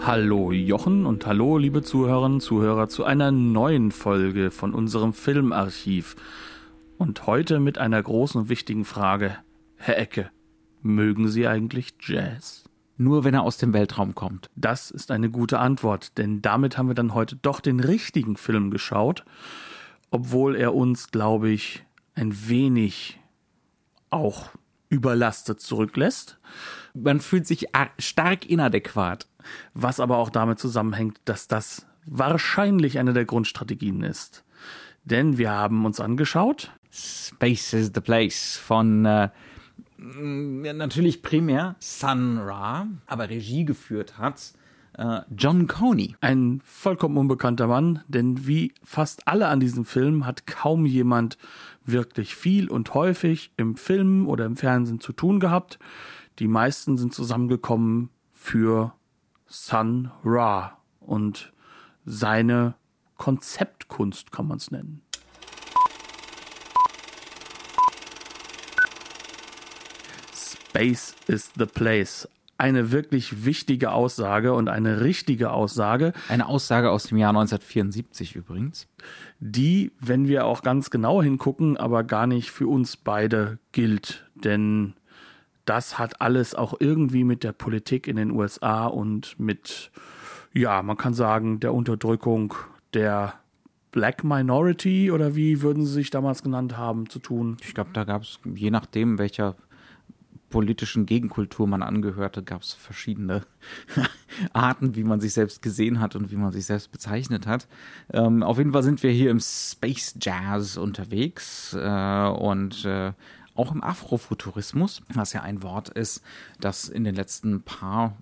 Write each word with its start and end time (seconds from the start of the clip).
Hallo 0.00 0.52
Jochen 0.52 1.06
und 1.06 1.26
hallo 1.26 1.58
liebe 1.58 1.82
Zuhörerinnen 1.82 2.34
und 2.34 2.40
Zuhörer 2.40 2.88
zu 2.88 3.04
einer 3.04 3.30
neuen 3.32 3.90
Folge 3.90 4.50
von 4.50 4.72
unserem 4.72 5.12
Filmarchiv. 5.12 6.14
Und 6.96 7.26
heute 7.26 7.60
mit 7.60 7.78
einer 7.78 8.02
großen 8.02 8.42
und 8.42 8.48
wichtigen 8.48 8.84
Frage. 8.84 9.36
Herr 9.76 9.98
Ecke, 9.98 10.30
mögen 10.82 11.28
Sie 11.28 11.46
eigentlich 11.46 11.94
Jazz? 12.00 12.64
Nur 12.96 13.24
wenn 13.24 13.34
er 13.34 13.42
aus 13.42 13.58
dem 13.58 13.72
Weltraum 13.72 14.14
kommt. 14.14 14.50
Das 14.56 14.90
ist 14.90 15.10
eine 15.10 15.30
gute 15.30 15.58
Antwort, 15.58 16.16
denn 16.16 16.42
damit 16.42 16.78
haben 16.78 16.88
wir 16.88 16.94
dann 16.94 17.12
heute 17.14 17.36
doch 17.36 17.60
den 17.60 17.80
richtigen 17.80 18.36
Film 18.36 18.70
geschaut, 18.70 19.24
obwohl 20.10 20.56
er 20.56 20.74
uns, 20.74 21.10
glaube 21.10 21.50
ich, 21.50 21.84
ein 22.14 22.48
wenig 22.48 23.20
auch 24.10 24.50
überlastet 24.88 25.60
zurücklässt. 25.60 26.38
Man 26.94 27.20
fühlt 27.20 27.46
sich 27.46 27.68
stark 27.98 28.46
inadäquat. 28.46 29.26
Was 29.74 30.00
aber 30.00 30.18
auch 30.18 30.30
damit 30.30 30.58
zusammenhängt, 30.58 31.20
dass 31.24 31.48
das 31.48 31.86
wahrscheinlich 32.04 32.98
eine 32.98 33.12
der 33.12 33.24
Grundstrategien 33.24 34.02
ist. 34.02 34.44
Denn 35.04 35.38
wir 35.38 35.50
haben 35.50 35.84
uns 35.86 36.00
angeschaut. 36.00 36.70
Space 36.90 37.72
is 37.72 37.92
the 37.94 38.00
Place 38.00 38.56
von 38.56 39.04
äh, 39.04 39.28
natürlich 39.98 41.22
primär 41.22 41.76
Sun 41.80 42.38
Ra, 42.38 42.88
aber 43.06 43.28
Regie 43.28 43.64
geführt 43.64 44.18
hat 44.18 44.52
äh, 44.98 45.20
John 45.34 45.66
Coney. 45.66 46.16
Ein 46.20 46.60
vollkommen 46.64 47.16
unbekannter 47.16 47.66
Mann, 47.66 48.02
denn 48.08 48.46
wie 48.46 48.74
fast 48.82 49.26
alle 49.26 49.48
an 49.48 49.60
diesem 49.60 49.84
Film 49.84 50.26
hat 50.26 50.46
kaum 50.46 50.84
jemand 50.84 51.38
wirklich 51.84 52.34
viel 52.34 52.68
und 52.68 52.92
häufig 52.94 53.52
im 53.56 53.76
Film 53.76 54.28
oder 54.28 54.44
im 54.44 54.56
Fernsehen 54.56 55.00
zu 55.00 55.12
tun 55.12 55.40
gehabt. 55.40 55.78
Die 56.38 56.48
meisten 56.48 56.98
sind 56.98 57.14
zusammengekommen 57.14 58.10
für 58.32 58.92
Sun 59.46 60.10
Ra 60.24 60.78
und 61.00 61.52
seine 62.04 62.74
Konzeptkunst 63.16 64.30
kann 64.30 64.46
man 64.46 64.58
es 64.58 64.70
nennen. 64.70 65.02
Space 70.32 71.14
is 71.26 71.50
the 71.56 71.66
place. 71.66 72.28
Eine 72.58 72.90
wirklich 72.90 73.44
wichtige 73.44 73.92
Aussage 73.92 74.52
und 74.52 74.68
eine 74.68 75.00
richtige 75.00 75.52
Aussage. 75.52 76.12
Eine 76.28 76.46
Aussage 76.46 76.90
aus 76.90 77.04
dem 77.04 77.18
Jahr 77.18 77.30
1974 77.30 78.34
übrigens. 78.34 78.88
Die, 79.38 79.92
wenn 80.00 80.26
wir 80.26 80.44
auch 80.44 80.62
ganz 80.62 80.90
genau 80.90 81.22
hingucken, 81.22 81.76
aber 81.76 82.02
gar 82.02 82.26
nicht 82.26 82.50
für 82.50 82.66
uns 82.66 82.96
beide 82.96 83.58
gilt. 83.70 84.28
Denn 84.34 84.94
das 85.66 85.98
hat 85.98 86.20
alles 86.20 86.56
auch 86.56 86.74
irgendwie 86.80 87.22
mit 87.22 87.44
der 87.44 87.52
Politik 87.52 88.08
in 88.08 88.16
den 88.16 88.32
USA 88.32 88.86
und 88.86 89.38
mit, 89.38 89.92
ja, 90.52 90.82
man 90.82 90.96
kann 90.96 91.14
sagen, 91.14 91.60
der 91.60 91.72
Unterdrückung 91.74 92.54
der 92.92 93.34
Black 93.92 94.24
Minority 94.24 95.10
oder 95.10 95.36
wie 95.36 95.62
würden 95.62 95.86
sie 95.86 95.92
sich 95.92 96.10
damals 96.10 96.42
genannt 96.42 96.76
haben, 96.76 97.08
zu 97.08 97.18
tun? 97.18 97.56
Ich 97.62 97.74
glaube, 97.74 97.90
da 97.92 98.04
gab 98.04 98.22
es, 98.22 98.40
je 98.44 98.70
nachdem, 98.70 99.18
welcher 99.18 99.54
politischen 100.50 101.06
Gegenkultur 101.06 101.66
man 101.66 101.82
angehörte, 101.82 102.42
gab 102.42 102.62
es 102.62 102.72
verschiedene 102.72 103.42
Arten, 104.52 104.94
wie 104.96 105.04
man 105.04 105.20
sich 105.20 105.32
selbst 105.32 105.62
gesehen 105.62 106.00
hat 106.00 106.16
und 106.16 106.30
wie 106.30 106.36
man 106.36 106.52
sich 106.52 106.66
selbst 106.66 106.90
bezeichnet 106.90 107.46
hat. 107.46 107.68
Ähm, 108.12 108.42
auf 108.42 108.58
jeden 108.58 108.72
Fall 108.72 108.82
sind 108.82 109.02
wir 109.02 109.10
hier 109.10 109.30
im 109.30 109.40
Space 109.40 110.16
Jazz 110.20 110.76
unterwegs 110.76 111.74
äh, 111.74 112.28
und 112.28 112.84
äh, 112.84 113.12
auch 113.54 113.72
im 113.72 113.82
Afrofuturismus, 113.82 115.02
was 115.12 115.32
ja 115.32 115.42
ein 115.42 115.62
Wort 115.62 115.88
ist, 115.88 116.22
das 116.60 116.88
in 116.88 117.04
den 117.04 117.14
letzten 117.14 117.62
paar 117.62 118.16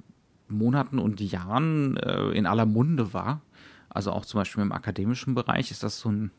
Monaten 0.48 0.98
und 0.98 1.20
Jahren 1.20 1.96
äh, 1.98 2.30
in 2.30 2.46
aller 2.46 2.66
Munde 2.66 3.12
war. 3.12 3.42
Also 3.88 4.12
auch 4.12 4.24
zum 4.24 4.40
Beispiel 4.40 4.62
im 4.62 4.72
akademischen 4.72 5.34
Bereich 5.34 5.70
ist 5.70 5.82
das 5.82 6.00
so 6.00 6.10
ein 6.10 6.30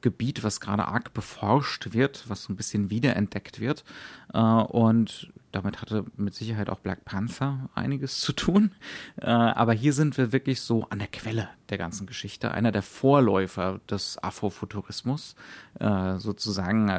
Gebiet, 0.00 0.44
was 0.44 0.60
gerade 0.60 0.86
arg 0.86 1.12
beforscht 1.12 1.92
wird, 1.92 2.24
was 2.28 2.44
so 2.44 2.52
ein 2.52 2.56
bisschen 2.56 2.90
wiederentdeckt 2.90 3.60
wird. 3.60 3.84
Äh, 4.32 4.38
und 4.38 5.32
damit 5.52 5.80
hatte 5.80 6.04
mit 6.16 6.34
Sicherheit 6.34 6.70
auch 6.70 6.78
Black 6.78 7.04
Panther 7.04 7.70
einiges 7.74 8.20
zu 8.20 8.32
tun. 8.32 8.72
Äh, 9.20 9.26
aber 9.26 9.72
hier 9.72 9.92
sind 9.92 10.16
wir 10.18 10.32
wirklich 10.32 10.60
so 10.60 10.86
an 10.90 10.98
der 10.98 11.08
Quelle 11.08 11.48
der 11.70 11.78
ganzen 11.78 12.06
Geschichte, 12.06 12.52
einer 12.52 12.72
der 12.72 12.82
Vorläufer 12.82 13.80
des 13.90 14.22
Afrofuturismus, 14.22 15.34
äh, 15.80 16.18
sozusagen 16.18 16.90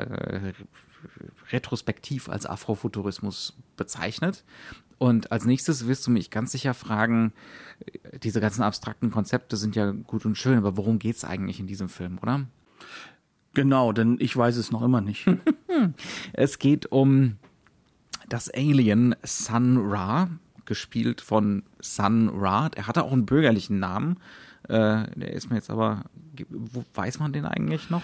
retrospektiv 1.51 2.27
als 2.27 2.45
Afrofuturismus 2.45 3.55
bezeichnet. 3.77 4.43
Und 4.97 5.31
als 5.31 5.45
nächstes 5.45 5.87
wirst 5.87 6.05
du 6.05 6.11
mich 6.11 6.29
ganz 6.29 6.51
sicher 6.51 6.73
fragen, 6.73 7.31
diese 8.21 8.41
ganzen 8.41 8.63
abstrakten 8.63 9.11
Konzepte 9.11 9.55
sind 9.55 9.75
ja 9.77 9.91
gut 9.91 10.25
und 10.25 10.37
schön, 10.37 10.57
aber 10.57 10.75
worum 10.75 10.99
geht 10.99 11.15
es 11.15 11.23
eigentlich 11.23 11.61
in 11.61 11.67
diesem 11.67 11.87
Film, 11.87 12.19
oder? 12.21 12.45
Genau, 13.53 13.91
denn 13.91 14.17
ich 14.19 14.35
weiß 14.35 14.57
es 14.57 14.71
noch 14.71 14.81
immer 14.81 15.01
nicht. 15.01 15.25
es 16.33 16.59
geht 16.59 16.91
um 16.91 17.37
das 18.27 18.49
Alien 18.53 19.15
Sun 19.23 19.77
Ra, 19.77 20.29
gespielt 20.65 21.19
von 21.19 21.63
Sun 21.79 22.29
Ra. 22.29 22.69
Er 22.75 22.87
hatte 22.87 23.03
auch 23.03 23.11
einen 23.11 23.25
bürgerlichen 23.25 23.79
Namen. 23.79 24.17
Äh, 24.67 25.07
der 25.15 25.33
ist 25.33 25.49
mir 25.49 25.55
jetzt 25.55 25.71
aber, 25.71 26.03
weiß 26.93 27.19
man 27.19 27.33
den 27.33 27.45
eigentlich 27.45 27.89
noch? 27.89 28.03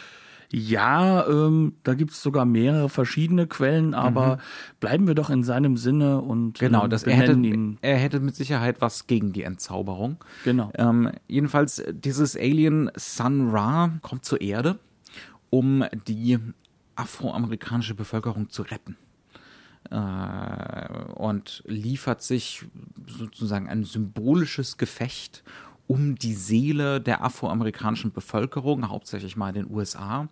Ja, 0.51 1.27
ähm, 1.27 1.73
da 1.83 1.93
gibt 1.93 2.11
es 2.11 2.21
sogar 2.21 2.45
mehrere 2.45 2.89
verschiedene 2.89 3.47
Quellen, 3.47 3.93
aber 3.93 4.37
mhm. 4.37 4.39
bleiben 4.79 5.07
wir 5.07 5.15
doch 5.15 5.29
in 5.29 5.43
seinem 5.43 5.77
Sinne 5.77 6.21
und 6.21 6.59
genau, 6.59 6.87
das, 6.87 7.03
er, 7.03 7.15
hätte, 7.15 7.33
ihn. 7.33 7.77
er 7.81 7.97
hätte 7.97 8.19
mit 8.19 8.35
Sicherheit 8.35 8.81
was 8.81 9.07
gegen 9.07 9.33
die 9.33 9.43
Entzauberung. 9.43 10.17
Genau. 10.43 10.71
Ähm, 10.75 11.11
jedenfalls, 11.27 11.83
dieses 11.91 12.35
Alien 12.35 12.91
Sun 12.95 13.49
Ra 13.49 13.91
kommt 14.01 14.25
zur 14.25 14.41
Erde 14.41 14.79
um 15.55 15.85
die 16.07 16.37
afroamerikanische 16.95 17.95
Bevölkerung 17.95 18.49
zu 18.49 18.63
retten. 18.63 18.97
Äh, 19.89 21.13
und 21.13 21.63
liefert 21.65 22.21
sich 22.23 22.65
sozusagen 23.07 23.69
ein 23.69 23.83
symbolisches 23.83 24.77
Gefecht 24.77 25.43
um 25.87 26.15
die 26.15 26.33
Seele 26.33 26.99
der 26.99 27.23
afroamerikanischen 27.23 28.11
Bevölkerung, 28.11 28.89
hauptsächlich 28.89 29.35
mal 29.35 29.49
in 29.49 29.65
den 29.65 29.73
USA, 29.73 30.29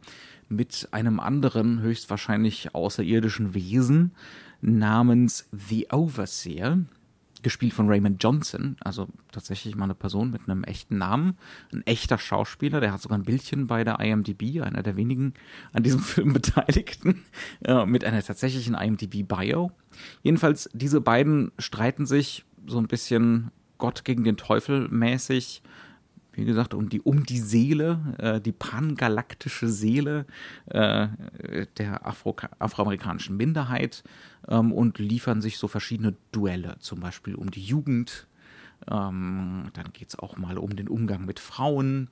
mit 0.50 0.88
einem 0.92 1.20
anderen, 1.20 1.82
höchstwahrscheinlich 1.82 2.74
außerirdischen 2.76 3.54
Wesen 3.54 4.14
namens 4.62 5.48
The 5.52 5.88
Overseer 5.92 6.80
gespielt 7.44 7.74
von 7.74 7.90
Raymond 7.90 8.24
Johnson, 8.24 8.78
also 8.80 9.08
tatsächlich 9.32 9.76
mal 9.76 9.84
eine 9.84 9.96
Person 9.96 10.32
mit 10.32 10.48
einem 10.48 10.64
echten 10.64 10.98
Namen, 10.98 11.38
ein 11.72 11.86
echter 11.86 12.18
Schauspieler, 12.18 12.80
der 12.80 12.94
hat 12.94 13.02
sogar 13.02 13.18
ein 13.18 13.26
Bildchen 13.26 13.68
bei 13.68 13.84
der 13.84 14.00
IMDb, 14.00 14.62
einer 14.62 14.82
der 14.82 14.96
wenigen 14.96 15.34
an 15.74 15.84
diesem 15.84 16.00
Film 16.02 16.34
Beteiligten, 16.34 17.24
äh, 17.66 17.86
mit 17.86 18.06
einer 18.06 18.24
tatsächlichen 18.24 18.76
IMDb-Bio. 18.76 19.72
Jedenfalls, 20.24 20.70
diese 20.74 21.02
beiden 21.02 21.52
streiten 21.60 22.06
sich 22.06 22.46
so 22.66 22.80
ein 22.80 22.88
bisschen 22.88 23.52
Gott 23.78 24.06
gegen 24.06 24.24
den 24.24 24.38
Teufel 24.38 24.88
mäßig 24.90 25.62
wie 26.34 26.46
gesagt, 26.46 26.74
um 26.74 26.90
die, 26.90 27.02
um 27.02 27.26
die 27.26 27.40
Seele, 27.40 28.16
äh, 28.18 28.42
die 28.42 28.52
pangalaktische 28.52 29.70
Seele 29.70 30.26
äh, 30.66 31.08
der 31.78 32.06
Afro, 32.06 32.36
afroamerikanischen 32.60 33.38
Minderheit 33.38 34.04
ähm, 34.48 34.72
und 34.72 34.98
liefern 34.98 35.42
sich 35.42 35.58
so 35.58 35.68
verschiedene 35.68 36.16
Duelle, 36.32 36.76
zum 36.80 37.00
Beispiel 37.00 37.36
um 37.36 37.52
die 37.52 37.64
Jugend. 37.64 38.28
Ähm, 38.92 39.70
dann 39.74 39.94
geht 39.94 40.10
es 40.10 40.20
auch 40.20 40.36
mal 40.36 40.58
um 40.58 40.76
den 40.76 40.90
Umgang 40.90 41.26
mit 41.26 41.40
Frauen 41.40 42.10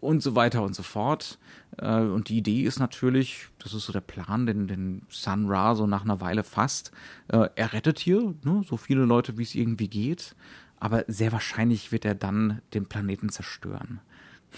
und 0.00 0.22
so 0.22 0.34
weiter 0.34 0.62
und 0.62 0.74
so 0.74 0.82
fort. 0.82 1.38
Äh, 1.78 2.00
und 2.00 2.28
die 2.28 2.38
Idee 2.38 2.62
ist 2.62 2.80
natürlich, 2.80 3.48
das 3.58 3.72
ist 3.72 3.86
so 3.86 3.92
der 3.92 4.02
Plan, 4.02 4.46
den, 4.46 4.66
den 4.66 5.02
Sun 5.08 5.46
Ra 5.46 5.74
so 5.76 5.86
nach 5.86 6.02
einer 6.02 6.20
Weile 6.20 6.42
fasst. 6.42 6.90
Äh, 7.28 7.48
er 7.54 7.72
rettet 7.72 8.00
hier 8.00 8.34
ne, 8.42 8.62
so 8.68 8.76
viele 8.76 9.04
Leute, 9.04 9.38
wie 9.38 9.44
es 9.44 9.54
irgendwie 9.54 9.88
geht 9.88 10.34
aber 10.80 11.04
sehr 11.06 11.32
wahrscheinlich 11.32 11.92
wird 11.92 12.04
er 12.04 12.14
dann 12.14 12.60
den 12.74 12.86
Planeten 12.86 13.28
zerstören. 13.28 14.00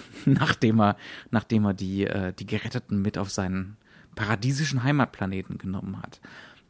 nachdem 0.25 0.81
er, 0.81 0.97
nachdem 1.31 1.65
er 1.65 1.75
die, 1.75 2.07
äh, 2.07 2.33
die 2.33 2.47
Geretteten 2.47 3.03
mit 3.03 3.19
auf 3.19 3.31
seinen 3.31 3.77
paradiesischen 4.15 4.83
Heimatplaneten 4.83 5.59
genommen 5.59 6.01
hat. 6.03 6.21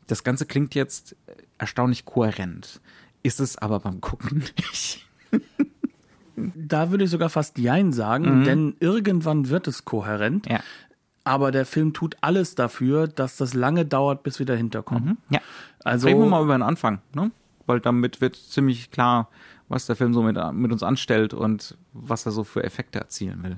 Das 0.06 0.24
Ganze 0.24 0.46
klingt 0.46 0.74
jetzt 0.74 1.16
erstaunlich 1.58 2.04
kohärent, 2.04 2.80
ist 3.22 3.40
es 3.40 3.56
aber 3.58 3.80
beim 3.80 4.00
Gucken 4.00 4.44
nicht. 4.56 5.06
Da 6.34 6.90
würde 6.90 7.04
ich 7.04 7.10
sogar 7.10 7.28
fast 7.28 7.58
Jein 7.58 7.92
sagen, 7.92 8.44
denn 8.44 8.74
irgendwann 8.80 9.50
wird 9.50 9.68
es 9.68 9.84
kohärent. 9.84 10.48
Ja. 10.48 10.60
Aber 11.24 11.52
der 11.52 11.66
Film 11.66 11.92
tut 11.92 12.16
alles 12.22 12.54
dafür, 12.54 13.06
dass 13.06 13.36
das 13.36 13.52
lange 13.52 13.84
dauert, 13.84 14.22
bis 14.22 14.38
wir 14.38 14.46
dahinter 14.46 14.82
kommen. 14.82 15.18
Ja. 15.28 15.40
Also 15.84 16.08
Reden 16.08 16.20
wir 16.20 16.26
mal 16.28 16.42
über 16.42 16.56
den 16.56 16.62
Anfang, 16.62 17.02
ne? 17.14 17.30
Weil 17.66 17.80
damit 17.80 18.20
wird 18.20 18.36
ziemlich 18.36 18.90
klar, 18.90 19.28
was 19.68 19.86
der 19.86 19.96
Film 19.96 20.14
so 20.14 20.22
mit, 20.22 20.36
mit 20.52 20.72
uns 20.72 20.82
anstellt 20.82 21.34
und 21.34 21.76
was 21.92 22.26
er 22.26 22.32
so 22.32 22.44
für 22.44 22.62
Effekte 22.62 22.98
erzielen 22.98 23.42
will. 23.42 23.56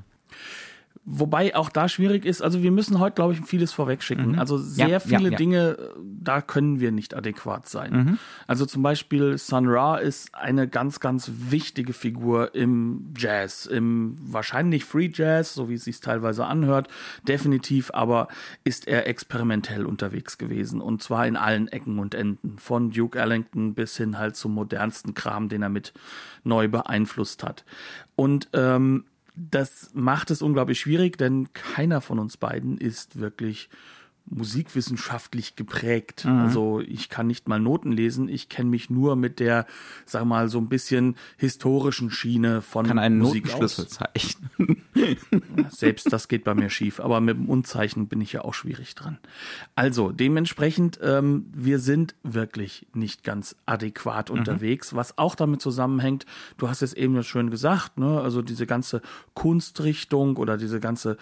Wobei 1.06 1.54
auch 1.54 1.68
da 1.68 1.88
schwierig 1.88 2.24
ist, 2.24 2.40
also 2.40 2.62
wir 2.62 2.70
müssen 2.70 2.98
heute, 2.98 3.16
glaube 3.16 3.34
ich, 3.34 3.40
vieles 3.42 3.72
vorwegschicken. 3.72 4.38
Also 4.38 4.56
sehr 4.56 4.86
Mhm. 4.86 4.92
Ja, 4.92 5.00
viele 5.00 5.24
ja, 5.24 5.30
ja. 5.30 5.36
Dinge, 5.36 5.58
äh, 5.78 5.88
da 6.22 6.40
können 6.40 6.80
wir 6.80 6.92
nicht 6.92 7.14
adäquat 7.14 7.68
sein. 7.68 7.92
Mhm. 7.92 8.18
Also 8.46 8.64
zum 8.64 8.82
Beispiel 8.82 9.36
Sun 9.36 9.68
Ra 9.68 9.98
ist 9.98 10.34
eine 10.34 10.68
ganz, 10.68 11.00
ganz 11.00 11.30
wichtige 11.36 11.92
Figur 11.92 12.54
im 12.54 13.12
Jazz, 13.16 13.66
im 13.66 14.16
wahrscheinlich 14.20 14.84
Free 14.84 15.10
Jazz, 15.12 15.54
so 15.54 15.68
wie 15.68 15.74
es 15.74 15.84
sich 15.84 16.00
teilweise 16.00 16.46
anhört, 16.46 16.88
definitiv, 17.28 17.90
aber 17.92 18.28
ist 18.64 18.88
er 18.88 19.06
experimentell 19.06 19.86
unterwegs 19.86 20.38
gewesen 20.38 20.80
und 20.80 21.02
zwar 21.02 21.26
in 21.26 21.36
allen 21.36 21.68
Ecken 21.68 21.98
und 21.98 22.14
Enden, 22.14 22.58
von 22.58 22.90
Duke 22.90 23.18
Ellington 23.18 23.74
bis 23.74 23.96
hin 23.96 24.18
halt 24.18 24.36
zum 24.36 24.54
modernsten 24.54 25.14
Kram, 25.14 25.48
den 25.48 25.62
er 25.62 25.68
mit 25.68 25.92
neu 26.44 26.68
beeinflusst 26.68 27.42
hat. 27.42 27.64
Und 28.16 28.48
ähm, 28.52 29.04
das 29.34 29.90
macht 29.94 30.30
es 30.30 30.42
unglaublich 30.42 30.80
schwierig, 30.80 31.18
denn 31.18 31.52
keiner 31.52 32.00
von 32.00 32.18
uns 32.18 32.36
beiden 32.36 32.78
ist 32.78 33.18
wirklich 33.18 33.68
musikwissenschaftlich 34.26 35.54
geprägt. 35.54 36.24
Mhm. 36.24 36.32
Also 36.32 36.80
ich 36.80 37.08
kann 37.08 37.26
nicht 37.26 37.48
mal 37.48 37.60
Noten 37.60 37.92
lesen, 37.92 38.28
ich 38.28 38.48
kenne 38.48 38.70
mich 38.70 38.90
nur 38.90 39.16
mit 39.16 39.38
der, 39.38 39.66
sag 40.06 40.24
mal, 40.24 40.48
so 40.48 40.58
ein 40.58 40.68
bisschen 40.68 41.16
historischen 41.36 42.10
Schiene 42.10 42.62
von 42.62 42.86
Kann 42.86 42.98
einen 42.98 43.18
Musik 43.18 43.44
Notenschlüssel 43.44 43.84
aus. 43.84 43.90
zeichnen. 43.90 44.82
Selbst 45.68 46.12
das 46.12 46.28
geht 46.28 46.44
bei 46.44 46.54
mir 46.54 46.70
schief, 46.70 47.00
aber 47.00 47.20
mit 47.20 47.36
dem 47.36 47.48
Unzeichen 47.48 48.08
bin 48.08 48.20
ich 48.20 48.32
ja 48.32 48.42
auch 48.42 48.54
schwierig 48.54 48.94
dran. 48.94 49.18
Also 49.74 50.10
dementsprechend, 50.10 50.98
ähm, 51.02 51.46
wir 51.52 51.78
sind 51.78 52.14
wirklich 52.22 52.86
nicht 52.94 53.24
ganz 53.24 53.56
adäquat 53.66 54.30
unterwegs, 54.30 54.94
was 54.94 55.18
auch 55.18 55.34
damit 55.34 55.60
zusammenhängt, 55.60 56.24
du 56.56 56.68
hast 56.68 56.82
es 56.82 56.94
eben 56.94 57.14
ja 57.14 57.22
schön 57.22 57.50
gesagt, 57.50 57.98
ne? 57.98 58.20
also 58.20 58.40
diese 58.40 58.66
ganze 58.66 59.02
Kunstrichtung 59.34 60.36
oder 60.36 60.56
diese 60.56 60.80
ganze 60.80 61.18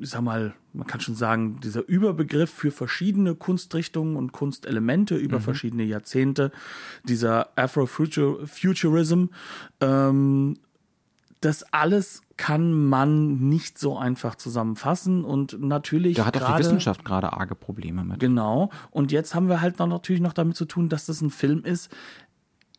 ich 0.00 0.10
sag 0.10 0.22
mal, 0.22 0.54
man 0.72 0.86
kann 0.86 1.00
schon 1.00 1.14
sagen, 1.14 1.60
dieser 1.60 1.86
Überbegriff 1.86 2.50
für 2.50 2.70
verschiedene 2.70 3.34
Kunstrichtungen 3.34 4.16
und 4.16 4.32
Kunstelemente 4.32 5.16
über 5.16 5.40
verschiedene 5.40 5.84
Jahrzehnte, 5.84 6.50
dieser 7.04 7.50
Afrofuturism, 7.56 9.26
ähm, 9.80 10.56
das 11.40 11.64
alles 11.72 12.22
kann 12.36 12.72
man 12.72 13.48
nicht 13.48 13.78
so 13.78 13.98
einfach 13.98 14.36
zusammenfassen 14.36 15.24
und 15.24 15.60
natürlich 15.60 16.16
Da 16.16 16.26
hat 16.26 16.40
auch 16.40 16.54
die 16.54 16.60
Wissenschaft 16.60 17.04
gerade 17.04 17.32
arge 17.32 17.54
Probleme 17.54 18.04
mit. 18.04 18.20
Genau. 18.20 18.70
Und 18.90 19.12
jetzt 19.12 19.34
haben 19.34 19.48
wir 19.48 19.60
halt 19.60 19.78
noch 19.78 19.88
natürlich 19.88 20.22
noch 20.22 20.32
damit 20.32 20.56
zu 20.56 20.64
tun, 20.64 20.88
dass 20.88 21.06
das 21.06 21.20
ein 21.20 21.30
Film 21.30 21.64
ist, 21.64 21.90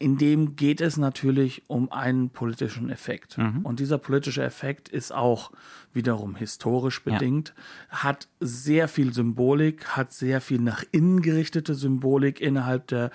in 0.04 0.18
dem 0.18 0.58
geht 0.58 0.82
es 0.82 0.98
natürlich 0.98 1.64
um 1.68 1.90
einen 1.92 2.30
politischen 2.30 2.90
Effekt. 2.90 3.38
Und 3.64 3.80
dieser 3.80 3.98
politische 3.98 4.44
Effekt 4.44 4.90
ist 4.90 5.14
auch 5.14 5.52
wiederum 5.94 6.36
historisch 6.36 7.02
bedingt, 7.04 7.54
hat 7.90 8.28
sehr 8.42 8.88
viel 8.90 9.14
Symbolik, 9.14 9.86
hat 9.96 10.12
sehr 10.12 10.42
viel 10.42 10.60
nach 10.60 10.84
innen 10.92 11.22
gerichtete 11.22 11.74
Symbolik 11.74 12.42
innerhalb 12.42 12.88
der 12.88 13.12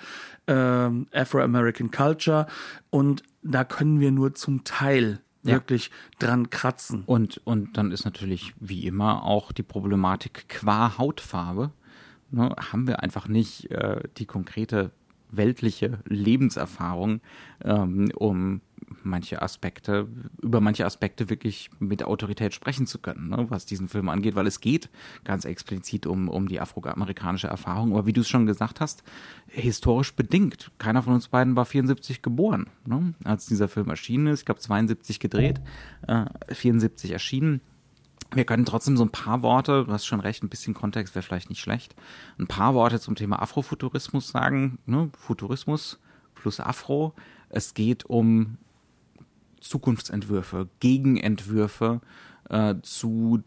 ähm, 0.47 1.05
Afro-American 1.13 1.91
Culture. 1.91 2.47
Und 2.89 3.21
da 3.43 3.63
können 3.63 3.99
wir 3.99 4.11
nur 4.11 4.33
zum 4.33 4.63
Teil 4.63 5.19
Ja. 5.43 5.53
wirklich 5.53 5.91
dran 6.17 6.49
kratzen. 6.49 7.03
Und, 7.05 7.39
und 7.45 7.77
dann 7.77 7.91
ist 7.91 8.03
natürlich 8.03 8.53
wie 8.59 8.87
immer 8.87 9.23
auch 9.23 9.51
die 9.51 9.63
Problematik 9.63 10.49
qua 10.49 10.97
Hautfarbe. 10.97 11.71
Ne, 12.31 12.53
haben 12.71 12.87
wir 12.87 13.01
einfach 13.03 13.27
nicht 13.27 13.69
äh, 13.71 14.01
die 14.17 14.25
konkrete 14.25 14.91
weltliche 15.31 15.99
Lebenserfahrung, 16.05 17.21
ähm, 17.63 18.11
um 18.15 18.61
manche 19.03 19.41
Aspekte, 19.41 20.07
über 20.41 20.61
manche 20.61 20.85
Aspekte 20.85 21.29
wirklich 21.29 21.69
mit 21.79 22.03
Autorität 22.03 22.53
sprechen 22.53 22.87
zu 22.87 22.99
können, 22.99 23.29
ne, 23.29 23.45
was 23.49 23.65
diesen 23.65 23.87
Film 23.87 24.09
angeht, 24.09 24.35
weil 24.35 24.47
es 24.47 24.59
geht 24.59 24.89
ganz 25.23 25.45
explizit 25.45 26.07
um, 26.07 26.29
um 26.29 26.47
die 26.47 26.59
afroamerikanische 26.59 27.47
Erfahrung. 27.47 27.91
Aber 27.91 28.05
wie 28.05 28.13
du 28.13 28.21
es 28.21 28.29
schon 28.29 28.45
gesagt 28.45 28.81
hast, 28.81 29.03
historisch 29.47 30.13
bedingt. 30.15 30.71
Keiner 30.77 31.03
von 31.03 31.13
uns 31.13 31.27
beiden 31.27 31.55
war 31.55 31.65
74 31.65 32.21
geboren, 32.21 32.67
ne, 32.85 33.13
als 33.23 33.45
dieser 33.45 33.67
Film 33.67 33.89
erschienen 33.89 34.27
ist. 34.27 34.39
Ich 34.39 34.45
glaube 34.45 34.61
72 34.61 35.19
gedreht, 35.19 35.61
äh, 36.07 36.25
74 36.53 37.11
erschienen. 37.11 37.61
Wir 38.33 38.45
können 38.45 38.65
trotzdem 38.65 38.95
so 38.95 39.03
ein 39.03 39.11
paar 39.11 39.41
Worte, 39.41 39.85
du 39.85 39.91
hast 39.91 40.05
schon 40.05 40.19
recht, 40.19 40.43
ein 40.43 40.49
bisschen 40.49 40.73
Kontext 40.75 41.15
wäre 41.15 41.23
vielleicht 41.23 41.49
nicht 41.49 41.61
schlecht, 41.61 41.95
ein 42.37 42.47
paar 42.47 42.75
Worte 42.75 42.99
zum 42.99 43.15
Thema 43.15 43.41
Afrofuturismus 43.41 44.29
sagen. 44.29 44.77
Ne? 44.85 45.09
Futurismus 45.17 45.99
plus 46.35 46.59
Afro. 46.59 47.13
Es 47.49 47.73
geht 47.73 48.05
um 48.05 48.57
Zukunftsentwürfe, 49.59 50.69
Gegenentwürfe 50.79 52.01
äh, 52.49 52.75
zu 52.83 53.43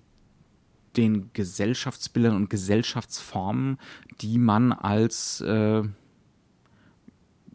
den 0.96 1.31
Gesellschaftsbildern 1.32 2.37
und 2.37 2.50
Gesellschaftsformen, 2.50 3.79
die 4.20 4.38
man 4.38 4.73
als 4.73 5.40
äh, 5.40 5.82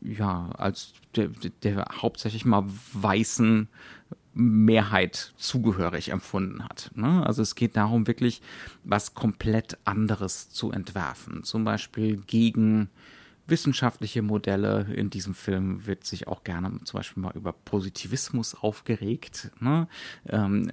ja 0.02 0.50
als 0.52 0.94
der, 1.16 1.30
der 1.64 1.86
hauptsächlich 2.02 2.46
mal 2.46 2.64
weißen 2.94 3.68
Mehrheit 4.38 5.34
zugehörig 5.38 6.10
empfunden 6.10 6.64
hat. 6.64 6.92
Ne? 6.96 7.26
Also 7.26 7.42
es 7.42 7.56
geht 7.56 7.76
darum, 7.76 8.08
wirklich 8.08 8.42
was 8.84 9.14
komplett 9.14 9.78
anderes 9.84 10.50
zu 10.50 10.72
entwerfen. 10.72 11.44
Zum 11.44 11.64
Beispiel 11.64 12.18
gegen 12.28 12.90
wissenschaftliche 13.48 14.22
Modelle. 14.22 14.88
In 14.94 15.10
diesem 15.10 15.34
Film 15.34 15.86
wird 15.88 16.06
sich 16.06 16.28
auch 16.28 16.44
gerne 16.44 16.72
zum 16.84 17.00
Beispiel 17.00 17.24
mal 17.24 17.36
über 17.36 17.54
Positivismus 17.54 18.56
aufgeregt, 18.56 19.52
ne? 19.60 19.88
ähm, 20.28 20.70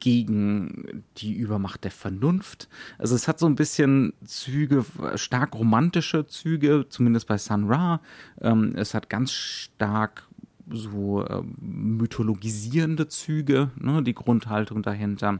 gegen 0.00 1.04
die 1.18 1.34
Übermacht 1.34 1.84
der 1.84 1.90
Vernunft. 1.90 2.68
Also 2.98 3.14
es 3.14 3.28
hat 3.28 3.38
so 3.38 3.46
ein 3.46 3.56
bisschen 3.56 4.12
Züge, 4.24 4.84
stark 5.16 5.54
romantische 5.54 6.26
Züge, 6.26 6.86
zumindest 6.88 7.26
bei 7.26 7.38
Sun 7.38 7.68
Ra. 7.68 8.00
Ähm, 8.40 8.72
es 8.76 8.94
hat 8.94 9.10
ganz 9.10 9.32
stark 9.32 10.25
so 10.70 11.24
äh, 11.24 11.42
mythologisierende 11.60 13.08
Züge, 13.08 13.70
ne, 13.76 14.02
die 14.02 14.14
Grundhaltung 14.14 14.82
dahinter. 14.82 15.38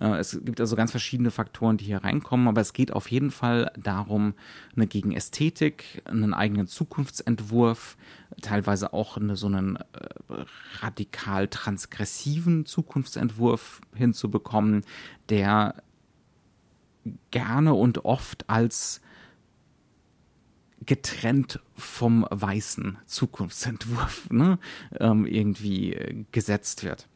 Äh, 0.00 0.18
es 0.18 0.38
gibt 0.44 0.60
also 0.60 0.76
ganz 0.76 0.90
verschiedene 0.90 1.30
Faktoren, 1.30 1.76
die 1.76 1.86
hier 1.86 2.04
reinkommen, 2.04 2.48
aber 2.48 2.60
es 2.60 2.72
geht 2.72 2.92
auf 2.92 3.10
jeden 3.10 3.30
Fall 3.30 3.70
darum, 3.78 4.34
eine 4.74 4.86
gegen 4.86 5.12
Ästhetik, 5.12 6.02
einen 6.04 6.34
eigenen 6.34 6.66
Zukunftsentwurf, 6.66 7.96
teilweise 8.42 8.92
auch 8.92 9.16
eine, 9.16 9.36
so 9.36 9.46
einen 9.46 9.76
äh, 9.76 9.82
radikal 10.80 11.48
transgressiven 11.48 12.66
Zukunftsentwurf 12.66 13.80
hinzubekommen, 13.94 14.84
der 15.28 15.82
gerne 17.30 17.74
und 17.74 18.04
oft 18.04 18.48
als 18.50 19.00
getrennt 20.86 21.60
vom 21.76 22.26
weißen 22.30 22.98
Zukunftsentwurf 23.06 24.30
ne, 24.30 24.58
ähm, 24.98 25.26
irgendwie 25.26 25.94
äh, 25.94 26.24
gesetzt 26.32 26.84
wird. 26.84 27.08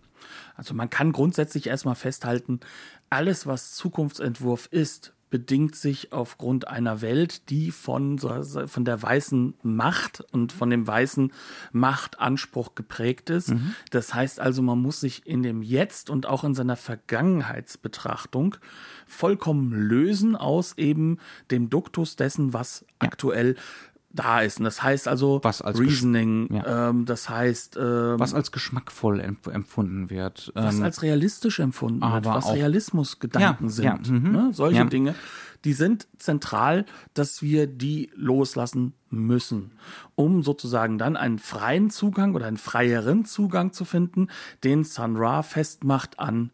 Also 0.56 0.74
man 0.74 0.90
kann 0.90 1.12
grundsätzlich 1.12 1.68
erstmal 1.68 1.94
festhalten, 1.94 2.60
alles, 3.08 3.46
was 3.46 3.74
Zukunftsentwurf 3.74 4.66
ist, 4.70 5.14
bedingt 5.30 5.76
sich 5.76 6.12
aufgrund 6.12 6.68
einer 6.68 7.00
Welt, 7.00 7.48
die 7.50 7.70
von, 7.70 8.18
von 8.18 8.84
der 8.84 9.02
weißen 9.02 9.54
Macht 9.62 10.24
und 10.32 10.52
von 10.52 10.70
dem 10.70 10.86
weißen 10.86 11.32
Machtanspruch 11.72 12.74
geprägt 12.74 13.30
ist. 13.30 13.50
Das 13.90 14.12
heißt 14.12 14.40
also, 14.40 14.60
man 14.60 14.80
muss 14.80 15.00
sich 15.00 15.26
in 15.26 15.42
dem 15.42 15.62
Jetzt 15.62 16.10
und 16.10 16.26
auch 16.26 16.44
in 16.44 16.54
seiner 16.54 16.76
Vergangenheitsbetrachtung 16.76 18.56
vollkommen 19.06 19.72
lösen 19.72 20.36
aus 20.36 20.76
eben 20.76 21.18
dem 21.50 21.70
Duktus 21.70 22.16
dessen, 22.16 22.52
was 22.52 22.84
aktuell 22.98 23.56
da 24.12 24.40
ist. 24.40 24.58
Und 24.58 24.64
das 24.64 24.82
heißt 24.82 25.06
also 25.08 25.40
Was 25.42 25.62
als 25.62 25.78
Reasoning, 25.78 26.52
Ja. 26.52 26.88
ähm, 26.90 27.04
das 27.06 27.28
heißt 27.28 27.76
ähm, 27.76 28.18
Was 28.18 28.34
als 28.34 28.50
geschmackvoll 28.52 29.20
emp 29.20 29.46
empfunden 29.46 30.10
wird. 30.10 30.50
was 30.54 30.76
Ähm, 30.76 30.82
als 30.82 31.02
realistisch 31.02 31.60
empfunden 31.60 32.00
wird, 32.02 32.24
was 32.24 32.52
Realismusgedanken 32.52 33.66
Ja, 33.68 33.72
sind. 33.72 33.84
ja, 33.84 34.12
mhm. 34.12 34.32
ne? 34.32 34.50
Solche. 34.52 34.84
Dinge, 34.86 35.14
die 35.64 35.74
sind 35.74 36.08
zentral, 36.18 36.86
dass 37.14 37.42
wir 37.42 37.66
die 37.66 38.10
loslassen 38.14 38.94
müssen, 39.10 39.72
um 40.14 40.42
sozusagen 40.42 40.98
dann 40.98 41.16
einen 41.16 41.38
freien 41.38 41.90
Zugang 41.90 42.34
oder 42.34 42.46
einen 42.46 42.56
freieren 42.56 43.24
Zugang 43.24 43.72
zu 43.72 43.84
finden, 43.84 44.28
den 44.64 44.84
Sun 44.84 45.16
Ra 45.16 45.42
festmacht 45.42 46.18
an 46.18 46.50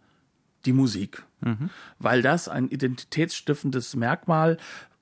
die 0.65 0.73
Musik. 0.73 1.25
Mhm. 1.41 1.71
Weil 1.99 2.21
das 2.23 2.49
ein 2.49 2.69
identitätsstiftendes 2.69 3.95
Merkmal 3.95 4.57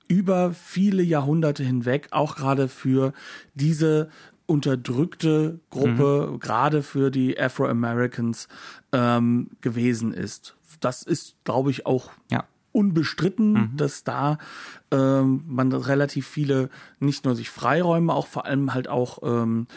über 0.07 0.53
viele 0.53 1.03
Jahrhunderte 1.03 1.63
hinweg 1.63 2.09
auch 2.11 2.35
gerade 2.35 2.67
für 2.67 3.13
diese 3.53 4.09
unterdrückte 4.45 5.59
Gruppe, 5.69 6.29
mhm. 6.31 6.39
gerade 6.39 6.83
für 6.83 7.09
die 7.09 7.39
Afro-Americans 7.39 8.47
ähm, 8.91 9.49
gewesen 9.61 10.13
ist. 10.13 10.55
Das 10.79 11.03
ist, 11.03 11.35
glaube 11.43 11.71
ich, 11.71 11.85
auch 11.85 12.11
ja. 12.31 12.43
Unbestritten, 12.75 13.53
mhm. 13.53 13.77
dass 13.77 14.03
da 14.03 14.37
ähm, 14.91 15.43
man 15.47 15.71
relativ 15.71 16.27
viele, 16.27 16.69
nicht 16.99 17.25
nur 17.25 17.35
sich 17.35 17.49
Freiräume, 17.49 18.13
auch 18.13 18.27
vor 18.27 18.45
allem 18.45 18.73
halt 18.73 18.89
auch 18.89 19.19
ähm, 19.23 19.67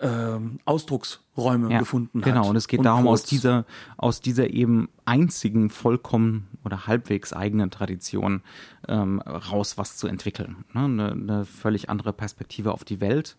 ähm, 0.00 0.58
Ausdrucksräume 0.64 1.70
ja, 1.72 1.78
gefunden 1.78 2.18
hat. 2.20 2.24
Genau, 2.24 2.48
und 2.48 2.56
es 2.56 2.66
geht 2.66 2.80
und 2.80 2.84
darum, 2.84 3.04
kurz. 3.04 3.22
aus 3.22 3.28
dieser, 3.28 3.64
aus 3.96 4.20
dieser 4.20 4.50
eben 4.50 4.88
einzigen, 5.04 5.70
vollkommen 5.70 6.48
oder 6.64 6.86
halbwegs 6.86 7.32
eigenen 7.32 7.70
Tradition 7.70 8.42
ähm, 8.88 9.20
raus 9.20 9.78
was 9.78 9.96
zu 9.96 10.08
entwickeln. 10.08 10.64
Ne? 10.74 10.84
Eine, 10.84 11.12
eine 11.12 11.44
völlig 11.44 11.88
andere 11.88 12.12
Perspektive 12.12 12.72
auf 12.72 12.84
die 12.84 13.00
Welt 13.00 13.36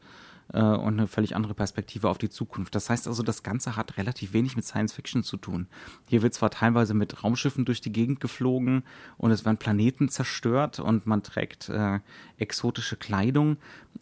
äh, 0.53 0.62
und 0.62 0.94
eine 0.94 1.08
völlig 1.08 1.36
andere 1.36 1.53
Perspektive 1.53 2.10
auf 2.10 2.18
die 2.18 2.29
Zukunft. 2.29 2.75
Das 2.75 2.89
heißt 2.89 3.08
also, 3.08 3.24
das 3.24 3.44
Ganze 3.44 3.75
hat 3.75 3.98
relativ 3.98 4.34
wenig 4.34 4.56
mit 4.56 4.65
Science 4.65 4.94
Fiction 4.94 5.24
zu 5.24 5.38
tun. 5.38 5.68
Hier 6.08 6.22
wird 6.22 6.34
zwar 6.34 6.51
teilweise 6.51 6.94
mit 6.94 7.24
Raumschiffen 7.24 7.65
durch 7.65 7.82
die 7.82 7.91
Gegend 7.91 8.20
geflogen 8.20 8.84
und 9.18 9.32
es 9.32 9.46
werden 9.46 9.58
Planeten 9.58 10.10
zerstört 10.10 10.79
und 10.79 11.06
man 11.06 11.24
trägt 11.24 11.70
äh, 11.70 12.00
exotische 12.38 12.96
Kleidung, 12.96 13.58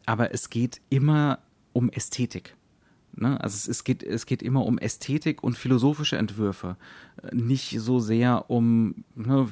aber 0.06 0.34
es 0.34 0.50
geht 0.50 0.82
immer 0.89 1.39
um 1.74 1.89
Ästhetik. 1.89 2.56
Ne? 3.16 3.39
Also 3.42 3.70
es, 3.70 3.84
geht, 3.84 4.04
es 4.04 4.25
geht 4.25 4.44
immer 4.44 4.66
um 4.66 4.77
Ästhetik 4.77 5.44
und 5.44 5.58
philosophische 5.58 6.18
Entwürfe, 6.18 6.77
nicht 7.32 7.80
so 7.80 8.00
sehr 8.00 8.50
um 8.50 9.04
ne, 9.16 9.48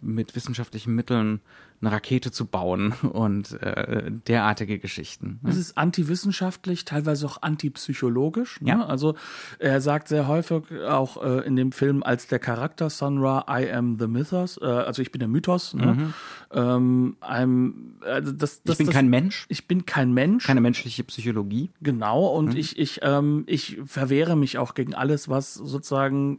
mit 0.00 0.36
wissenschaftlichen 0.36 0.94
Mitteln 0.94 1.40
eine 1.80 1.92
Rakete 1.92 2.32
zu 2.32 2.46
bauen 2.46 2.92
und 3.12 3.60
äh, 3.62 4.10
derartige 4.10 4.78
Geschichten. 4.78 5.38
Ne? 5.42 5.50
Es 5.50 5.56
ist 5.56 5.78
antiwissenschaftlich, 5.78 6.84
teilweise 6.84 7.26
auch 7.26 7.42
antipsychologisch. 7.42 8.60
Ne? 8.60 8.70
Ja. 8.70 8.86
Also 8.86 9.14
er 9.58 9.80
sagt 9.80 10.08
sehr 10.08 10.26
häufig 10.26 10.64
auch 10.88 11.22
äh, 11.22 11.46
in 11.46 11.56
dem 11.56 11.72
Film 11.72 12.02
als 12.02 12.26
der 12.26 12.38
Charakter 12.38 12.90
Sunra, 12.90 13.46
I 13.48 13.70
am 13.70 13.98
the 13.98 14.06
Mythos, 14.06 14.58
äh, 14.60 14.64
also 14.64 15.02
ich 15.02 15.12
bin 15.12 15.20
der 15.20 15.28
Mythos. 15.28 15.74
Ne? 15.74 15.94
Mhm. 15.94 16.14
Ähm, 16.50 17.16
I'm, 17.20 18.02
also 18.02 18.32
das, 18.32 18.62
das, 18.62 18.74
ich 18.74 18.78
bin 18.78 18.86
das, 18.86 18.94
kein 18.94 19.08
Mensch. 19.08 19.46
Ich 19.48 19.68
bin 19.68 19.86
kein 19.86 20.12
Mensch. 20.12 20.46
Keine 20.46 20.60
menschliche 20.60 21.04
Psychologie. 21.04 21.70
Genau, 21.80 22.26
und 22.26 22.50
mhm. 22.50 22.56
ich, 22.56 22.78
ich, 22.78 23.00
ähm, 23.02 23.44
ich 23.46 23.78
verwehre 23.84 24.36
mich 24.36 24.58
auch 24.58 24.74
gegen 24.74 24.94
alles, 24.94 25.28
was 25.28 25.54
sozusagen 25.54 26.38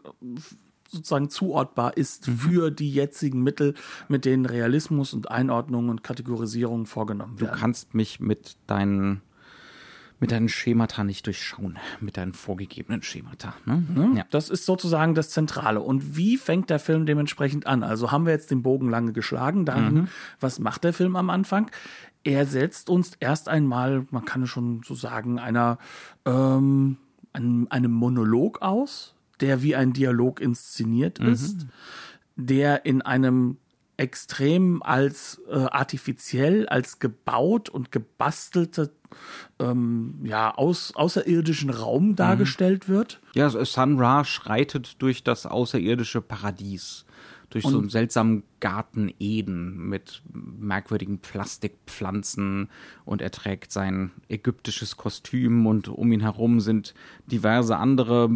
sozusagen 0.90 1.30
zuortbar 1.30 1.98
ist 1.98 2.28
mhm. 2.28 2.38
für 2.38 2.72
die 2.72 2.92
jetzigen 2.92 3.44
Mittel, 3.44 3.76
mit 4.08 4.26
denen 4.26 4.46
Realismus 4.46 5.14
und 5.14 5.32
Einordnung 5.32 5.90
und 5.90 6.04
Kategorisierung 6.04 6.86
vorgenommen 6.86 7.40
werden. 7.40 7.54
Du 7.54 7.60
kannst 7.60 7.94
mich 7.94 8.20
mit 8.20 8.58
deinen 8.68 9.22
mit 10.22 10.34
deinen 10.34 10.50
Schemata 10.50 11.06
nicht 11.06 11.26
durchschauen, 11.28 11.78
mit 12.02 12.18
deinen 12.18 12.34
vorgegebenen 12.34 13.02
Schemata. 13.02 13.54
Ne? 13.66 13.86
Mhm. 13.88 14.18
Ja. 14.18 14.26
Das 14.32 14.50
ist 14.50 14.66
sozusagen 14.66 15.16
das 15.16 15.30
Zentrale. 15.30 15.80
Und 15.80 16.18
wie 16.18 16.36
fängt 16.36 16.70
der 16.70 16.80
Film 16.80 17.06
dementsprechend 17.06 17.66
an? 17.66 17.84
Also 17.84 18.12
haben 18.12 18.26
wir 18.26 18.34
jetzt 18.34 18.52
den 18.52 18.62
Bogen 18.62 18.90
lange 18.90 19.14
geschlagen. 19.14 19.64
Dann, 19.64 19.94
mhm. 19.94 20.08
was 20.42 20.60
macht 20.60 20.84
der 20.84 20.92
Film 20.92 21.16
am 21.16 21.30
Anfang? 21.30 21.72
Er 22.26 22.46
setzt 22.46 22.90
uns 22.90 23.14
erst 23.22 23.48
einmal, 23.48 24.08
man 24.12 24.26
kann 24.26 24.44
es 24.44 24.50
schon 24.50 24.82
so 24.86 24.94
sagen, 24.94 25.40
einer 25.40 25.78
ähm, 26.26 26.98
einem, 27.34 27.68
einem 27.70 27.92
Monolog 27.92 28.62
aus, 28.62 29.16
der 29.42 29.62
wie 29.62 29.76
ein 29.76 29.94
Dialog 29.94 30.42
inszeniert 30.42 31.20
mhm. 31.20 31.30
ist, 31.30 31.66
der 32.36 32.86
in 32.86 33.02
einem 33.02 33.58
extrem 33.98 34.82
als 34.82 35.42
äh, 35.50 35.56
artifiziell, 35.56 36.68
als 36.70 37.00
gebaut 37.00 37.68
und 37.68 37.92
gebastelte 37.92 38.94
ähm, 39.60 40.22
ja, 40.24 40.56
aus, 40.56 40.96
außerirdischen 40.96 41.70
Raum 41.70 42.10
mhm. 42.10 42.16
dargestellt 42.16 42.88
wird. 42.88 43.20
Ja, 43.36 43.50
Sun 43.50 44.00
Ra 44.00 44.24
schreitet 44.24 45.02
durch 45.02 45.24
das 45.24 45.46
außerirdische 45.46 46.22
Paradies 46.22 47.06
durch 47.50 47.66
und 47.66 47.72
so 47.72 47.80
einen 47.80 47.90
seltsamen 47.90 48.44
Garten 48.60 49.12
Eden 49.20 49.90
mit 49.90 50.22
merkwürdigen 50.34 51.20
Plastikpflanzen 51.20 52.70
und 53.06 53.22
er 53.22 53.32
trägt 53.32 53.72
sein 53.72 54.12
ägyptisches 54.28 54.98
Kostüm 54.98 55.66
und 55.66 55.88
um 55.88 56.12
ihn 56.12 56.22
herum 56.22 56.60
sind 56.60 56.94
diverse 57.28 57.78
andere 57.78 58.30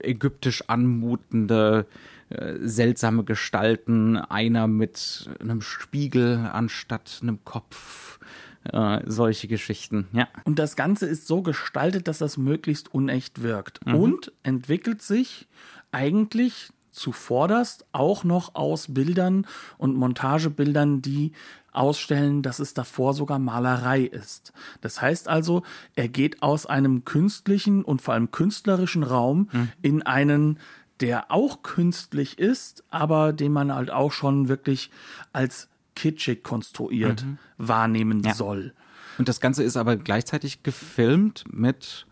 ägyptisch 0.00 0.68
anmutende 0.68 1.86
äh, 2.28 2.54
seltsame 2.60 3.24
Gestalten, 3.24 4.16
einer 4.16 4.66
mit 4.66 5.30
einem 5.40 5.60
Spiegel 5.60 6.38
anstatt 6.52 7.20
einem 7.22 7.44
Kopf. 7.44 8.18
Äh, 8.64 9.00
solche 9.06 9.48
Geschichten, 9.48 10.06
ja. 10.12 10.28
Und 10.44 10.60
das 10.60 10.76
Ganze 10.76 11.06
ist 11.06 11.26
so 11.26 11.42
gestaltet, 11.42 12.06
dass 12.06 12.18
das 12.18 12.36
möglichst 12.36 12.94
unecht 12.94 13.42
wirkt 13.42 13.84
mhm. 13.84 13.94
und 13.96 14.32
entwickelt 14.44 15.02
sich 15.02 15.48
eigentlich 15.90 16.70
zuvorderst 16.92 17.86
auch 17.92 18.22
noch 18.22 18.54
aus 18.54 18.94
Bildern 18.94 19.46
und 19.78 19.96
Montagebildern, 19.96 21.02
die 21.02 21.32
ausstellen, 21.72 22.42
dass 22.42 22.58
es 22.58 22.74
davor 22.74 23.14
sogar 23.14 23.38
Malerei 23.38 24.02
ist. 24.02 24.52
Das 24.82 25.00
heißt 25.00 25.28
also, 25.28 25.62
er 25.96 26.08
geht 26.08 26.42
aus 26.42 26.66
einem 26.66 27.04
künstlichen 27.04 27.82
und 27.82 28.02
vor 28.02 28.14
allem 28.14 28.30
künstlerischen 28.30 29.02
Raum 29.02 29.48
mhm. 29.52 29.72
in 29.80 30.02
einen 30.02 30.58
der 31.00 31.32
auch 31.32 31.62
künstlich 31.62 32.38
ist, 32.38 32.84
aber 32.88 33.32
den 33.32 33.52
man 33.52 33.74
halt 33.74 33.90
auch 33.90 34.12
schon 34.12 34.48
wirklich 34.48 34.90
als 35.32 35.68
kitschig 35.96 36.44
konstruiert 36.44 37.24
mhm. 37.24 37.38
wahrnehmen 37.58 38.22
ja. 38.22 38.34
soll. 38.34 38.72
Und 39.18 39.28
das 39.28 39.40
Ganze 39.40 39.62
ist 39.64 39.76
aber 39.76 39.96
gleichzeitig 39.96 40.62
gefilmt 40.62 41.44
mit 41.50 42.06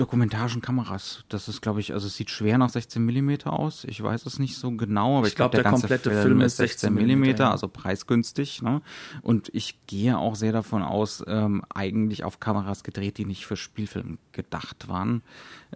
dokumentarischen 0.00 0.62
Kameras. 0.62 1.24
Das 1.28 1.48
ist, 1.48 1.60
glaube 1.60 1.80
ich, 1.80 1.92
also 1.92 2.06
es 2.06 2.16
sieht 2.16 2.30
schwer 2.30 2.58
nach 2.58 2.70
16 2.70 3.04
mm 3.04 3.46
aus. 3.46 3.84
Ich 3.84 4.02
weiß 4.02 4.26
es 4.26 4.38
nicht 4.38 4.56
so 4.56 4.70
genau, 4.72 5.18
aber 5.18 5.26
ich, 5.26 5.32
ich 5.32 5.36
glaube, 5.36 5.50
glaub, 5.50 5.62
der, 5.62 5.70
der 5.70 5.72
komplette 5.72 6.10
Film, 6.10 6.22
Film 6.22 6.40
ist 6.40 6.56
16 6.56 6.94
mm, 6.94 7.24
ja. 7.24 7.50
also 7.50 7.68
preisgünstig. 7.68 8.62
Ne? 8.62 8.82
Und 9.22 9.50
ich 9.52 9.86
gehe 9.86 10.18
auch 10.18 10.34
sehr 10.34 10.52
davon 10.52 10.82
aus, 10.82 11.22
ähm, 11.26 11.62
eigentlich 11.74 12.24
auf 12.24 12.40
Kameras 12.40 12.82
gedreht, 12.82 13.18
die 13.18 13.26
nicht 13.26 13.46
für 13.46 13.56
Spielfilm 13.56 14.18
gedacht 14.32 14.88
waren, 14.88 15.22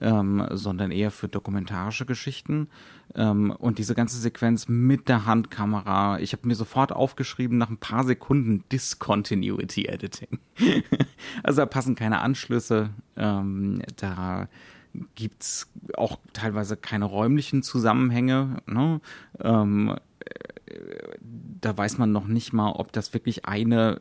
ähm, 0.01 0.47
sondern 0.51 0.91
eher 0.91 1.11
für 1.11 1.29
dokumentarische 1.29 2.07
Geschichten. 2.07 2.69
Ähm, 3.15 3.51
und 3.51 3.79
diese 3.79 3.95
ganze 3.95 4.19
Sequenz 4.19 4.69
mit 4.69 5.09
der 5.09 5.27
Handkamera, 5.27 6.19
ich 6.19 6.33
habe 6.33 6.47
mir 6.47 6.55
sofort 6.55 6.93
aufgeschrieben, 6.93 7.59
nach 7.59 7.71
ein 7.71 7.79
paar 7.79 8.05
Sekunden 8.05 8.65
Discontinuity 8.71 9.87
Editing. 9.87 10.39
also 11.43 11.63
da 11.63 11.67
passen 11.67 11.95
keine 11.95 12.21
Anschlüsse, 12.21 12.91
ähm, 13.17 13.83
da 13.97 14.49
gibt's 15.15 15.69
auch 15.97 16.19
teilweise 16.33 16.77
keine 16.77 17.05
räumlichen 17.05 17.63
Zusammenhänge. 17.63 18.63
Ne? 18.67 19.01
Ähm, 19.41 19.97
äh, 20.21 20.75
da 21.61 21.77
weiß 21.77 21.99
man 21.99 22.13
noch 22.13 22.27
nicht 22.27 22.53
mal, 22.53 22.73
ob 22.73 22.93
das 22.93 23.13
wirklich 23.13 23.45
eine 23.47 24.01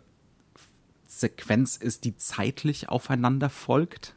Sequenz 1.07 1.77
ist, 1.77 2.05
die 2.05 2.17
zeitlich 2.17 2.89
aufeinander 2.89 3.49
folgt. 3.49 4.15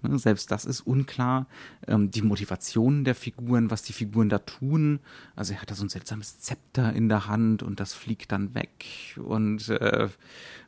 Ne, 0.00 0.16
selbst 0.18 0.52
das 0.52 0.64
ist 0.64 0.82
unklar. 0.82 1.46
Ähm, 1.88 2.10
die 2.10 2.22
Motivation 2.22 3.04
der 3.04 3.16
Figuren, 3.16 3.70
was 3.70 3.82
die 3.82 3.92
Figuren 3.92 4.28
da 4.28 4.38
tun. 4.38 5.00
Also 5.34 5.54
er 5.54 5.60
hat 5.60 5.70
da 5.70 5.74
so 5.74 5.84
ein 5.84 5.88
seltsames 5.88 6.38
Zepter 6.38 6.92
in 6.92 7.08
der 7.08 7.26
Hand 7.26 7.64
und 7.64 7.80
das 7.80 7.94
fliegt 7.94 8.30
dann 8.30 8.54
weg. 8.54 9.16
Und 9.16 9.68
äh, 9.68 10.08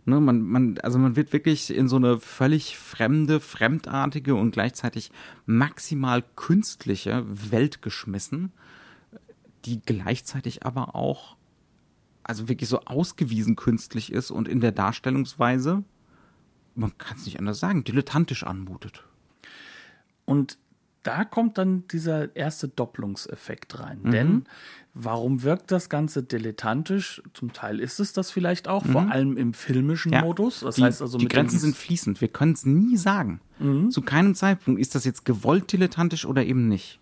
ne, 0.05 0.21
man, 0.21 0.43
man, 0.43 0.79
also 0.79 0.99
man 0.99 1.15
wird 1.15 1.33
wirklich 1.33 1.73
in 1.73 1.89
so 1.89 1.97
eine 1.97 2.19
völlig 2.19 2.77
fremde, 2.77 3.39
fremdartige 3.39 4.35
und 4.35 4.51
gleichzeitig 4.51 5.13
maximal 5.47 6.25
künstliche 6.35 7.25
Welt 7.29 7.83
geschmissen, 7.83 8.53
die 9.65 9.81
gleichzeitig 9.81 10.67
aber 10.67 10.97
auch 10.97 11.37
also 12.25 12.49
wirklich 12.49 12.69
so 12.69 12.81
ausgewiesen 12.81 13.55
künstlich 13.55 14.13
ist 14.13 14.33
und 14.33 14.49
in 14.49 14.61
der 14.61 14.73
Darstellungsweise, 14.73 15.85
man 16.75 16.97
kann 16.99 17.17
es 17.17 17.27
nicht 17.27 17.39
anders 17.39 17.61
sagen, 17.61 17.85
dilettantisch 17.85 18.43
anmutet. 18.43 19.05
Und 20.31 20.59
da 21.03 21.25
kommt 21.25 21.59
dann 21.59 21.89
dieser 21.89 22.37
erste 22.37 22.69
Doppelungseffekt 22.69 23.81
rein. 23.81 23.99
Mhm. 24.03 24.11
Denn 24.13 24.45
warum 24.95 25.43
wirkt 25.43 25.73
das 25.73 25.89
Ganze 25.89 26.23
dilettantisch? 26.23 27.21
Zum 27.35 27.53
Teil 27.53 27.81
ist 27.81 27.99
es 27.99 28.13
das 28.13 28.31
vielleicht 28.31 28.69
auch, 28.69 28.85
mhm. 28.85 28.93
vor 28.93 29.11
allem 29.11 29.37
im 29.37 29.53
filmischen 29.53 30.13
ja. 30.13 30.21
Modus. 30.21 30.61
Das 30.61 30.77
die, 30.77 30.85
heißt 30.85 31.03
also, 31.03 31.19
die 31.19 31.27
Grenzen 31.27 31.59
sind 31.59 31.77
fließend. 31.77 32.21
Wir 32.21 32.29
können 32.29 32.53
es 32.53 32.65
nie 32.65 32.97
sagen. 32.97 33.41
Mhm. 33.59 33.91
Zu 33.91 34.03
keinem 34.03 34.37
Zeitpunkt 34.37 34.81
ist 34.81 34.95
das 34.95 35.05
jetzt 35.05 35.25
gewollt 35.25 35.73
dilettantisch 35.73 36.27
oder 36.27 36.45
eben 36.45 36.69
nicht. 36.69 37.01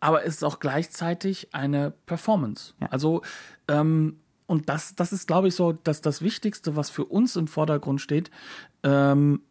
Aber 0.00 0.26
es 0.26 0.34
ist 0.34 0.44
auch 0.44 0.60
gleichzeitig 0.60 1.54
eine 1.54 1.94
Performance. 2.04 2.74
Ja. 2.80 2.88
Also 2.88 3.22
ähm, 3.68 4.16
und 4.46 4.68
das, 4.68 4.94
das 4.94 5.12
ist, 5.12 5.26
glaube 5.26 5.48
ich, 5.48 5.54
so 5.54 5.72
dass 5.72 6.02
das 6.02 6.22
Wichtigste, 6.22 6.76
was 6.76 6.90
für 6.90 7.06
uns 7.06 7.34
im 7.36 7.46
Vordergrund 7.46 8.00
steht. 8.00 8.30
Ähm, 8.82 9.42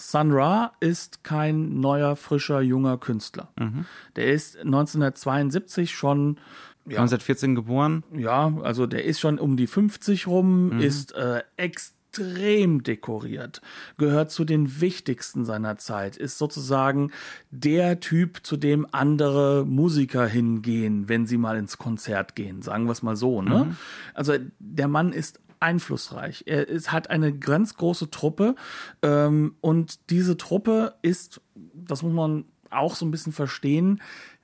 Sun 0.00 0.32
Ra 0.32 0.72
ist 0.80 1.22
kein 1.24 1.80
neuer, 1.80 2.16
frischer, 2.16 2.60
junger 2.60 2.98
Künstler. 2.98 3.48
Mhm. 3.58 3.84
Der 4.16 4.26
ist 4.32 4.56
1972 4.58 5.94
schon. 5.94 6.38
Ja, 6.86 6.98
1914 6.98 7.54
geboren. 7.54 8.02
Ja, 8.12 8.52
also 8.62 8.86
der 8.86 9.04
ist 9.04 9.20
schon 9.20 9.38
um 9.38 9.56
die 9.56 9.66
50 9.66 10.26
rum, 10.26 10.70
mhm. 10.70 10.80
ist 10.80 11.12
äh, 11.12 11.42
extrem 11.56 12.82
dekoriert, 12.82 13.60
gehört 13.98 14.30
zu 14.30 14.44
den 14.44 14.80
wichtigsten 14.80 15.44
seiner 15.44 15.76
Zeit, 15.76 16.16
ist 16.16 16.38
sozusagen 16.38 17.12
der 17.50 18.00
Typ, 18.00 18.40
zu 18.42 18.56
dem 18.56 18.86
andere 18.90 19.64
Musiker 19.66 20.26
hingehen, 20.26 21.08
wenn 21.08 21.26
sie 21.26 21.36
mal 21.36 21.58
ins 21.58 21.78
Konzert 21.78 22.34
gehen, 22.34 22.62
sagen 22.62 22.86
wir 22.86 22.92
es 22.92 23.02
mal 23.02 23.16
so. 23.16 23.42
Ne? 23.42 23.66
Mhm. 23.66 23.76
Also 24.14 24.34
der 24.58 24.88
Mann 24.88 25.12
ist 25.12 25.38
einflussreich. 25.60 26.44
Er 26.46 26.68
ist, 26.68 26.90
hat 26.90 27.10
eine 27.10 27.32
ganz 27.32 27.76
große 27.76 28.10
Truppe 28.10 28.54
ähm, 29.02 29.54
und 29.60 30.10
diese 30.10 30.36
Truppe 30.36 30.94
ist, 31.02 31.40
das 31.54 32.02
muss 32.02 32.12
man 32.12 32.44
auch 32.70 32.94
so 32.94 33.04
ein 33.04 33.10
bisschen 33.10 33.32
verstehen, 33.32 34.00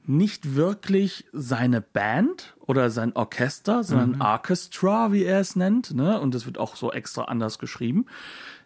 nicht 0.08 0.54
wirklich 0.54 1.24
seine 1.32 1.80
Band 1.80 2.54
oder 2.60 2.90
sein 2.90 3.14
Orchester, 3.16 3.82
sondern 3.82 4.12
mhm. 4.12 4.20
Orchestra, 4.20 5.12
wie 5.12 5.24
er 5.24 5.40
es 5.40 5.56
nennt, 5.56 5.94
ne? 5.94 6.20
Und 6.20 6.34
das 6.34 6.46
wird 6.46 6.58
auch 6.58 6.76
so 6.76 6.92
extra 6.92 7.24
anders 7.24 7.58
geschrieben, 7.58 8.06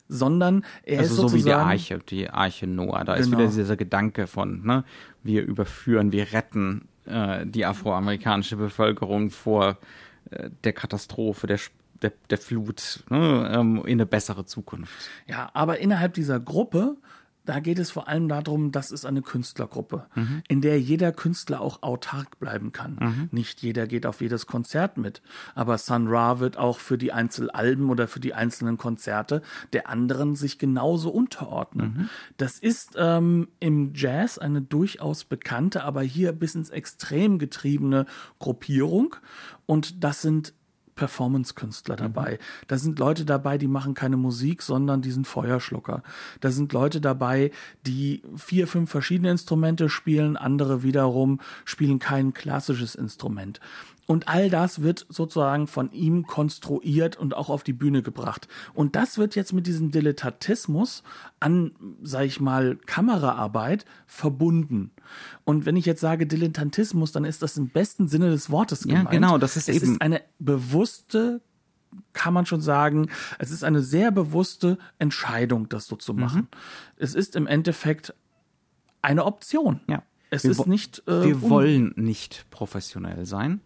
sondern 0.09 0.65
er 0.83 1.01
also 1.01 1.27
ist 1.27 1.33
so 1.33 1.39
wie 1.39 1.43
die 1.43 1.53
Arche, 1.53 1.99
die 1.99 2.29
Arche 2.29 2.67
Noah. 2.67 3.05
Da 3.05 3.15
genau. 3.15 3.25
ist 3.25 3.33
wieder 3.33 3.47
dieser 3.47 3.77
Gedanke 3.77 4.27
von, 4.27 4.63
ne? 4.67 4.85
Wir 5.23 5.43
überführen, 5.43 6.13
wir 6.13 6.33
retten 6.33 6.89
äh, 7.07 7.47
die 7.47 7.65
afroamerikanische 7.65 8.57
Bevölkerung 8.57 9.31
vor 9.31 9.79
äh, 10.31 10.51
der 10.65 10.75
Katastrophe, 10.75 11.47
der 11.47 11.59
der, 12.03 12.13
der 12.31 12.39
Flut 12.39 13.05
ne, 13.11 13.51
ähm, 13.55 13.77
in 13.79 13.93
eine 13.93 14.07
bessere 14.07 14.45
Zukunft. 14.45 14.93
Ja, 15.27 15.51
aber 15.55 15.79
innerhalb 15.79 16.15
dieser 16.15 16.41
Gruppe 16.41 16.97
da 17.51 17.59
geht 17.59 17.79
es 17.79 17.91
vor 17.91 18.07
allem 18.07 18.29
darum, 18.29 18.71
das 18.71 18.93
ist 18.93 19.05
eine 19.05 19.23
Künstlergruppe, 19.23 20.07
mhm. 20.15 20.43
in 20.49 20.61
der 20.61 20.81
jeder 20.81 21.11
Künstler 21.11 21.61
auch 21.61 21.83
autark 21.83 22.39
bleiben 22.39 22.71
kann. 22.71 22.97
Mhm. 23.01 23.29
Nicht 23.33 23.63
jeder 23.63 23.87
geht 23.87 24.07
auf 24.07 24.21
jedes 24.21 24.47
Konzert 24.47 24.99
mit, 24.99 25.23
aber 25.55 25.79
Sun 25.79 26.07
Ra 26.07 26.39
wird 26.39 26.59
auch 26.59 26.79
für 26.79 26.99
die 26.99 27.13
Einzelalben 27.13 27.91
oder 27.91 28.09
für 28.09 28.21
die 28.21 28.35
einzelnen 28.35 28.77
Konzerte 28.79 29.43
der 29.73 29.89
anderen 29.89 30.37
sich 30.37 30.59
genauso 30.59 31.11
unterordnen. 31.11 31.95
Mhm. 31.97 32.09
Das 32.37 32.59
ist 32.59 32.95
ähm, 32.97 33.49
im 33.59 33.95
Jazz 33.95 34.39
eine 34.39 34.61
durchaus 34.61 35.25
bekannte, 35.25 35.83
aber 35.83 36.03
hier 36.03 36.33
bis 36.33 36.55
ins 36.55 36.71
Extrem 36.71 37.39
getriebene 37.39 38.07
Gruppierung 38.39 39.17
und 39.67 40.05
das 40.05 40.23
sind 40.23 40.53
Performance-Künstler 41.01 41.95
mhm. 41.95 41.99
dabei. 41.99 42.33
Mhm. 42.33 42.67
Da 42.69 42.79
sind 42.79 42.99
Leute 42.99 43.25
dabei, 43.25 43.57
die 43.57 43.69
machen 43.69 43.95
keine 43.95 44.19
Musik, 44.19 44.61
sondern 44.61 45.01
die 45.01 45.11
sind 45.11 45.27
Feuerschlucker. 45.27 46.03
Da 46.41 46.51
sind 46.51 46.73
Leute 46.75 47.01
dabei, 47.01 47.51
die 47.87 48.23
vier, 48.37 48.69
fünf 48.69 48.91
verschiedene 48.91 49.31
Instrumente 49.31 49.89
spielen, 49.89 50.37
andere 50.37 50.83
wiederum 50.83 51.41
spielen 51.65 51.99
kein 51.99 52.35
klassisches 52.35 52.95
Instrument. 52.95 53.61
Und 54.11 54.27
all 54.27 54.51
das 54.51 54.83
wird 54.83 55.07
sozusagen 55.09 55.69
von 55.69 55.93
ihm 55.93 56.27
konstruiert 56.27 57.17
und 57.17 57.33
auch 57.33 57.49
auf 57.49 57.63
die 57.63 57.73
Bühne 57.73 58.03
gebracht. 58.03 58.49
Und 58.75 58.97
das 58.97 59.19
wird 59.19 59.37
jetzt 59.37 59.53
mit 59.53 59.69
diesem 59.69 59.93
Dilettantismus 59.93 61.05
an, 61.39 61.77
sag 62.03 62.25
ich 62.25 62.41
mal, 62.41 62.75
Kameraarbeit 62.87 63.85
verbunden. 64.09 64.91
Und 65.45 65.65
wenn 65.65 65.77
ich 65.77 65.87
jetzt 65.87 66.01
sage 66.01 66.27
Dilettantismus, 66.27 67.13
dann 67.13 67.25
ist 67.25 67.41
das 67.41 67.57
im 67.57 67.69
besten 67.69 68.09
Sinne 68.09 68.31
des 68.31 68.51
Wortes 68.51 68.83
gemeint. 68.83 69.05
Ja, 69.05 69.11
genau, 69.13 69.39
das 69.39 69.57
ist 69.57 69.69
es 69.69 69.77
eben 69.77 69.93
ist 69.93 70.03
eine 70.03 70.23
bewusste 70.41 71.41
kann 72.13 72.35
man 72.35 72.47
schon 72.47 72.61
sagen, 72.61 73.11
es 73.39 73.53
ist 73.53 73.63
eine 73.63 73.81
sehr 73.81 74.11
bewusste 74.11 74.79
Entscheidung, 74.99 75.69
das 75.69 75.87
so 75.87 75.95
zu 75.95 76.15
machen. 76.15 76.41
Mhm. 76.41 76.49
Es 76.97 77.15
ist 77.15 77.37
im 77.37 77.47
Endeffekt 77.47 78.13
eine 79.03 79.25
Option. 79.25 79.83
Ja. 79.87 80.03
Es 80.31 80.43
wir 80.43 80.51
ist 80.51 80.67
nicht. 80.67 81.03
Äh, 81.07 81.25
wir 81.25 81.43
wollen 81.43 81.93
nicht 81.97 82.47
professionell 82.51 83.25
sein. 83.25 83.61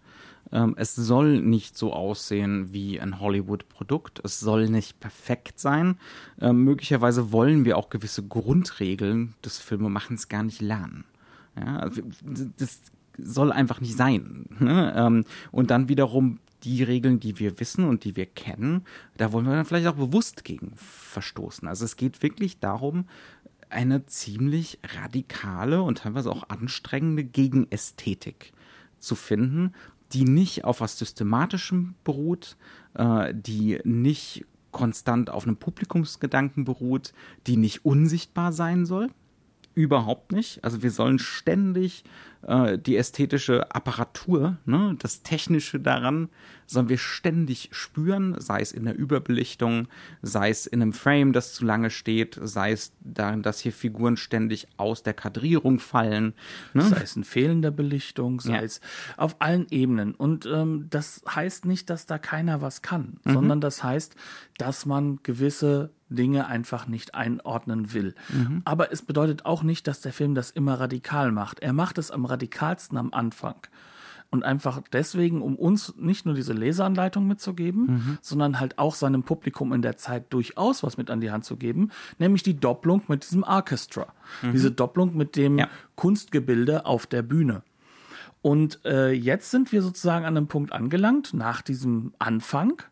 Ähm, 0.54 0.74
es 0.78 0.94
soll 0.94 1.42
nicht 1.42 1.76
so 1.76 1.92
aussehen 1.92 2.72
wie 2.72 3.00
ein 3.00 3.20
Hollywood-Produkt. 3.20 4.20
Es 4.24 4.38
soll 4.40 4.68
nicht 4.70 5.00
perfekt 5.00 5.58
sein. 5.58 5.98
Ähm, 6.40 6.62
möglicherweise 6.64 7.32
wollen 7.32 7.64
wir 7.64 7.76
auch 7.76 7.90
gewisse 7.90 8.22
Grundregeln 8.22 9.34
des 9.44 9.58
Filmemachens 9.58 10.28
gar 10.28 10.44
nicht 10.44 10.62
lernen. 10.62 11.04
Ja, 11.56 11.90
das 12.56 12.80
soll 13.18 13.52
einfach 13.52 13.80
nicht 13.80 13.96
sein. 13.96 14.46
Ne? 14.58 14.94
Ähm, 14.96 15.24
und 15.50 15.70
dann 15.70 15.88
wiederum 15.88 16.38
die 16.62 16.82
Regeln, 16.82 17.20
die 17.20 17.38
wir 17.38 17.60
wissen 17.60 17.84
und 17.84 18.04
die 18.04 18.16
wir 18.16 18.26
kennen, 18.26 18.84
da 19.16 19.32
wollen 19.32 19.46
wir 19.46 19.54
dann 19.54 19.66
vielleicht 19.66 19.86
auch 19.86 19.96
bewusst 19.96 20.44
gegen 20.44 20.72
verstoßen. 20.76 21.68
Also 21.68 21.84
es 21.84 21.96
geht 21.96 22.22
wirklich 22.22 22.58
darum, 22.58 23.06
eine 23.70 24.06
ziemlich 24.06 24.78
radikale 25.02 25.82
und 25.82 25.98
teilweise 25.98 26.30
auch 26.30 26.48
anstrengende 26.48 27.24
Gegenästhetik 27.24 28.52
zu 28.98 29.14
finden, 29.14 29.74
die 30.14 30.24
nicht 30.24 30.64
auf 30.64 30.80
was 30.80 30.98
Systematischem 30.98 31.94
beruht, 32.04 32.56
äh, 32.94 33.34
die 33.34 33.80
nicht 33.84 34.46
konstant 34.70 35.30
auf 35.30 35.44
einem 35.44 35.56
Publikumsgedanken 35.56 36.64
beruht, 36.64 37.12
die 37.46 37.56
nicht 37.56 37.84
unsichtbar 37.84 38.52
sein 38.52 38.86
soll. 38.86 39.08
Überhaupt 39.74 40.32
nicht. 40.32 40.62
Also 40.62 40.82
wir 40.82 40.90
sollen 40.90 41.18
ständig 41.18 42.04
äh, 42.46 42.78
die 42.78 42.96
ästhetische 42.96 43.74
Apparatur, 43.74 44.58
ne, 44.66 44.94
das 44.98 45.22
Technische 45.22 45.80
daran, 45.80 46.28
sollen 46.66 46.88
wir 46.88 46.98
ständig 46.98 47.70
spüren, 47.72 48.36
sei 48.38 48.60
es 48.60 48.72
in 48.72 48.84
der 48.84 48.96
Überbelichtung, 48.96 49.88
sei 50.22 50.50
es 50.50 50.66
in 50.66 50.80
einem 50.80 50.92
Frame, 50.92 51.32
das 51.32 51.54
zu 51.54 51.64
lange 51.64 51.90
steht, 51.90 52.38
sei 52.42 52.72
es 52.72 52.92
darin, 53.00 53.42
dass 53.42 53.60
hier 53.60 53.72
Figuren 53.72 54.16
ständig 54.16 54.68
aus 54.76 55.02
der 55.02 55.14
Kadrierung 55.14 55.78
fallen. 55.78 56.34
Ne? 56.72 56.82
Sei 56.82 57.02
es 57.02 57.16
in 57.16 57.24
fehlender 57.24 57.70
Belichtung, 57.70 58.40
sei 58.40 58.54
ja. 58.54 58.62
es 58.62 58.80
auf 59.16 59.36
allen 59.40 59.66
Ebenen. 59.70 60.14
Und 60.14 60.46
ähm, 60.46 60.86
das 60.90 61.22
heißt 61.28 61.64
nicht, 61.66 61.90
dass 61.90 62.06
da 62.06 62.18
keiner 62.18 62.60
was 62.60 62.82
kann, 62.82 63.18
mhm. 63.24 63.32
sondern 63.32 63.60
das 63.60 63.82
heißt, 63.82 64.14
dass 64.56 64.86
man 64.86 65.18
gewisse 65.22 65.90
Dinge 66.14 66.46
einfach 66.46 66.86
nicht 66.86 67.14
einordnen 67.14 67.92
will. 67.92 68.14
Mhm. 68.28 68.62
Aber 68.64 68.92
es 68.92 69.02
bedeutet 69.02 69.44
auch 69.46 69.62
nicht, 69.62 69.86
dass 69.86 70.00
der 70.00 70.12
Film 70.12 70.34
das 70.34 70.50
immer 70.50 70.80
radikal 70.80 71.32
macht. 71.32 71.60
Er 71.60 71.72
macht 71.72 71.98
es 71.98 72.10
am 72.10 72.24
radikalsten 72.24 72.98
am 72.98 73.12
Anfang. 73.12 73.56
Und 74.30 74.42
einfach 74.42 74.82
deswegen, 74.92 75.42
um 75.42 75.54
uns 75.54 75.94
nicht 75.96 76.26
nur 76.26 76.34
diese 76.34 76.54
Leseanleitung 76.54 77.24
mitzugeben, 77.26 77.86
mhm. 77.86 78.18
sondern 78.20 78.58
halt 78.58 78.80
auch 78.80 78.96
seinem 78.96 79.22
Publikum 79.22 79.72
in 79.72 79.80
der 79.80 79.96
Zeit 79.96 80.32
durchaus 80.32 80.82
was 80.82 80.96
mit 80.96 81.08
an 81.08 81.20
die 81.20 81.30
Hand 81.30 81.44
zu 81.44 81.56
geben, 81.56 81.90
nämlich 82.18 82.42
die 82.42 82.58
Doppelung 82.58 83.02
mit 83.06 83.22
diesem 83.22 83.44
Orchestra. 83.44 84.12
Mhm. 84.42 84.52
Diese 84.52 84.72
Doppelung 84.72 85.16
mit 85.16 85.36
dem 85.36 85.58
ja. 85.58 85.68
Kunstgebilde 85.94 86.84
auf 86.84 87.06
der 87.06 87.22
Bühne. 87.22 87.62
Und 88.42 88.80
äh, 88.84 89.12
jetzt 89.12 89.50
sind 89.50 89.72
wir 89.72 89.82
sozusagen 89.82 90.26
an 90.26 90.36
einem 90.36 90.48
Punkt 90.48 90.72
angelangt, 90.72 91.32
nach 91.32 91.62
diesem 91.62 92.12
Anfang, 92.18 92.82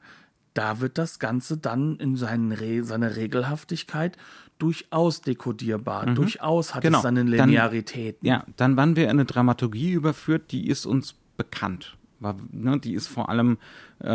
da 0.54 0.80
wird 0.80 0.98
das 0.98 1.18
Ganze 1.18 1.56
dann 1.56 1.96
in 1.96 2.16
Re 2.16 2.84
seiner 2.84 3.16
Regelhaftigkeit 3.16 4.16
durchaus 4.58 5.22
dekodierbar, 5.22 6.10
mhm. 6.10 6.14
durchaus 6.14 6.74
hat 6.74 6.82
genau. 6.82 6.98
es 6.98 7.02
seine 7.02 7.22
Linearität. 7.22 8.18
ja, 8.22 8.44
dann 8.56 8.76
waren 8.76 8.94
wir 8.96 9.04
in 9.04 9.10
eine 9.10 9.24
Dramaturgie 9.24 9.92
überführt, 9.92 10.52
die 10.52 10.68
ist 10.68 10.86
uns 10.86 11.16
bekannt. 11.36 11.96
War, 12.20 12.36
ne, 12.52 12.78
die 12.78 12.94
ist 12.94 13.08
vor 13.08 13.28
allem 13.28 13.58
äh, 13.98 14.08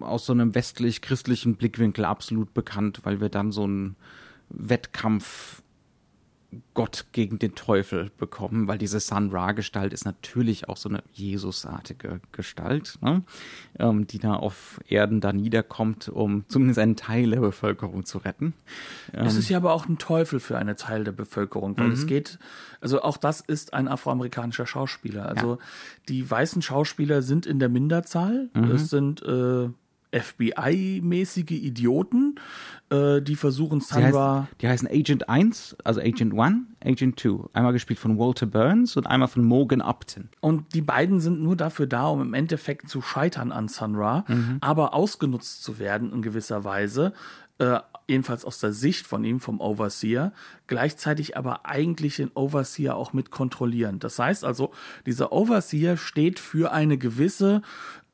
aus 0.00 0.26
so 0.26 0.34
einem 0.34 0.54
westlich-christlichen 0.54 1.56
Blickwinkel 1.56 2.04
absolut 2.04 2.52
bekannt, 2.52 3.00
weil 3.04 3.22
wir 3.22 3.30
dann 3.30 3.52
so 3.52 3.64
einen 3.64 3.96
Wettkampf 4.50 5.62
Gott 6.72 7.06
gegen 7.12 7.38
den 7.38 7.54
Teufel 7.54 8.10
bekommen, 8.16 8.68
weil 8.68 8.78
diese 8.78 9.00
Sun 9.00 9.30
Ra-Gestalt 9.30 9.92
ist 9.92 10.06
natürlich 10.06 10.68
auch 10.68 10.78
so 10.78 10.88
eine 10.88 11.02
Jesusartige 11.12 12.20
Gestalt, 12.32 12.98
ne? 13.02 13.22
ähm, 13.78 14.06
die 14.06 14.18
da 14.18 14.34
auf 14.34 14.80
Erden 14.88 15.20
da 15.20 15.34
niederkommt, 15.34 16.08
um 16.08 16.44
zumindest 16.48 16.78
einen 16.78 16.96
Teil 16.96 17.30
der 17.30 17.40
Bevölkerung 17.40 18.06
zu 18.06 18.18
retten. 18.18 18.54
Ähm, 19.12 19.26
es 19.26 19.36
ist 19.36 19.50
ja 19.50 19.58
aber 19.58 19.74
auch 19.74 19.88
ein 19.88 19.98
Teufel 19.98 20.40
für 20.40 20.56
einen 20.56 20.76
Teil 20.76 21.04
der 21.04 21.12
Bevölkerung, 21.12 21.76
weil 21.76 21.88
mhm. 21.88 21.92
es 21.92 22.06
geht, 22.06 22.38
also 22.80 23.02
auch 23.02 23.18
das 23.18 23.42
ist 23.42 23.74
ein 23.74 23.86
afroamerikanischer 23.86 24.66
Schauspieler. 24.66 25.26
Also 25.26 25.56
ja. 25.56 25.58
die 26.08 26.30
weißen 26.30 26.62
Schauspieler 26.62 27.20
sind 27.20 27.44
in 27.44 27.58
der 27.58 27.68
Minderzahl. 27.68 28.48
Mhm. 28.54 28.70
Es 28.70 28.88
sind 28.88 29.20
äh, 29.22 29.68
FBI-mäßige 30.12 31.50
Idioten, 31.50 32.36
äh, 32.90 33.20
die 33.20 33.36
versuchen. 33.36 33.80
Die, 33.80 33.94
heißt, 33.94 34.48
die 34.60 34.68
heißen 34.68 34.88
Agent 34.88 35.28
1, 35.28 35.76
also 35.84 36.00
Agent 36.00 36.38
1, 36.38 36.56
Agent 36.84 37.20
2. 37.20 37.48
Einmal 37.52 37.72
gespielt 37.72 37.98
von 37.98 38.18
Walter 38.18 38.46
Burns 38.46 38.96
und 38.96 39.06
einmal 39.06 39.28
von 39.28 39.44
Morgan 39.44 39.80
Upton. 39.80 40.28
Und 40.40 40.74
die 40.74 40.80
beiden 40.80 41.20
sind 41.20 41.40
nur 41.40 41.56
dafür 41.56 41.86
da, 41.86 42.06
um 42.08 42.22
im 42.22 42.34
Endeffekt 42.34 42.88
zu 42.88 43.02
scheitern 43.02 43.52
an 43.52 43.68
Sunra, 43.68 44.24
mhm. 44.28 44.58
aber 44.60 44.94
ausgenutzt 44.94 45.62
zu 45.62 45.78
werden 45.78 46.12
in 46.12 46.22
gewisser 46.22 46.64
Weise. 46.64 47.12
Äh, 47.58 47.80
jedenfalls 48.06 48.44
aus 48.44 48.58
der 48.58 48.72
Sicht 48.72 49.06
von 49.06 49.22
ihm, 49.24 49.38
vom 49.38 49.60
Overseer, 49.60 50.32
gleichzeitig 50.66 51.36
aber 51.36 51.66
eigentlich 51.66 52.16
den 52.16 52.30
Overseer 52.34 52.96
auch 52.96 53.12
mit 53.12 53.30
kontrollieren. 53.30 53.98
Das 53.98 54.18
heißt 54.18 54.44
also, 54.44 54.72
dieser 55.04 55.32
Overseer 55.32 55.96
steht 55.96 56.38
für 56.38 56.72
eine 56.72 56.96
gewisse 56.96 57.62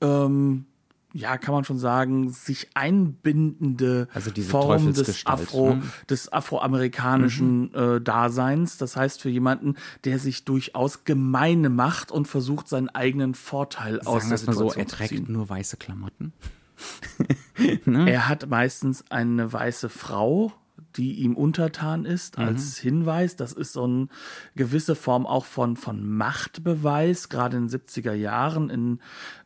ähm, 0.01 0.67
ja, 1.15 1.39
kann 1.39 1.55
man 1.55 1.65
schon 1.65 1.79
sagen, 1.79 2.31
sich 2.31 2.69
einbindende 2.75 4.09
also 4.13 4.31
Form 4.43 4.93
des 4.93 5.25
Afro, 5.27 5.77
ne? 5.77 5.83
des 6.11 6.33
afroamerikanischen 6.33 7.71
mhm. 7.71 7.75
äh, 7.75 8.01
Daseins. 8.01 8.79
Das 8.79 8.97
heißt 8.97 9.23
für 9.23 9.31
jemanden, 9.31 9.77
der 10.03 10.19
sich 10.19 10.45
durchaus 10.45 11.05
gemeine 11.05 11.71
macht 11.71 12.11
und 12.11 12.27
versucht, 12.27 12.69
seinen 12.69 12.89
eigenen 12.89 13.35
Vorteil 13.35 14.03
Sagen 14.03 14.07
aus 14.09 14.29
der 14.29 14.39
Situation 14.39 14.71
so, 14.71 14.77
er 14.77 14.87
trägt 14.87 15.29
nur 15.29 15.49
weiße 15.49 15.77
Klamotten. 15.77 16.33
ne? 17.85 18.11
Er 18.11 18.29
hat 18.29 18.49
meistens 18.49 19.05
eine 19.11 19.53
weiße 19.53 19.89
Frau, 19.89 20.53
die 20.97 21.15
ihm 21.15 21.37
untertan 21.37 22.05
ist, 22.05 22.39
mhm. 22.39 22.45
als 22.45 22.79
Hinweis. 22.79 23.37
Das 23.37 23.53
ist 23.53 23.73
so 23.73 23.85
eine 23.85 24.09
gewisse 24.55 24.95
Form 24.95 25.27
auch 25.27 25.45
von, 25.45 25.77
von 25.77 26.07
Machtbeweis, 26.09 27.29
gerade 27.29 27.57
in 27.57 27.69
den 27.69 27.81
70er 27.81 28.15
Jahren, 28.15 28.71
in 28.71 29.01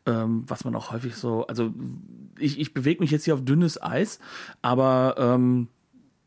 ähm, 0.06 0.44
was 0.46 0.64
man 0.64 0.74
auch 0.74 0.90
häufig 0.90 1.16
so, 1.16 1.46
also 1.46 1.72
ich, 2.38 2.58
ich 2.58 2.74
bewege 2.74 3.00
mich 3.00 3.10
jetzt 3.10 3.24
hier 3.24 3.34
auf 3.34 3.44
dünnes 3.44 3.82
Eis, 3.82 4.18
aber 4.62 5.14
ähm, 5.18 5.68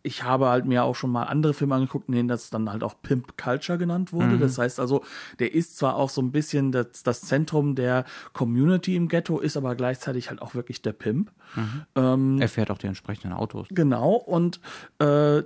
ich 0.04 0.24
habe 0.24 0.48
halt 0.50 0.66
mir 0.66 0.84
auch 0.84 0.96
schon 0.96 1.12
mal 1.12 1.24
andere 1.24 1.54
Filme 1.54 1.76
angeguckt, 1.76 2.10
in 2.10 2.16
denen 2.16 2.28
das 2.28 2.50
dann 2.50 2.72
halt 2.72 2.84
auch 2.84 2.96
Pimp 3.02 3.38
Culture 3.38 3.78
genannt 3.78 4.14
wurde. 4.14 4.36
Mhm. 4.36 4.40
Das 4.40 4.58
heißt 4.58 4.80
also, 4.80 5.04
der 5.40 5.54
ist 5.54 5.78
zwar 5.78 5.96
auch 5.96 6.10
so 6.10 6.22
ein 6.22 6.32
bisschen 6.32 6.72
das, 6.72 7.04
das 7.04 7.22
Zentrum 7.22 7.76
der 7.76 8.06
Community 8.34 8.96
im 8.96 9.08
Ghetto, 9.08 9.40
ist 9.40 9.58
aber 9.58 9.76
gleichzeitig 9.76 10.30
halt 10.30 10.42
auch 10.42 10.56
wirklich 10.56 10.82
der 10.82 10.94
Pimp. 10.94 11.32
Mhm. 11.56 11.82
Ähm, 11.96 12.42
er 12.42 12.50
fährt 12.50 12.72
auch 12.72 12.78
die 12.78 12.88
entsprechenden 12.88 13.34
Autos. 13.34 13.68
Genau, 13.70 14.14
und 14.14 14.60
äh, 15.00 15.44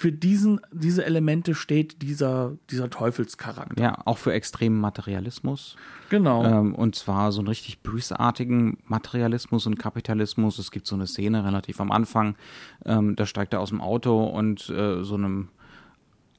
für 0.00 0.12
diesen, 0.12 0.62
diese 0.72 1.04
Elemente 1.04 1.54
steht 1.54 2.00
dieser, 2.00 2.56
dieser 2.70 2.88
Teufelscharakter. 2.88 3.82
Ja, 3.82 3.98
auch 4.06 4.16
für 4.16 4.32
extremen 4.32 4.80
Materialismus. 4.80 5.76
Genau. 6.08 6.42
Ähm, 6.42 6.74
und 6.74 6.94
zwar 6.94 7.32
so 7.32 7.40
einen 7.40 7.48
richtig 7.48 7.80
bösartigen 7.82 8.78
Materialismus 8.86 9.66
und 9.66 9.78
Kapitalismus. 9.78 10.58
Es 10.58 10.70
gibt 10.70 10.86
so 10.86 10.94
eine 10.94 11.06
Szene 11.06 11.44
relativ 11.44 11.82
am 11.82 11.92
Anfang, 11.92 12.34
ähm, 12.86 13.14
da 13.14 13.26
steigt 13.26 13.52
er 13.52 13.60
aus 13.60 13.68
dem 13.68 13.82
Auto 13.82 14.24
und 14.24 14.70
äh, 14.70 15.04
so 15.04 15.16
einem 15.16 15.50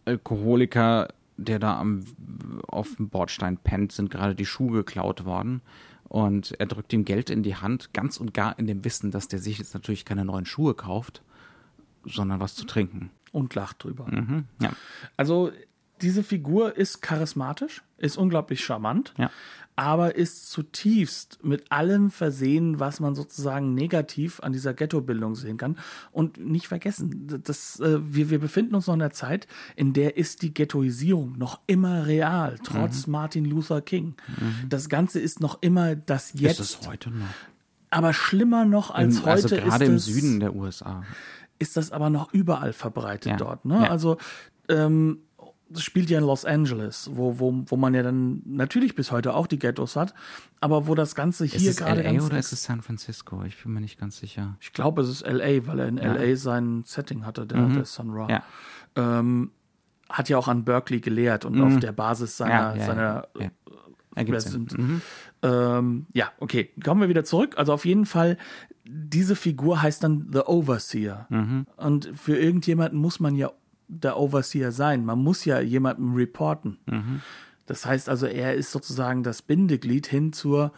Alkoholiker, 0.06 1.10
der 1.38 1.60
da 1.60 1.80
am, 1.80 2.04
auf 2.68 2.96
dem 2.96 3.10
Bordstein 3.10 3.58
pennt, 3.58 3.92
sind 3.92 4.10
gerade 4.10 4.34
die 4.34 4.48
Schuhe 4.48 4.72
geklaut 4.72 5.24
worden. 5.26 5.62
Und 6.06 6.56
er 6.60 6.66
drückt 6.66 6.94
ihm 6.94 7.06
Geld 7.06 7.30
in 7.30 7.44
die 7.44 7.58
Hand, 7.58 7.94
ganz 7.94 8.18
und 8.18 8.34
gar 8.34 8.58
in 8.58 8.66
dem 8.66 8.84
Wissen, 8.84 9.12
dass 9.12 9.28
der 9.28 9.38
sich 9.38 9.60
jetzt 9.60 9.76
natürlich 9.76 10.04
keine 10.04 10.26
neuen 10.26 10.48
Schuhe 10.48 10.74
kauft, 10.74 11.22
sondern 12.06 12.40
was 12.40 12.56
zu 12.56 12.66
trinken 12.66 13.12
und 13.32 13.56
lacht 13.56 13.84
drüber. 13.84 14.08
Mhm, 14.10 14.46
ja. 14.60 14.72
Also 15.18 15.52
diese 16.02 16.24
Figur 16.24 16.76
ist 16.76 17.02
charismatisch, 17.02 17.84
ist 17.98 18.18
unglaublich 18.18 18.64
charmant, 18.64 19.14
ja. 19.18 19.30
aber 19.76 20.16
ist 20.16 20.50
zutiefst 20.50 21.40
mit 21.44 21.72
allem 21.72 22.10
versehen, 22.10 22.80
was 22.80 23.00
man 23.00 23.14
sozusagen 23.16 23.74
negativ 23.76 24.40
an 24.40 24.52
dieser 24.52 24.74
Ghettobildung 24.74 25.36
sehen 25.36 25.58
kann. 25.58 25.78
Und 26.12 26.38
nicht 26.38 26.68
vergessen, 26.68 27.42
das, 27.44 27.80
äh, 27.80 28.00
wir, 28.02 28.30
wir 28.30 28.40
befinden 28.40 28.76
uns 28.76 28.88
noch 28.88 28.96
in 28.96 29.02
einer 29.02 29.12
Zeit, 29.12 29.48
in 29.76 29.94
der 29.94 30.18
ist 30.18 30.42
die 30.42 30.54
Ghettoisierung 30.54 31.38
noch 31.38 31.60
immer 31.68 32.08
real, 32.08 32.58
trotz 32.64 33.06
mhm. 33.06 33.12
Martin 33.12 33.46
Luther 33.46 33.82
King. 33.82 34.16
Mhm. 34.28 34.70
Das 34.70 34.90
Ganze 34.90 35.20
ist 35.20 35.40
noch 35.40 35.62
immer 35.62 35.96
das 35.96 36.34
Jetzt. 36.34 36.60
Ist 36.60 36.82
es 36.82 36.88
heute 36.88 37.12
noch? 37.12 37.28
Aber 37.94 38.14
schlimmer 38.14 38.64
noch 38.64 38.90
als 38.90 39.20
Im, 39.20 39.26
also 39.26 39.50
heute. 39.50 39.56
Also 39.58 39.70
gerade 39.70 39.86
im 39.86 40.00
Süden 40.00 40.40
der 40.40 40.56
USA 40.56 41.04
ist 41.62 41.78
das 41.78 41.92
aber 41.92 42.10
noch 42.10 42.34
überall 42.34 42.74
verbreitet 42.74 43.32
ja. 43.32 43.38
dort. 43.38 43.66
Ne? 43.66 43.76
Ja. 43.84 43.90
Also 43.90 44.18
ähm, 44.68 45.20
das 45.70 45.84
spielt 45.84 46.10
ja 46.10 46.18
in 46.18 46.26
Los 46.26 46.44
Angeles, 46.44 47.10
wo, 47.14 47.40
wo, 47.40 47.64
wo 47.68 47.78
man 47.78 47.94
ja 47.94 48.04
dann 48.04 48.42
natürlich 48.46 48.96
bis 48.96 49.12
heute 49.12 49.34
auch 49.34 49.48
die 49.48 49.60
Ghettos 49.60 49.96
hat, 49.96 50.14
aber 50.60 50.88
wo 50.88 50.96
das 50.96 51.16
Ganze 51.16 51.46
hier 51.46 51.74
gerade. 51.74 52.02
Ist 52.02 52.08
es 52.08 52.14
LA 52.14 52.26
oder 52.26 52.40
ist 52.40 52.52
es 52.52 52.64
San 52.64 52.82
Francisco? 52.82 53.44
Ich 53.46 53.64
bin 53.64 53.74
mir 53.74 53.82
nicht 53.82 54.00
ganz 54.00 54.18
sicher. 54.18 54.58
Ich 54.60 54.74
glaube, 54.74 55.02
es 55.02 55.10
ist 55.10 55.26
LA, 55.26 55.68
weil 55.68 55.80
er 55.80 55.88
in 55.88 55.98
ja. 55.98 56.14
LA 56.14 56.36
sein 56.36 56.84
Setting 56.86 57.26
hatte, 57.26 57.46
der, 57.46 57.60
mhm. 57.60 57.76
der 57.76 57.86
Sun 57.86 58.12
Ra. 58.12 58.28
Ja. 58.30 58.44
Ähm, 58.96 59.52
hat 60.10 60.28
ja 60.28 60.38
auch 60.38 60.50
an 60.50 60.66
Berkeley 60.66 61.00
gelehrt 61.00 61.46
und 61.46 61.56
mhm. 61.56 61.64
auf 61.64 61.80
der 61.80 61.94
Basis 61.94 62.36
seiner, 62.36 62.76
ja, 62.76 62.86
seiner 62.86 63.28
ja, 63.40 64.40
sind. 64.42 64.78
Mhm. 64.78 65.02
Ähm, 65.42 66.06
ja, 66.14 66.32
okay, 66.40 66.72
kommen 66.84 67.02
wir 67.02 67.08
wieder 67.08 67.24
zurück. 67.24 67.54
Also 67.58 67.72
auf 67.72 67.86
jeden 67.86 68.06
Fall 68.06 68.38
diese 68.94 69.36
Figur 69.36 69.82
heißt 69.82 70.04
dann 70.04 70.30
The 70.34 70.42
Overseer. 70.42 71.28
Mhm. 71.30 71.66
Und 71.78 72.12
für 72.14 72.38
irgendjemanden 72.38 73.00
muss 73.00 73.20
man 73.20 73.36
ja 73.36 73.52
der 73.88 74.18
Overseer 74.18 74.72
sein. 74.72 75.06
Man 75.06 75.20
muss 75.20 75.46
ja 75.46 75.60
jemandem 75.62 76.14
reporten. 76.14 76.78
Mhm. 76.86 77.22
Das 77.66 77.86
heißt 77.86 78.10
also, 78.10 78.26
er 78.26 78.54
ist 78.56 78.72
sozusagen 78.72 79.24
das 79.24 79.42
Bindeglied 79.42 80.08
hin 80.08 80.34
zur 80.34 80.74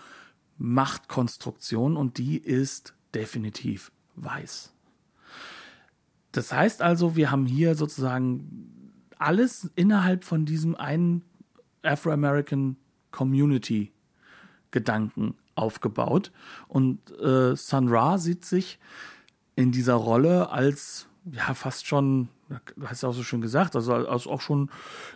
Machtkonstruktion 0.57 1.97
und 1.97 2.19
die 2.19 2.37
ist 2.37 2.93
definitiv 3.15 3.91
weiß. 4.15 4.73
Das 6.31 6.53
heißt 6.53 6.81
also, 6.81 7.15
wir 7.15 7.31
haben 7.31 7.45
hier 7.45 7.75
sozusagen 7.75 9.01
alles 9.17 9.71
innerhalb 9.75 10.23
von 10.23 10.45
diesem 10.45 10.75
einen 10.75 11.23
Afro-American 11.81 12.77
Community 13.11 13.91
Gedanken 14.71 15.35
aufgebaut. 15.55 16.31
Und 16.67 16.99
äh, 17.19 17.55
Sun 17.55 17.89
Ra 17.89 18.17
sieht 18.17 18.45
sich 18.45 18.79
in 19.55 19.71
dieser 19.71 19.95
Rolle 19.95 20.49
als 20.49 21.07
ja 21.31 21.53
fast 21.53 21.87
schon, 21.87 22.29
du 22.75 22.87
hast 22.87 23.03
ja 23.03 23.09
auch 23.09 23.13
so 23.13 23.23
schön 23.23 23.41
gesagt, 23.41 23.75
also, 23.75 23.93
also 23.93 24.29
auch 24.29 24.41
schon 24.41 24.69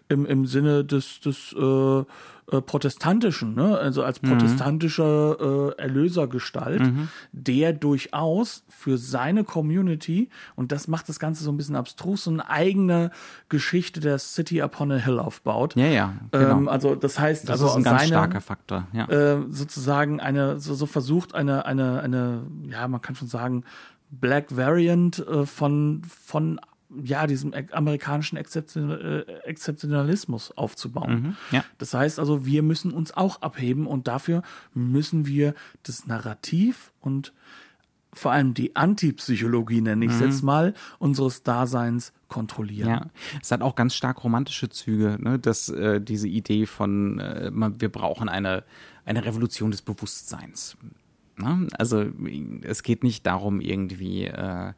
im, 0.08 0.26
im 0.26 0.45
Sinne 0.45 0.86
des, 0.86 1.19
des 1.19 1.54
äh, 1.54 2.04
äh, 2.50 2.62
protestantischen, 2.62 3.56
ne? 3.56 3.78
also 3.78 4.04
als 4.04 4.21
mhm. 4.21 4.30
protestantischer 4.30 5.76
äh, 5.78 5.82
Erlösergestalt, 5.82 6.80
mhm. 6.80 7.10
der 7.34 7.73
durchaus 7.73 8.63
für 8.69 8.97
seine 8.97 9.43
Community, 9.43 10.30
und 10.56 10.71
das 10.71 10.88
macht 10.88 11.10
das 11.10 11.19
Ganze 11.19 11.43
so 11.43 11.52
ein 11.52 11.58
bisschen 11.58 11.76
abstrus, 11.76 12.23
so 12.23 12.32
eine 12.32 12.50
eigene 12.50 13.12
Geschichte 13.50 14.00
der 14.00 14.17
City 14.17 14.62
upon 14.62 14.93
a 14.93 14.95
Hill 14.95 15.19
aufbaut. 15.19 15.76
Ja, 15.76 15.88
ja. 15.88 16.13
Genau. 16.32 16.52
Ähm, 16.52 16.67
also 16.69 16.95
das 16.95 17.19
heißt, 17.19 17.50
das 17.50 17.62
also 17.62 17.67
ist 17.67 17.76
ein 17.76 17.84
ganz 17.84 18.04
seine, 18.04 18.13
starker 18.13 18.39
Faktor. 18.39 18.88
Ja. 18.93 19.10
Äh, 19.10 19.43
sozusagen 19.50 20.21
eine, 20.21 20.58
so, 20.62 20.73
so 20.73 20.86
versucht 20.86 21.36
eine, 21.36 21.65
eine, 21.65 22.02
eine, 22.02 22.43
ja, 22.69 22.88
man 22.88 23.02
kann 23.02 23.15
schon 23.15 23.28
sagen, 23.28 23.65
Black 24.10 24.56
Variant 24.56 25.19
äh, 25.19 25.45
von, 25.45 26.02
von 26.06 26.62
ja, 27.04 27.28
diesem 27.28 27.54
amerikanischen 27.71 28.38
äh, 28.38 29.19
Exzeptionalismus 29.43 30.52
aufzubauen. 30.52 31.21
Mhm, 31.21 31.36
ja. 31.52 31.65
Das 31.78 31.93
heißt 31.93 32.19
also, 32.19 32.45
wir 32.45 32.63
müssen 32.63 32.91
uns 32.91 33.15
auch 33.15 33.41
abheben 33.41 33.88
und 33.88 34.08
dafür 34.08 34.41
müssen 34.73 35.26
wir 35.26 35.54
das 35.84 36.08
Narrativ 36.08 36.93
und 37.02 37.34
vor 38.13 38.32
allem 38.32 38.54
die 38.54 38.76
Antipsychologie, 38.76 39.82
nenne 39.82 40.06
ich 40.06 40.12
es 40.12 40.19
mhm. 40.19 40.26
jetzt 40.26 40.41
mal, 40.41 40.73
unseres 40.97 41.43
Daseins 41.43 42.13
kontrollieren. 42.30 42.89
Ja, 42.89 43.06
es 43.41 43.52
hat 43.52 43.62
auch 43.62 43.76
ganz 43.76 43.93
stark 43.93 44.23
romantische 44.23 44.69
Züge, 44.69 45.17
ne? 45.19 45.38
dass 45.39 45.69
äh, 45.69 46.02
diese 46.02 46.28
Idee 46.28 46.65
von, 46.65 47.19
äh, 47.19 47.52
wir 47.54 47.89
brauchen 47.89 48.30
eine, 48.30 48.63
eine 49.06 49.26
Revolution 49.26 49.71
des 49.71 49.82
Bewusstseins. 49.82 50.78
Ne? 51.38 51.67
Also 51.78 52.06
es 52.63 52.82
geht 52.84 53.04
nicht 53.04 53.26
darum, 53.26 53.62
irgendwie 53.62 54.26
äh, 54.26 54.73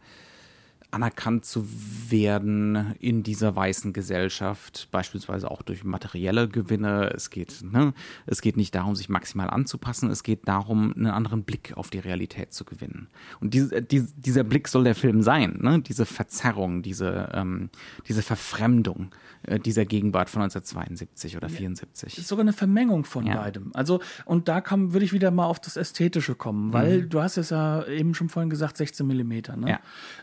anerkannt 0.91 1.45
zu 1.45 1.67
werden 2.09 2.95
in 2.99 3.23
dieser 3.23 3.55
weißen 3.55 3.93
Gesellschaft, 3.93 4.87
beispielsweise 4.91 5.49
auch 5.51 5.61
durch 5.61 5.83
materielle 5.83 6.47
Gewinne. 6.47 7.11
Es 7.13 7.29
geht, 7.29 7.61
ne, 7.61 7.93
es 8.25 8.41
geht 8.41 8.57
nicht 8.57 8.73
darum, 8.73 8.95
sich 8.95 9.09
maximal 9.09 9.49
anzupassen, 9.49 10.09
es 10.09 10.23
geht 10.23 10.47
darum, 10.47 10.93
einen 10.93 11.07
anderen 11.07 11.43
Blick 11.43 11.73
auf 11.75 11.89
die 11.89 11.99
Realität 11.99 12.53
zu 12.53 12.65
gewinnen. 12.65 13.07
Und 13.39 13.53
diese, 13.53 13.81
die, 13.81 14.05
dieser 14.15 14.43
Blick 14.43 14.67
soll 14.67 14.83
der 14.83 14.95
Film 14.95 15.21
sein, 15.21 15.59
ne? 15.61 15.79
diese 15.79 16.05
Verzerrung, 16.05 16.81
diese, 16.81 17.29
ähm, 17.33 17.69
diese 18.07 18.23
Verfremdung 18.23 19.11
äh, 19.11 19.28
dieser 19.65 19.85
Gegenwart 19.85 20.29
von 20.29 20.41
1972 20.41 21.37
oder 21.37 21.49
74. 21.49 22.17
ist 22.17 22.27
sogar 22.27 22.43
eine 22.43 22.53
Vermengung 22.53 23.05
von 23.05 23.25
ja. 23.25 23.37
beidem. 23.37 23.71
Also, 23.73 24.01
und 24.25 24.47
da 24.47 24.61
kann, 24.61 24.93
würde 24.93 25.05
ich 25.05 25.13
wieder 25.13 25.31
mal 25.31 25.45
auf 25.45 25.59
das 25.59 25.77
Ästhetische 25.77 26.35
kommen, 26.35 26.73
weil 26.73 27.03
mhm. 27.03 27.09
du 27.09 27.21
hast 27.21 27.37
es 27.37 27.49
ja 27.49 27.85
eben 27.85 28.13
schon 28.13 28.29
vorhin 28.29 28.49
gesagt, 28.49 28.77
16 28.77 29.07
Millimeter. 29.07 29.55
Ne? 29.55 29.79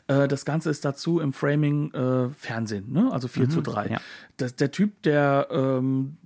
Ja. 0.09 0.25
Äh, 0.25 0.29
das 0.29 0.45
Ganze 0.45 0.71
ist 0.71 0.85
dazu 0.85 1.21
im 1.21 1.33
Framing 1.33 1.93
äh, 1.93 2.29
Fernsehen, 2.31 2.93
ne? 2.93 3.11
also 3.13 3.29
4 3.29 3.45
mhm. 3.45 3.51
zu 3.51 3.61
3. 3.63 3.89
Ja. 3.89 4.01
Das, 4.37 4.55
der 4.55 4.71
Typ, 4.71 5.03
der 5.03 5.49
ähm, 5.51 6.19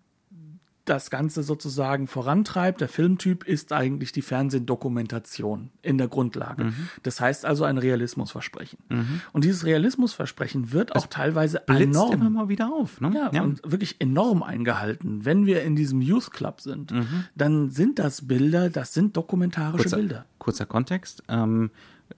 das 0.85 1.11
Ganze 1.11 1.43
sozusagen 1.43 2.07
vorantreibt. 2.07 2.81
Der 2.81 2.88
Filmtyp 2.88 3.45
ist 3.45 3.73
eigentlich 3.73 4.12
die 4.12 4.23
Fernsehdokumentation 4.23 5.71
in 5.83 5.99
der 5.99 6.09
Grundlage. 6.09 6.64
Mhm. 6.64 6.88
Das 7.03 7.21
heißt 7.21 7.45
also 7.45 7.64
ein 7.64 7.79
Realismusversprechen. 7.79 8.79
Mhm. 8.88 9.21
Und 9.33 9.45
dieses 9.45 9.64
Realismusversprechen 9.64 10.73
wird 10.73 10.97
auch 10.97 11.07
teilweise 11.07 11.66
enorm 11.69 12.12
immer 12.12 12.31
mal 12.31 12.49
wieder 12.49 12.73
auf. 12.73 13.01
Ne? 13.01 13.12
Ja, 13.14 13.31
ja, 13.33 13.43
und 13.43 13.61
wirklich 13.64 14.01
enorm 14.01 14.43
eingehalten. 14.43 15.25
Wenn 15.25 15.47
wir 15.47 15.62
in 15.62 15.77
diesem 15.77 16.01
Youth 16.01 16.33
Club 16.33 16.61
sind, 16.61 16.93
mhm. 16.93 17.25
dann 17.35 17.71
sind 17.71 17.99
das 17.99 18.27
Bilder, 18.27 18.71
das 18.71 18.95
sind 18.95 19.16
dokumentarische 19.16 19.83
kurzer, 19.83 19.97
Bilder. 19.97 20.27
Kurzer 20.38 20.66
Kontext. 20.66 21.23
Ähm, 21.29 21.71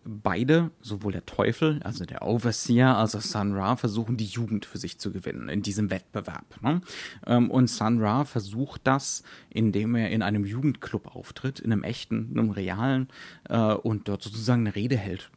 beide, 0.05 0.71
sowohl 0.81 1.13
der 1.13 1.27
Teufel, 1.27 1.81
also 1.83 2.05
der 2.05 2.23
Overseer, 2.23 2.97
als 2.97 3.15
auch 3.15 3.21
Sun 3.21 3.55
Ra, 3.55 3.77
versuchen 3.77 4.17
die 4.17 4.25
Jugend 4.25 4.67
für 4.67 4.79
sich 4.79 4.99
zu 4.99 5.13
gewinnen 5.13 5.49
in 5.49 5.63
diesem 5.63 5.91
Wettbewerb. 5.91 6.63
Ne? 6.63 6.81
Ähm, 7.27 7.51
und 7.51 7.69
Sun 7.69 8.01
Ra 8.01 8.25
versucht 8.25 8.83
das, 8.85 9.23
indem 9.51 9.95
er 9.95 10.11
in 10.11 10.23
einem 10.23 10.45
Jugendclub 10.45 11.15
auftritt, 11.15 11.61
in 11.61 11.73
einem 11.73 11.85
echten, 11.85 12.31
einem 12.33 12.51
realen, 12.51 13.09
äh, 13.49 13.75
und 13.75 14.09
dort 14.09 14.23
sozusagen 14.23 14.63
eine 14.63 14.75
Rede 14.75 14.97
hält 14.97 15.31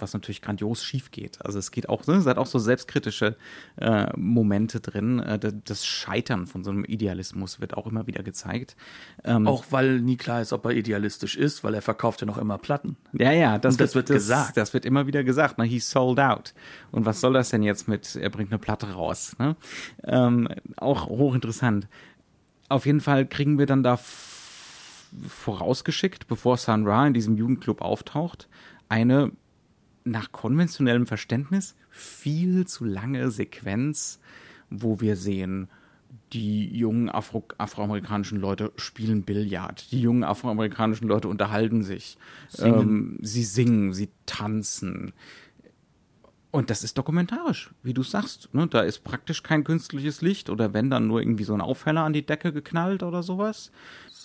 was 0.00 0.12
natürlich 0.12 0.42
grandios 0.42 0.82
schief 0.84 1.10
geht. 1.10 1.44
Also 1.44 1.58
es 1.58 1.70
geht 1.70 1.88
auch, 1.88 2.06
ne, 2.06 2.14
es 2.14 2.26
hat 2.26 2.38
auch 2.38 2.46
so 2.46 2.58
selbstkritische 2.58 3.36
äh, 3.76 4.06
Momente 4.16 4.80
drin. 4.80 5.20
Äh, 5.20 5.38
das 5.64 5.86
Scheitern 5.86 6.46
von 6.46 6.64
so 6.64 6.70
einem 6.70 6.84
Idealismus 6.84 7.60
wird 7.60 7.76
auch 7.76 7.86
immer 7.86 8.06
wieder 8.06 8.22
gezeigt. 8.22 8.76
Ähm, 9.24 9.46
auch 9.46 9.64
weil 9.70 10.00
nie 10.00 10.16
klar 10.16 10.40
ist, 10.40 10.52
ob 10.52 10.64
er 10.66 10.72
idealistisch 10.72 11.36
ist, 11.36 11.64
weil 11.64 11.74
er 11.74 11.82
verkauft 11.82 12.20
ja 12.20 12.26
noch 12.26 12.38
immer 12.38 12.58
Platten. 12.58 12.96
Ja, 13.12 13.32
ja, 13.32 13.58
das, 13.58 13.76
das 13.76 13.94
wird, 13.94 14.08
wird 14.08 14.16
das, 14.18 14.24
gesagt. 14.24 14.56
Das 14.56 14.74
wird 14.74 14.84
immer 14.84 15.06
wieder 15.06 15.24
gesagt. 15.24 15.58
Ne? 15.58 15.64
He's 15.64 15.90
sold 15.90 16.20
out. 16.20 16.54
Und 16.90 17.06
was 17.06 17.20
soll 17.20 17.32
das 17.32 17.50
denn 17.50 17.62
jetzt 17.62 17.88
mit, 17.88 18.16
er 18.16 18.30
bringt 18.30 18.50
eine 18.50 18.58
Platte 18.58 18.92
raus? 18.92 19.36
Ne? 19.38 19.56
Ähm, 20.04 20.48
auch 20.76 21.08
hochinteressant. 21.08 21.88
Auf 22.68 22.86
jeden 22.86 23.00
Fall 23.00 23.26
kriegen 23.26 23.58
wir 23.58 23.66
dann 23.66 23.82
da 23.82 23.98
vorausgeschickt, 25.28 26.28
bevor 26.28 26.56
Sun 26.56 26.86
Ra 26.86 27.06
in 27.06 27.14
diesem 27.14 27.36
Jugendclub 27.36 27.80
auftaucht, 27.80 28.48
eine 28.88 29.32
nach 30.04 30.32
konventionellem 30.32 31.06
Verständnis 31.06 31.74
viel 31.90 32.66
zu 32.66 32.84
lange 32.84 33.30
Sequenz, 33.30 34.20
wo 34.70 35.00
wir 35.00 35.16
sehen, 35.16 35.68
die 36.32 36.66
jungen 36.76 37.08
Afro 37.08 37.44
afroamerikanischen 37.58 38.40
Leute 38.40 38.72
spielen 38.76 39.22
Billard, 39.22 39.90
die 39.92 40.00
jungen 40.00 40.24
afroamerikanischen 40.24 41.08
Leute 41.08 41.28
unterhalten 41.28 41.82
sich, 41.82 42.16
singen. 42.48 42.80
Ähm, 42.80 43.18
sie 43.20 43.44
singen, 43.44 43.92
sie 43.92 44.10
tanzen. 44.26 45.12
Und 46.52 46.70
das 46.70 46.82
ist 46.82 46.98
dokumentarisch, 46.98 47.70
wie 47.84 47.94
du 47.94 48.02
sagst. 48.02 48.52
Ne? 48.52 48.66
Da 48.66 48.80
ist 48.80 49.04
praktisch 49.04 49.44
kein 49.44 49.62
künstliches 49.62 50.20
Licht 50.20 50.50
oder 50.50 50.74
wenn 50.74 50.90
dann 50.90 51.06
nur 51.06 51.20
irgendwie 51.20 51.44
so 51.44 51.54
ein 51.54 51.60
Aufheller 51.60 52.02
an 52.02 52.12
die 52.12 52.26
Decke 52.26 52.52
geknallt 52.52 53.04
oder 53.04 53.22
sowas 53.22 53.70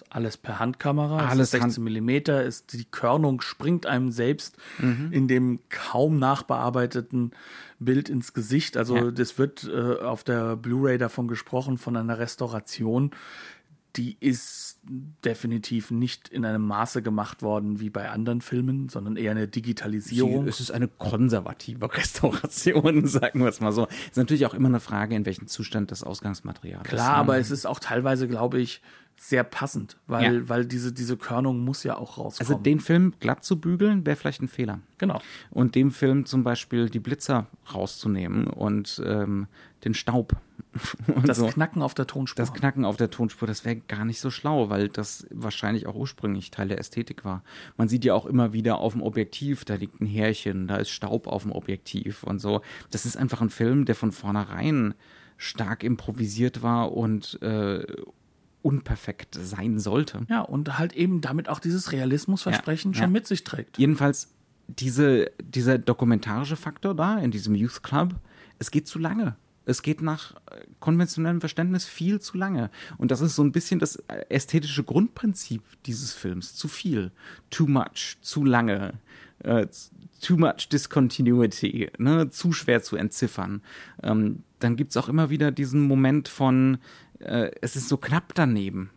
alles 0.09 0.37
per 0.37 0.59
Handkamera. 0.59 1.27
Alles 1.27 1.51
16 1.51 1.83
Millimeter 1.83 2.43
ist 2.43 2.73
die 2.73 2.85
Körnung 2.85 3.41
springt 3.41 3.85
einem 3.85 4.11
selbst 4.11 4.57
mhm. 4.79 5.09
in 5.11 5.27
dem 5.27 5.59
kaum 5.69 6.17
nachbearbeiteten 6.19 7.31
Bild 7.79 8.09
ins 8.09 8.33
Gesicht. 8.33 8.77
Also 8.77 8.95
ja. 8.95 9.11
das 9.11 9.37
wird 9.37 9.63
äh, 9.63 9.99
auf 10.01 10.23
der 10.23 10.55
Blu-ray 10.55 10.97
davon 10.97 11.27
gesprochen 11.27 11.77
von 11.77 11.95
einer 11.97 12.19
Restauration, 12.19 13.11
die 13.97 14.17
ist 14.19 14.79
definitiv 15.23 15.89
nicht 15.89 16.27
in 16.27 16.45
einem 16.45 16.65
Maße 16.67 17.01
gemacht 17.01 17.41
worden 17.41 17.79
wie 17.79 17.89
bei 17.89 18.09
anderen 18.09 18.41
Filmen, 18.41 18.89
sondern 18.89 19.15
eher 19.15 19.31
eine 19.31 19.47
Digitalisierung. 19.47 20.43
Sie, 20.43 20.49
es 20.49 20.59
ist 20.59 20.71
eine 20.71 20.87
konservative 20.87 21.91
Restauration, 21.93 23.07
sagen 23.07 23.39
wir 23.39 23.47
es 23.47 23.61
mal 23.61 23.71
so. 23.71 23.87
Ist 24.07 24.17
natürlich 24.17 24.45
auch 24.45 24.53
immer 24.53 24.67
eine 24.67 24.79
Frage, 24.79 25.15
in 25.15 25.25
welchem 25.25 25.47
Zustand 25.47 25.91
das 25.91 26.03
Ausgangsmaterial 26.03 26.83
Klar, 26.83 26.93
ist. 26.93 27.05
Klar, 27.05 27.15
aber 27.15 27.37
es 27.37 27.51
ist 27.51 27.65
auch 27.65 27.79
teilweise, 27.79 28.27
glaube 28.27 28.59
ich, 28.59 28.81
sehr 29.17 29.43
passend, 29.43 29.97
weil, 30.07 30.41
ja. 30.41 30.49
weil 30.49 30.65
diese, 30.65 30.91
diese 30.91 31.17
Körnung 31.17 31.59
muss 31.59 31.83
ja 31.83 31.97
auch 31.97 32.17
rauskommen. 32.17 32.51
Also 32.51 32.53
den 32.55 32.79
Film 32.79 33.13
glatt 33.19 33.43
zu 33.43 33.59
bügeln, 33.59 34.05
wäre 34.05 34.15
vielleicht 34.15 34.41
ein 34.41 34.47
Fehler. 34.47 34.79
Genau. 34.97 35.21
Und 35.49 35.75
dem 35.75 35.91
Film 35.91 36.25
zum 36.25 36.43
Beispiel 36.43 36.89
die 36.89 36.99
Blitzer 36.99 37.47
rauszunehmen 37.73 38.47
und 38.47 39.01
ähm, 39.05 39.47
den 39.83 39.93
Staub. 39.93 40.35
Und 41.15 41.29
das 41.29 41.37
so. 41.37 41.47
Knacken 41.47 41.81
auf 41.81 41.93
der 41.93 42.05
Tonspur. 42.05 42.35
Das 42.35 42.53
Knacken 42.53 42.83
auf 42.83 42.97
der 42.97 43.09
Tonspur, 43.09 43.47
das 43.47 43.63
wäre 43.63 43.77
gar 43.77 44.03
nicht 44.03 44.19
so 44.19 44.29
schlau, 44.29 44.69
weil 44.69 44.89
das 44.89 45.25
wahrscheinlich 45.31 45.87
auch 45.87 45.95
ursprünglich 45.95 46.51
Teil 46.51 46.67
der 46.67 46.79
Ästhetik 46.79 47.23
war. 47.23 47.43
Man 47.77 47.87
sieht 47.87 48.03
ja 48.03 48.13
auch 48.13 48.25
immer 48.25 48.51
wieder 48.51 48.79
auf 48.79 48.91
dem 48.91 49.01
Objektiv, 49.01 49.63
da 49.63 49.75
liegt 49.75 50.01
ein 50.01 50.05
Härchen, 50.05 50.67
da 50.67 50.75
ist 50.75 50.89
Staub 50.89 51.27
auf 51.27 51.43
dem 51.43 51.53
Objektiv 51.53 52.23
und 52.23 52.39
so. 52.39 52.61
Das 52.91 53.05
ist 53.05 53.15
einfach 53.15 53.41
ein 53.41 53.49
Film, 53.49 53.85
der 53.85 53.95
von 53.95 54.11
vornherein 54.11 54.95
stark 55.37 55.83
improvisiert 55.83 56.61
war 56.61 56.91
und 56.91 57.41
äh, 57.41 57.85
unperfekt 58.65 59.37
sein 59.39 59.77
sollte. 59.77 60.25
Ja, 60.27 60.41
und 60.41 60.79
halt 60.79 60.93
eben 60.93 61.21
damit 61.21 61.49
auch 61.49 61.59
dieses 61.59 61.91
Realismusversprechen 61.91 62.93
ja, 62.93 62.97
schon 62.97 63.09
ja. 63.09 63.13
mit 63.13 63.27
sich 63.27 63.43
trägt. 63.43 63.77
Jedenfalls 63.77 64.33
diese, 64.67 65.31
dieser 65.39 65.77
dokumentarische 65.77 66.55
Faktor 66.55 66.95
da 66.95 67.19
in 67.19 67.29
diesem 67.29 67.53
Youth 67.53 67.83
Club, 67.83 68.15
es 68.57 68.71
geht 68.71 68.87
zu 68.87 68.97
lange. 68.97 69.35
Es 69.65 69.83
geht 69.83 70.01
nach 70.01 70.33
äh, 70.49 70.65
konventionellem 70.79 71.41
Verständnis 71.41 71.85
viel 71.85 72.19
zu 72.19 72.37
lange. 72.37 72.71
Und 72.97 73.11
das 73.11 73.21
ist 73.21 73.35
so 73.35 73.43
ein 73.43 73.51
bisschen 73.51 73.79
das 73.79 73.97
ästhetische 74.29 74.83
Grundprinzip 74.83 75.61
dieses 75.85 76.13
Films. 76.13 76.55
Zu 76.55 76.67
viel, 76.67 77.11
too 77.51 77.67
much, 77.67 78.17
zu 78.21 78.43
lange, 78.45 78.95
uh, 79.43 79.65
too 80.21 80.37
much 80.37 80.69
discontinuity, 80.71 81.91
ne? 81.99 82.31
zu 82.31 82.51
schwer 82.51 82.81
zu 82.81 82.95
entziffern. 82.95 83.61
Ähm, 84.01 84.43
dann 84.59 84.75
gibt's 84.75 84.97
auch 84.97 85.09
immer 85.09 85.29
wieder 85.29 85.51
diesen 85.51 85.81
Moment 85.81 86.27
von, 86.27 86.77
äh, 87.25 87.51
es 87.61 87.75
ist 87.75 87.89
so 87.89 87.97
knapp 87.97 88.33
daneben. 88.35 88.89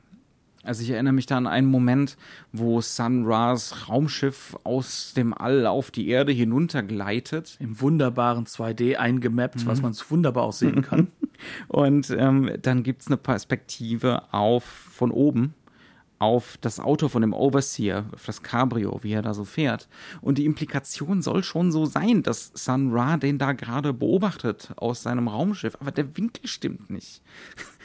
Also 0.65 0.83
ich 0.83 0.91
erinnere 0.91 1.15
mich 1.15 1.27
da 1.27 1.37
an 1.39 1.47
einen 1.47 1.69
Moment, 1.69 2.19
wo 2.53 2.81
Sun 2.81 3.25
Ra's 3.25 3.89
Raumschiff 3.89 4.57
aus 4.65 5.15
dem 5.15 5.33
All 5.33 5.67
auf 5.67 5.91
die 5.91 6.09
Erde 6.09 6.33
hinuntergleitet. 6.33 7.57
Im 7.59 7.81
wunderbaren 7.81 8.45
2D 8.45 8.97
eingemappt, 8.97 9.65
mhm. 9.65 9.67
was 9.67 9.81
man 9.81 9.93
wunderbar 10.11 10.45
aussehen 10.45 10.83
kann. 10.83 11.09
Und 11.69 12.11
ähm, 12.11 12.51
dann 12.61 12.83
es 12.83 13.07
eine 13.07 13.17
Perspektive 13.17 14.33
auf 14.33 14.65
von 14.65 15.11
oben 15.11 15.55
auf 16.19 16.59
das 16.61 16.81
Auto 16.81 17.09
von 17.09 17.23
dem 17.23 17.33
Overseer, 17.33 18.07
auf 18.13 18.27
das 18.27 18.43
Cabrio, 18.43 18.99
wie 19.03 19.13
er 19.13 19.23
da 19.23 19.35
so 19.35 19.45
fährt. 19.45 19.89
Und 20.21 20.39
die 20.39 20.47
Implikation 20.47 21.23
soll 21.23 21.43
schon 21.43 21.71
so 21.71 21.87
sein, 21.87 22.23
dass 22.23 22.51
Sun 22.55 22.93
Ra 22.93 23.17
den 23.17 23.39
da 23.39 23.53
gerade 23.53 23.93
beobachtet 23.93 24.73
aus 24.77 25.03
seinem 25.03 25.29
Raumschiff. 25.29 25.77
Aber 25.81 25.93
der 25.93 26.17
Winkel 26.17 26.47
stimmt 26.49 26.91
nicht. 26.91 27.23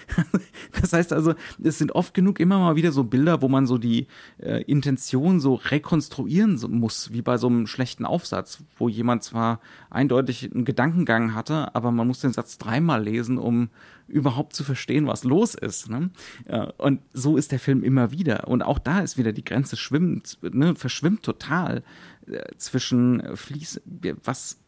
Das 0.82 0.92
heißt 0.94 1.14
also, 1.14 1.34
es 1.64 1.78
sind 1.78 1.94
oft 1.94 2.14
genug 2.14 2.40
immer 2.40 2.60
mal 2.60 2.76
wieder 2.76 2.92
so 2.92 3.04
Bilder, 3.04 3.42
wo 3.42 3.48
man 3.48 3.68
so 3.68 3.78
die 3.78 4.08
äh, 4.38 4.64
Intention 4.64 5.40
so 5.40 5.56
rekonstruieren 5.56 6.60
muss, 6.72 7.14
wie 7.14 7.22
bei 7.22 7.38
so 7.38 7.48
einem 7.48 7.68
schlechten 7.68 8.06
Aufsatz, 8.06 8.64
wo 8.78 8.90
jemand 8.90 9.24
zwar 9.24 9.60
eindeutig 9.90 10.52
einen 10.52 10.66
Gedankengang 10.66 11.36
hatte, 11.36 11.74
aber 11.76 11.92
man 11.92 12.08
muss 12.08 12.20
den 12.20 12.34
Satz 12.34 12.58
dreimal 12.58 13.04
lesen, 13.04 13.38
um 13.38 13.70
überhaupt 14.08 14.56
zu 14.56 14.64
verstehen, 14.64 15.08
was 15.08 15.24
los 15.24 15.56
ist. 15.56 15.90
Ne? 15.90 16.10
Ja, 16.48 16.72
und 16.78 17.02
so 17.14 17.38
ist 17.38 17.52
der 17.52 17.60
Film 17.60 17.84
immer 17.84 18.12
wieder. 18.12 18.48
Und 18.48 18.62
auch 18.62 18.80
da 18.80 19.00
ist 19.00 19.18
wieder 19.18 19.34
die 19.34 19.44
Grenze 19.44 19.78
schwimmt, 19.78 20.38
ne, 20.42 20.76
verschwimmt 20.76 21.24
total 21.24 21.84
äh, 22.28 22.42
zwischen 22.58 23.36
Fließ, 23.36 23.82
was, 24.24 24.60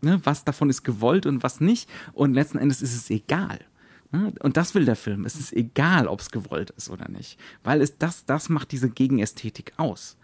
ne, 0.00 0.20
was 0.24 0.44
davon 0.44 0.70
ist 0.70 0.84
gewollt 0.84 1.26
und 1.26 1.42
was 1.42 1.60
nicht. 1.60 1.88
Und 2.12 2.34
letzten 2.34 2.58
Endes 2.58 2.82
ist 2.82 2.94
es 2.94 3.10
egal. 3.10 3.60
Ne? 4.12 4.32
Und 4.40 4.56
das 4.56 4.74
will 4.74 4.84
der 4.84 4.96
Film. 4.96 5.24
Es 5.24 5.36
ist 5.36 5.52
egal, 5.52 6.06
ob 6.06 6.20
es 6.20 6.30
gewollt 6.30 6.70
ist 6.70 6.90
oder 6.90 7.08
nicht. 7.08 7.38
Weil 7.64 7.80
es 7.80 7.98
das, 7.98 8.24
das 8.24 8.48
macht 8.48 8.70
diese 8.72 8.90
Gegenästhetik 8.90 9.72
aus. 9.78 10.16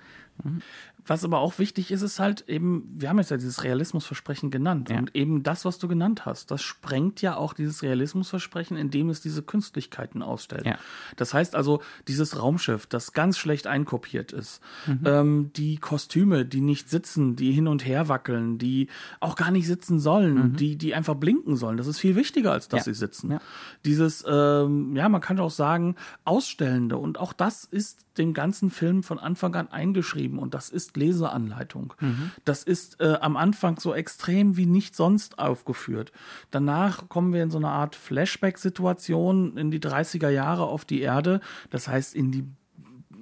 Was 1.08 1.24
aber 1.24 1.38
auch 1.38 1.58
wichtig 1.58 1.90
ist, 1.90 2.02
ist 2.02 2.20
halt 2.20 2.44
eben, 2.48 2.84
wir 2.94 3.08
haben 3.08 3.18
jetzt 3.18 3.30
ja 3.30 3.38
dieses 3.38 3.64
Realismusversprechen 3.64 4.50
genannt. 4.50 4.90
Ja. 4.90 4.98
Und 4.98 5.16
eben 5.16 5.42
das, 5.42 5.64
was 5.64 5.78
du 5.78 5.88
genannt 5.88 6.26
hast, 6.26 6.50
das 6.50 6.62
sprengt 6.62 7.22
ja 7.22 7.36
auch 7.36 7.54
dieses 7.54 7.82
Realismusversprechen, 7.82 8.76
indem 8.76 9.08
es 9.08 9.22
diese 9.22 9.42
Künstlichkeiten 9.42 10.22
ausstellt. 10.22 10.66
Ja. 10.66 10.78
Das 11.16 11.32
heißt 11.32 11.56
also, 11.56 11.80
dieses 12.06 12.38
Raumschiff, 12.38 12.86
das 12.86 13.14
ganz 13.14 13.38
schlecht 13.38 13.66
einkopiert 13.66 14.32
ist, 14.32 14.60
mhm. 14.86 15.00
ähm, 15.06 15.50
die 15.56 15.78
Kostüme, 15.78 16.44
die 16.44 16.60
nicht 16.60 16.90
sitzen, 16.90 17.36
die 17.36 17.52
hin 17.52 17.68
und 17.68 17.86
her 17.86 18.08
wackeln, 18.08 18.58
die 18.58 18.88
auch 19.20 19.34
gar 19.34 19.50
nicht 19.50 19.66
sitzen 19.66 19.98
sollen, 19.98 20.34
mhm. 20.34 20.56
die, 20.56 20.76
die 20.76 20.94
einfach 20.94 21.14
blinken 21.14 21.56
sollen. 21.56 21.78
Das 21.78 21.86
ist 21.86 21.98
viel 21.98 22.16
wichtiger, 22.16 22.52
als 22.52 22.68
dass 22.68 22.84
ja. 22.84 22.92
sie 22.92 22.98
sitzen. 22.98 23.38
Dieses, 23.86 24.24
ähm, 24.28 24.94
ja, 24.94 25.08
man 25.08 25.22
kann 25.22 25.40
auch 25.40 25.50
sagen, 25.50 25.96
Ausstellende. 26.24 26.98
Und 26.98 27.18
auch 27.18 27.32
das 27.32 27.64
ist 27.64 28.04
dem 28.18 28.34
ganzen 28.34 28.70
Film 28.70 29.02
von 29.02 29.18
Anfang 29.18 29.54
an 29.54 29.68
eingeschrieben. 29.68 30.38
Und 30.38 30.54
das 30.54 30.68
ist 30.68 30.97
Leseanleitung. 30.98 31.94
Mhm. 32.00 32.32
Das 32.44 32.62
ist 32.62 33.00
äh, 33.00 33.18
am 33.20 33.36
Anfang 33.36 33.78
so 33.78 33.94
extrem 33.94 34.56
wie 34.56 34.66
nicht 34.66 34.94
sonst 34.94 35.38
aufgeführt. 35.38 36.12
Danach 36.50 37.08
kommen 37.08 37.32
wir 37.32 37.42
in 37.42 37.50
so 37.50 37.58
eine 37.58 37.70
Art 37.70 37.96
Flashback-Situation 37.96 39.56
in 39.56 39.70
die 39.70 39.80
30er 39.80 40.28
Jahre 40.28 40.64
auf 40.64 40.84
die 40.84 41.00
Erde. 41.00 41.40
Das 41.70 41.88
heißt, 41.88 42.14
in 42.14 42.32
die 42.32 42.44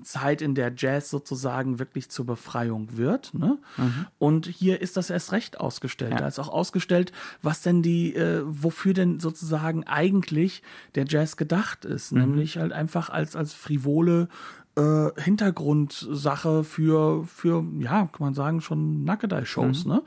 Zeit, 0.06 0.40
in 0.40 0.54
der 0.54 0.72
Jazz 0.74 1.10
sozusagen 1.10 1.78
wirklich 1.78 2.08
zur 2.08 2.26
Befreiung 2.26 2.96
wird. 2.96 3.34
Ne? 3.34 3.58
Mhm. 3.76 4.06
Und 4.18 4.46
hier 4.46 4.80
ist 4.80 4.96
das 4.96 5.10
erst 5.10 5.32
recht 5.32 5.60
ausgestellt. 5.60 6.12
Ja. 6.12 6.18
Da 6.18 6.28
ist 6.28 6.38
auch 6.38 6.48
ausgestellt, 6.48 7.12
was 7.42 7.62
denn 7.62 7.82
die, 7.82 8.14
äh, 8.14 8.42
wofür 8.44 8.94
denn 8.94 9.20
sozusagen 9.20 9.84
eigentlich 9.84 10.62
der 10.94 11.04
Jazz 11.06 11.36
gedacht 11.36 11.84
ist. 11.84 12.12
Mhm. 12.12 12.20
Nämlich 12.20 12.58
halt 12.58 12.72
einfach 12.72 13.10
als, 13.10 13.36
als 13.36 13.52
frivole 13.52 14.28
äh, 14.76 15.10
Hintergrundsache 15.20 16.64
für, 16.64 17.24
für, 17.24 17.64
ja, 17.78 18.06
kann 18.06 18.20
man 18.20 18.34
sagen, 18.34 18.60
schon 18.60 19.04
Nackedei-Shows, 19.04 19.84
mhm. 19.84 19.92
ne? 19.92 20.02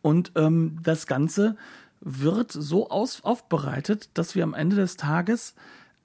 Und 0.00 0.32
ähm, 0.36 0.78
das 0.82 1.06
Ganze 1.06 1.56
wird 2.00 2.52
so 2.52 2.88
aus, 2.90 3.22
aufbereitet, 3.22 4.10
dass 4.14 4.34
wir 4.34 4.44
am 4.44 4.54
Ende 4.54 4.76
des 4.76 4.96
Tages 4.96 5.54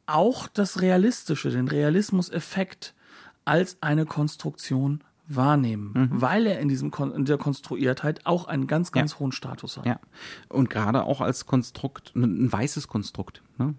auch 0.06 0.48
das 0.48 0.82
Realistische, 0.82 1.50
den 1.50 1.68
Realismus-Effekt 1.68 2.94
als 3.46 3.78
eine 3.82 4.06
Konstruktion 4.06 5.04
wahrnehmen, 5.28 5.92
mhm. 5.94 6.22
weil 6.22 6.48
er 6.48 6.60
in 6.60 6.70
diesem 6.70 6.92
Kon 6.92 7.12
in 7.14 7.26
der 7.26 7.38
Konstruiertheit 7.38 8.26
auch 8.26 8.46
einen 8.46 8.68
ganz, 8.68 8.92
ganz 8.92 9.14
ja. 9.14 9.20
hohen 9.20 9.32
Status 9.32 9.78
hat. 9.78 9.86
Ja. 9.86 10.00
Und 10.50 10.70
gerade 10.70 11.04
auch 11.04 11.22
als 11.22 11.46
Konstrukt, 11.46 12.16
ein 12.16 12.52
weißes 12.52 12.88
Konstrukt. 12.88 13.44
Ne? 13.58 13.76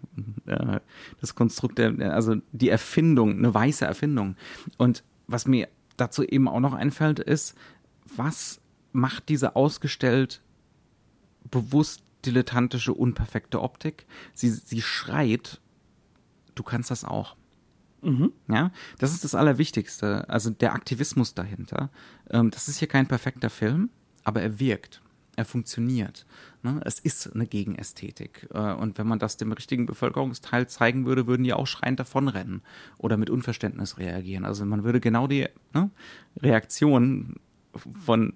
Äh, 0.46 0.80
das 1.20 1.34
Konstrukt, 1.34 1.78
der, 1.78 2.12
also 2.12 2.36
die 2.52 2.68
Erfindung, 2.68 3.38
eine 3.38 3.52
weiße 3.52 3.84
Erfindung. 3.84 4.36
Und 4.76 5.04
was 5.26 5.46
mir 5.46 5.68
dazu 5.96 6.22
eben 6.22 6.48
auch 6.48 6.60
noch 6.60 6.74
einfällt, 6.74 7.18
ist, 7.18 7.54
was 8.16 8.60
macht 8.92 9.28
diese 9.28 9.56
ausgestellt 9.56 10.42
bewusst 11.50 12.02
dilettantische, 12.24 12.92
unperfekte 12.92 13.62
Optik. 13.62 14.06
Sie, 14.34 14.50
sie 14.50 14.82
schreit, 14.82 15.60
du 16.54 16.62
kannst 16.62 16.90
das 16.90 17.04
auch. 17.04 17.36
Mhm. 18.02 18.32
Ja, 18.48 18.70
das 18.98 19.12
ist 19.12 19.24
das 19.24 19.34
Allerwichtigste. 19.34 20.28
Also 20.28 20.50
der 20.50 20.74
Aktivismus 20.74 21.34
dahinter. 21.34 21.90
Ähm, 22.30 22.50
das 22.50 22.68
ist 22.68 22.78
hier 22.78 22.88
kein 22.88 23.06
perfekter 23.06 23.50
Film, 23.50 23.90
aber 24.24 24.42
er 24.42 24.60
wirkt. 24.60 25.02
Er 25.36 25.44
funktioniert. 25.44 26.26
Ne? 26.62 26.80
Es 26.84 26.98
ist 26.98 27.32
eine 27.32 27.46
Gegenästhetik. 27.46 28.48
Äh, 28.52 28.72
und 28.72 28.98
wenn 28.98 29.06
man 29.06 29.20
das 29.20 29.36
dem 29.36 29.52
richtigen 29.52 29.86
Bevölkerungsteil 29.86 30.68
zeigen 30.68 31.06
würde, 31.06 31.26
würden 31.26 31.44
die 31.44 31.52
auch 31.52 31.66
schreiend 31.66 32.00
davonrennen 32.00 32.62
oder 32.98 33.16
mit 33.16 33.30
Unverständnis 33.30 33.98
reagieren. 33.98 34.44
Also 34.44 34.64
man 34.64 34.82
würde 34.82 35.00
genau 35.00 35.28
die 35.28 35.46
ne, 35.74 35.90
Reaktion 36.40 37.36
von 38.04 38.34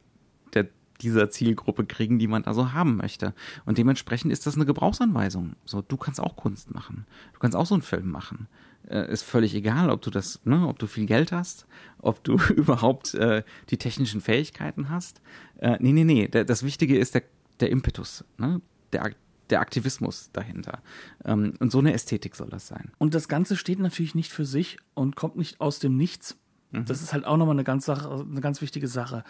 dieser 1.00 1.30
Zielgruppe 1.30 1.84
kriegen, 1.84 2.18
die 2.18 2.28
man 2.28 2.44
also 2.44 2.72
haben 2.72 2.96
möchte. 2.96 3.34
Und 3.64 3.78
dementsprechend 3.78 4.32
ist 4.32 4.46
das 4.46 4.56
eine 4.56 4.66
Gebrauchsanweisung. 4.66 5.56
So, 5.64 5.82
du 5.82 5.96
kannst 5.96 6.20
auch 6.20 6.36
Kunst 6.36 6.72
machen. 6.74 7.06
Du 7.32 7.40
kannst 7.40 7.56
auch 7.56 7.66
so 7.66 7.74
einen 7.74 7.82
Film 7.82 8.10
machen 8.10 8.48
äh, 8.88 9.10
ist 9.10 9.22
völlig 9.22 9.54
egal, 9.54 9.90
ob 9.90 10.02
du 10.02 10.10
das, 10.10 10.40
ne, 10.44 10.66
ob 10.66 10.78
du 10.78 10.86
viel 10.86 11.06
Geld 11.06 11.32
hast, 11.32 11.66
ob 11.98 12.22
du 12.24 12.36
überhaupt 12.54 13.14
äh, 13.14 13.42
die 13.70 13.78
technischen 13.78 14.20
Fähigkeiten 14.20 14.90
hast. 14.90 15.20
Äh, 15.58 15.76
nee, 15.80 15.92
nee, 15.92 16.04
nee. 16.04 16.28
Der, 16.28 16.44
das 16.44 16.62
Wichtige 16.62 16.98
ist 16.98 17.14
der, 17.14 17.22
der 17.60 17.70
Impetus, 17.70 18.24
ne? 18.38 18.60
der, 18.92 19.10
der 19.50 19.60
Aktivismus 19.60 20.30
dahinter. 20.32 20.82
Ähm, 21.24 21.54
und 21.58 21.72
so 21.72 21.78
eine 21.78 21.92
Ästhetik 21.92 22.36
soll 22.36 22.48
das 22.48 22.68
sein. 22.68 22.92
Und 22.98 23.14
das 23.14 23.28
Ganze 23.28 23.56
steht 23.56 23.78
natürlich 23.78 24.14
nicht 24.14 24.32
für 24.32 24.44
sich 24.44 24.78
und 24.94 25.16
kommt 25.16 25.36
nicht 25.36 25.60
aus 25.60 25.78
dem 25.78 25.96
Nichts. 25.96 26.36
Das 26.74 27.02
ist 27.02 27.12
halt 27.12 27.26
auch 27.26 27.36
nochmal 27.36 27.54
eine 27.54 27.64
ganz, 27.64 27.84
Sache, 27.84 28.10
eine 28.10 28.40
ganz 28.40 28.62
wichtige 28.62 28.88
Sache. 28.88 29.24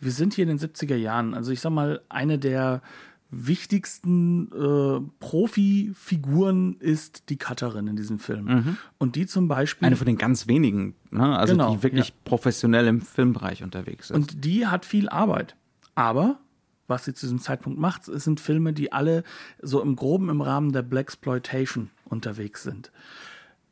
Wir 0.00 0.12
sind 0.12 0.34
hier 0.34 0.48
in 0.48 0.56
den 0.56 0.58
70er 0.58 0.96
Jahren. 0.96 1.34
Also 1.34 1.52
ich 1.52 1.60
sag 1.60 1.70
mal, 1.70 2.00
eine 2.08 2.38
der 2.38 2.82
wichtigsten 3.30 4.50
äh, 4.52 5.00
Profifiguren 5.18 6.76
ist 6.78 7.28
die 7.28 7.36
Cutterin 7.36 7.88
in 7.88 7.96
diesem 7.96 8.18
Film. 8.18 8.78
Und 8.98 9.16
die 9.16 9.26
zum 9.26 9.48
Beispiel. 9.48 9.86
Eine 9.86 9.96
von 9.96 10.06
den 10.06 10.16
ganz 10.18 10.46
wenigen, 10.46 10.94
ne? 11.10 11.36
also 11.36 11.54
Genau, 11.54 11.74
die 11.74 11.82
wirklich 11.82 12.08
ja. 12.08 12.14
professionell 12.24 12.86
im 12.86 13.00
Filmbereich 13.00 13.62
unterwegs 13.62 14.10
ist. 14.10 14.16
Und 14.16 14.44
die 14.44 14.66
hat 14.66 14.84
viel 14.84 15.08
Arbeit. 15.08 15.56
Aber 15.94 16.38
was 16.86 17.04
sie 17.04 17.14
zu 17.14 17.26
diesem 17.26 17.40
Zeitpunkt 17.40 17.78
macht, 17.78 18.06
es 18.08 18.24
sind 18.24 18.40
Filme, 18.40 18.72
die 18.72 18.92
alle 18.92 19.24
so 19.60 19.82
im 19.82 19.96
Groben 19.96 20.28
im 20.28 20.40
Rahmen 20.40 20.72
der 20.72 20.82
Blaxploitation 20.82 21.90
unterwegs 22.04 22.62
sind. 22.62 22.92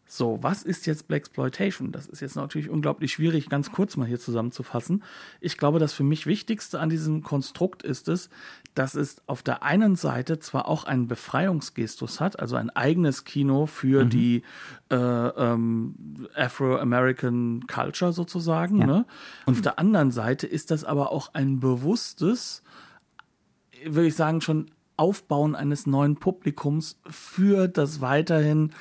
So, 0.07 0.43
was 0.43 0.63
ist 0.63 0.87
jetzt 0.87 1.09
Blaxploitation? 1.09 1.91
Das 1.91 2.07
ist 2.07 2.21
jetzt 2.21 2.37
natürlich 2.37 2.69
unglaublich 2.69 3.13
schwierig, 3.13 3.49
ganz 3.49 3.73
kurz 3.73 3.97
mal 3.97 4.07
hier 4.07 4.21
zusammenzufassen. 4.21 5.03
Ich 5.41 5.57
glaube, 5.57 5.79
das 5.79 5.95
für 5.95 6.05
mich 6.05 6.27
Wichtigste 6.27 6.79
an 6.79 6.91
diesem 6.91 7.23
Konstrukt 7.23 7.83
ist 7.83 8.09
es, 8.09 8.29
dass 8.75 8.95
es 8.95 9.23
auf 9.27 9.43
der 9.43 9.63
einen 9.63 9.97
Seite 9.97 10.39
zwar 10.39 10.69
auch 10.69 10.85
einen 10.85 11.09
Befreiungsgestus 11.09 12.21
hat, 12.21 12.39
also 12.39 12.57
ein 12.57 12.71
eigenes 12.71 13.25
Kino 13.25 13.67
für 13.67 14.05
die 14.05 14.43
äh, 14.91 14.97
ähm, 14.97 16.29
Afro-American 16.35 17.67
Culture 17.67 18.13
sozusagen. 18.13 18.79
Ne? 18.79 19.07
Und 19.47 19.55
auf 19.55 19.63
der 19.63 19.79
anderen 19.79 20.11
Seite 20.11 20.47
ist 20.47 20.71
das 20.71 20.85
aber 20.85 21.13
auch 21.13 21.33
ein 21.33 21.61
bewusstes, 21.61 22.63
würde 23.85 24.09
ich 24.09 24.17
sagen, 24.17 24.43
schon 24.43 24.71
Aufbauen 24.97 25.57
eines 25.57 25.87
neuen 25.87 26.17
Publikums 26.17 27.01
für 27.09 27.69
das 27.69 28.01
weiterhin 28.01 28.73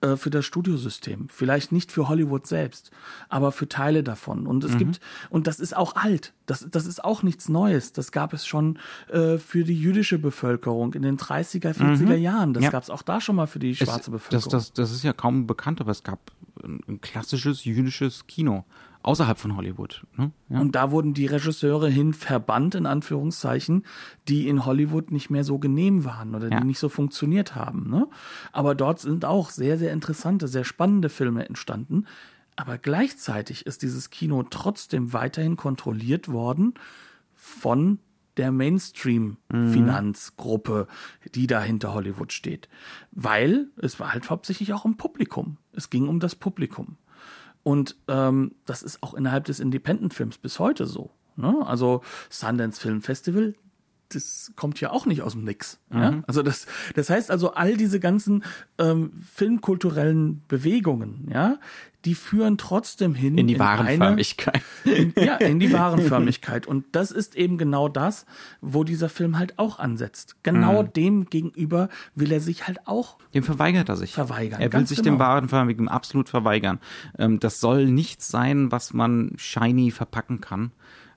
äh, 0.00 0.16
für 0.16 0.30
das 0.30 0.44
Studiosystem. 0.44 1.28
Vielleicht 1.28 1.72
nicht 1.72 1.90
für 1.90 2.08
Hollywood 2.08 2.46
selbst, 2.46 2.90
aber 3.28 3.50
für 3.52 3.68
Teile 3.68 4.02
davon. 4.02 4.46
Und 4.46 4.62
es 4.64 4.76
gibt, 4.78 5.00
und 5.30 5.46
das 5.46 5.58
ist 5.60 5.76
auch 5.76 5.96
alt. 5.96 6.32
Das, 6.46 6.66
das 6.70 6.86
ist 6.86 7.04
auch 7.04 7.22
nichts 7.22 7.48
Neues. 7.48 7.92
Das 7.92 8.12
gab 8.12 8.32
es 8.32 8.46
schon 8.46 8.78
äh, 9.10 9.38
für 9.38 9.64
die 9.64 9.78
jüdische 9.78 10.18
Bevölkerung 10.18 10.94
in 10.94 11.02
den 11.02 11.18
30er, 11.18 11.74
40er 11.74 12.14
Jahren. 12.14 12.54
Das 12.54 12.62
Ja. 12.64 12.70
gab 12.70 12.82
es 12.82 12.90
auch 12.90 13.02
da 13.02 13.20
schon 13.20 13.36
mal 13.36 13.46
für 13.46 13.58
die 13.58 13.74
schwarze 13.74 14.00
es, 14.00 14.10
Bevölkerung. 14.10 14.50
das, 14.50 14.66
das, 14.68 14.72
das 14.72 14.92
ist 14.92 15.02
ja 15.04 15.12
kaum 15.12 15.46
bekannt, 15.46 15.80
aber 15.80 15.90
es 15.90 16.02
gab 16.04 16.30
ein, 16.62 16.80
ein 16.88 17.00
klassisches 17.00 17.64
jüdisches 17.64 18.26
Kino 18.26 18.64
außerhalb 19.02 19.38
von 19.38 19.56
Hollywood. 19.56 20.04
Ne? 20.16 20.32
Ja. 20.48 20.60
Und 20.60 20.74
da 20.74 20.90
wurden 20.90 21.14
die 21.14 21.26
Regisseure 21.26 21.88
hin 21.88 22.12
verbannt, 22.14 22.74
in 22.74 22.86
Anführungszeichen, 22.86 23.84
die 24.28 24.48
in 24.48 24.66
Hollywood 24.66 25.10
nicht 25.12 25.30
mehr 25.30 25.44
so 25.44 25.58
genehm 25.58 26.04
waren 26.04 26.34
oder 26.34 26.50
Ja. 26.50 26.60
die 26.60 26.66
nicht 26.66 26.78
so 26.78 26.88
funktioniert 26.88 27.54
haben. 27.54 27.88
Ne? 27.88 28.08
Aber 28.52 28.74
dort 28.74 29.00
sind 29.00 29.24
auch 29.24 29.50
sehr, 29.50 29.78
sehr 29.78 29.92
interessante, 29.92 30.48
sehr 30.48 30.64
spannende 30.64 31.08
Filme 31.08 31.48
entstanden. 31.48 32.06
Aber 32.56 32.76
gleichzeitig 32.76 33.66
ist 33.66 33.82
dieses 33.82 34.10
Kino 34.10 34.42
trotzdem 34.42 35.12
weiterhin 35.12 35.56
kontrolliert 35.56 36.28
worden 36.28 36.74
von 37.34 38.00
der 38.36 38.50
Mainstream-Finanzgruppe, 38.52 40.86
die 41.34 41.46
da 41.46 41.62
hinter 41.62 41.94
Hollywood 41.94 42.32
steht. 42.32 42.68
Weil 43.12 43.68
es 43.76 44.00
war 44.00 44.12
halt 44.12 44.28
hauptsächlich 44.30 44.72
auch 44.72 44.84
um 44.84 44.96
Publikum. 44.96 45.58
Es 45.72 45.90
ging 45.90 46.08
um 46.08 46.20
das 46.20 46.34
Publikum. 46.36 46.96
Und 47.68 47.96
ähm, 48.08 48.52
das 48.64 48.82
ist 48.82 49.02
auch 49.02 49.12
innerhalb 49.12 49.44
des 49.44 49.60
Independent-Films 49.60 50.38
bis 50.38 50.58
heute 50.58 50.86
so. 50.86 51.10
Ne? 51.36 51.54
Also 51.66 52.00
Sundance 52.30 52.80
Film 52.80 53.02
Festival, 53.02 53.56
das 54.08 54.52
kommt 54.56 54.80
ja 54.80 54.90
auch 54.90 55.04
nicht 55.04 55.20
aus 55.20 55.32
dem 55.32 55.44
Nix. 55.44 55.78
Ja? 55.92 56.22
Also 56.26 56.42
das, 56.42 56.66
das 56.94 57.10
heißt 57.10 57.30
also, 57.30 57.52
all 57.52 57.76
diese 57.76 58.00
ganzen 58.00 58.42
ähm, 58.78 59.12
filmkulturellen 59.34 60.42
Bewegungen, 60.48 61.28
ja, 61.30 61.58
die 62.04 62.14
führen 62.14 62.58
trotzdem 62.58 63.14
hin 63.14 63.36
in 63.36 63.48
die 63.48 63.58
eine- 63.60 63.64
Warenförmigkeit. 63.78 64.62
in, 64.84 65.12
ja, 65.16 65.34
in 65.36 65.58
die 65.58 65.72
Warenförmigkeit. 65.72 66.66
Und 66.66 66.84
das 66.92 67.10
ist 67.10 67.34
eben 67.34 67.58
genau 67.58 67.88
das, 67.88 68.24
wo 68.60 68.84
dieser 68.84 69.08
Film 69.08 69.38
halt 69.38 69.58
auch 69.58 69.78
ansetzt. 69.78 70.36
Genau 70.42 70.82
Mhm. 70.84 70.92
dem 70.92 71.24
gegenüber 71.26 71.88
will 72.14 72.30
er 72.32 72.40
sich 72.40 72.66
halt 72.66 72.86
auch 72.86 73.18
Dem 73.34 73.42
verweigert 73.42 73.88
er 73.88 73.96
sich. 73.96 74.12
Verweigern, 74.12 74.60
Er 74.60 74.72
will 74.72 74.86
sich 74.86 74.98
genau. 75.02 75.16
dem 75.16 75.18
Warenförmigen 75.18 75.88
absolut 75.88 76.28
verweigern. 76.28 76.78
Ähm, 77.18 77.40
das 77.40 77.60
soll 77.60 77.86
nichts 77.86 78.28
sein, 78.28 78.70
was 78.70 78.92
man 78.94 79.32
shiny 79.36 79.90
verpacken 79.90 80.40
kann 80.40 80.70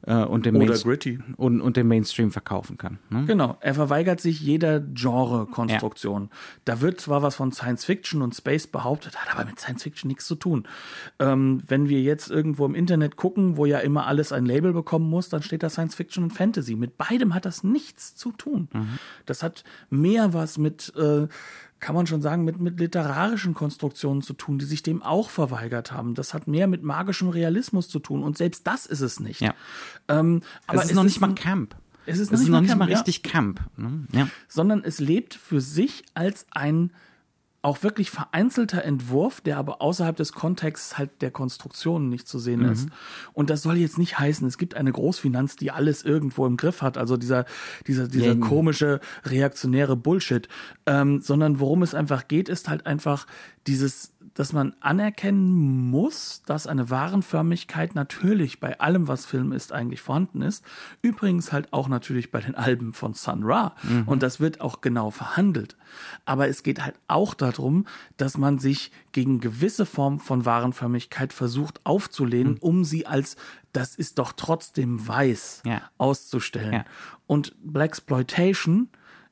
äh, 0.03 0.15
und, 0.15 0.45
dem 0.45 0.55
Oder 0.55 0.65
Mainst- 0.67 0.83
gritty. 0.83 1.19
und, 1.37 1.61
und 1.61 1.77
dem 1.77 1.87
Mainstream 1.87 2.31
verkaufen 2.31 2.77
kann. 2.77 2.99
Ne? 3.09 3.25
Genau, 3.25 3.57
er 3.61 3.73
verweigert 3.75 4.19
sich 4.21 4.41
jeder 4.41 4.79
Genre-Konstruktion. 4.79 6.29
Da 6.65 6.81
wird 6.81 6.99
zwar 7.01 7.21
was 7.21 7.35
von 7.35 7.51
Science 7.51 7.85
Fiction 7.85 8.21
und 8.21 8.35
Space 8.35 8.67
behauptet, 8.67 9.17
hat 9.17 9.33
aber 9.35 9.45
mit 9.45 9.59
Science 9.59 9.83
Fiction 9.83 10.07
nichts 10.07 10.25
zu 10.25 10.35
tun. 10.35 10.67
Ähm, 11.19 11.61
wenn 11.67 11.89
wir 11.89 12.01
jetzt 12.01 12.29
irgendwo 12.29 12.65
im 12.65 12.75
Internet 12.75 13.15
gucken, 13.15 13.57
wo 13.57 13.65
ja 13.65 13.79
immer 13.79 14.07
alles 14.07 14.31
ein 14.31 14.45
Label 14.45 14.73
bekommen 14.73 15.09
muss, 15.09 15.29
dann 15.29 15.43
steht 15.43 15.63
da 15.63 15.69
Science 15.69 15.95
Fiction 15.95 16.23
und 16.23 16.31
Fantasy. 16.31 16.75
Mit 16.75 16.97
beidem 16.97 17.33
hat 17.33 17.45
das 17.45 17.63
nichts 17.63 18.15
zu 18.15 18.31
tun. 18.31 18.69
Das 19.25 19.43
hat 19.43 19.63
mehr 19.89 20.33
was 20.33 20.57
mit, 20.57 20.93
äh, 20.95 21.27
kann 21.81 21.95
man 21.95 22.07
schon 22.07 22.21
sagen, 22.21 22.45
mit, 22.45 22.59
mit 22.59 22.79
literarischen 22.79 23.53
Konstruktionen 23.55 24.21
zu 24.21 24.33
tun, 24.33 24.59
die 24.59 24.65
sich 24.65 24.83
dem 24.83 25.01
auch 25.01 25.29
verweigert 25.29 25.91
haben. 25.91 26.13
Das 26.13 26.33
hat 26.33 26.47
mehr 26.47 26.67
mit 26.67 26.83
magischem 26.83 27.27
Realismus 27.29 27.89
zu 27.89 27.99
tun 27.99 28.23
und 28.23 28.37
selbst 28.37 28.65
das 28.67 28.85
ist 28.85 29.01
es 29.01 29.19
nicht. 29.19 29.41
Ja. 29.41 29.55
Ähm, 30.07 30.41
aber 30.67 30.83
es 30.83 30.91
ist 30.91 30.95
noch 30.95 31.03
nicht 31.03 31.19
mal 31.19 31.33
Camp. 31.33 31.75
Es 32.05 32.19
ist 32.19 32.25
es 32.25 32.31
noch 32.31 32.35
ist 32.35 32.39
nicht 32.41 32.49
noch 32.49 32.57
mal 32.57 32.61
nicht 32.61 32.69
Camp, 32.69 32.79
mal 32.79 32.89
ja. 32.89 32.97
richtig 32.97 33.23
Camp. 33.23 33.61
Ne? 33.77 34.05
Ja. 34.13 34.27
sondern 34.47 34.83
es 34.83 34.99
lebt 34.99 35.33
für 35.33 35.59
sich 35.59 36.03
als 36.13 36.45
ein 36.51 36.91
auch 37.63 37.83
wirklich 37.83 38.09
vereinzelter 38.09 38.83
Entwurf, 38.83 39.39
der 39.41 39.57
aber 39.57 39.81
außerhalb 39.81 40.15
des 40.15 40.31
Kontexts 40.33 40.97
halt 40.97 41.21
der 41.21 41.29
Konstruktionen 41.29 42.09
nicht 42.09 42.27
zu 42.27 42.39
sehen 42.39 42.65
ist. 42.65 42.89
Und 43.33 43.51
das 43.51 43.61
soll 43.61 43.77
jetzt 43.77 43.99
nicht 43.99 44.17
heißen, 44.17 44.47
es 44.47 44.57
gibt 44.57 44.73
eine 44.75 44.91
Großfinanz, 44.91 45.57
die 45.57 45.69
alles 45.69 46.03
irgendwo 46.03 46.47
im 46.47 46.57
Griff 46.57 46.81
hat, 46.81 46.97
also 46.97 47.17
dieser, 47.17 47.45
dieser, 47.85 48.07
dieser 48.07 48.33
Ja. 48.33 48.35
komische 48.35 48.99
reaktionäre 49.25 49.95
Bullshit, 49.95 50.47
ähm, 50.87 51.21
sondern 51.21 51.59
worum 51.59 51.83
es 51.83 51.93
einfach 51.93 52.27
geht, 52.27 52.49
ist 52.49 52.67
halt 52.67 52.87
einfach 52.87 53.27
dieses, 53.67 54.13
dass 54.33 54.53
man 54.53 54.73
anerkennen 54.79 55.89
muss, 55.89 56.41
dass 56.45 56.67
eine 56.67 56.89
Warenförmigkeit 56.89 57.95
natürlich 57.95 58.59
bei 58.59 58.79
allem, 58.79 59.07
was 59.07 59.25
Film 59.25 59.51
ist, 59.51 59.73
eigentlich 59.73 60.01
vorhanden 60.01 60.41
ist. 60.41 60.63
Übrigens 61.01 61.51
halt 61.51 61.73
auch 61.73 61.87
natürlich 61.87 62.31
bei 62.31 62.39
den 62.39 62.55
Alben 62.55 62.93
von 62.93 63.13
Sun 63.13 63.43
Ra. 63.43 63.75
Und 64.05 64.23
das 64.23 64.39
wird 64.39 64.61
auch 64.61 64.81
genau 64.81 65.11
verhandelt. 65.11 65.75
Aber 66.25 66.47
es 66.47 66.63
geht 66.63 66.83
halt 66.83 66.95
auch 67.07 67.33
darum, 67.33 67.85
dass 68.17 68.37
man 68.37 68.57
sich 68.57 68.91
gegen 69.11 69.41
gewisse 69.41 69.85
Formen 69.85 70.19
von 70.19 70.45
Warenförmigkeit 70.45 71.33
versucht 71.33 71.81
aufzulehnen, 71.85 72.57
um 72.59 72.85
sie 72.85 73.05
als 73.05 73.35
das 73.73 73.95
ist 73.95 74.19
doch 74.19 74.33
trotzdem 74.33 75.05
weiß 75.07 75.63
Ja. 75.65 75.81
auszustellen. 75.97 76.73
Ja. 76.73 76.85
Und 77.27 77.53
Blaxploitation 77.63 78.89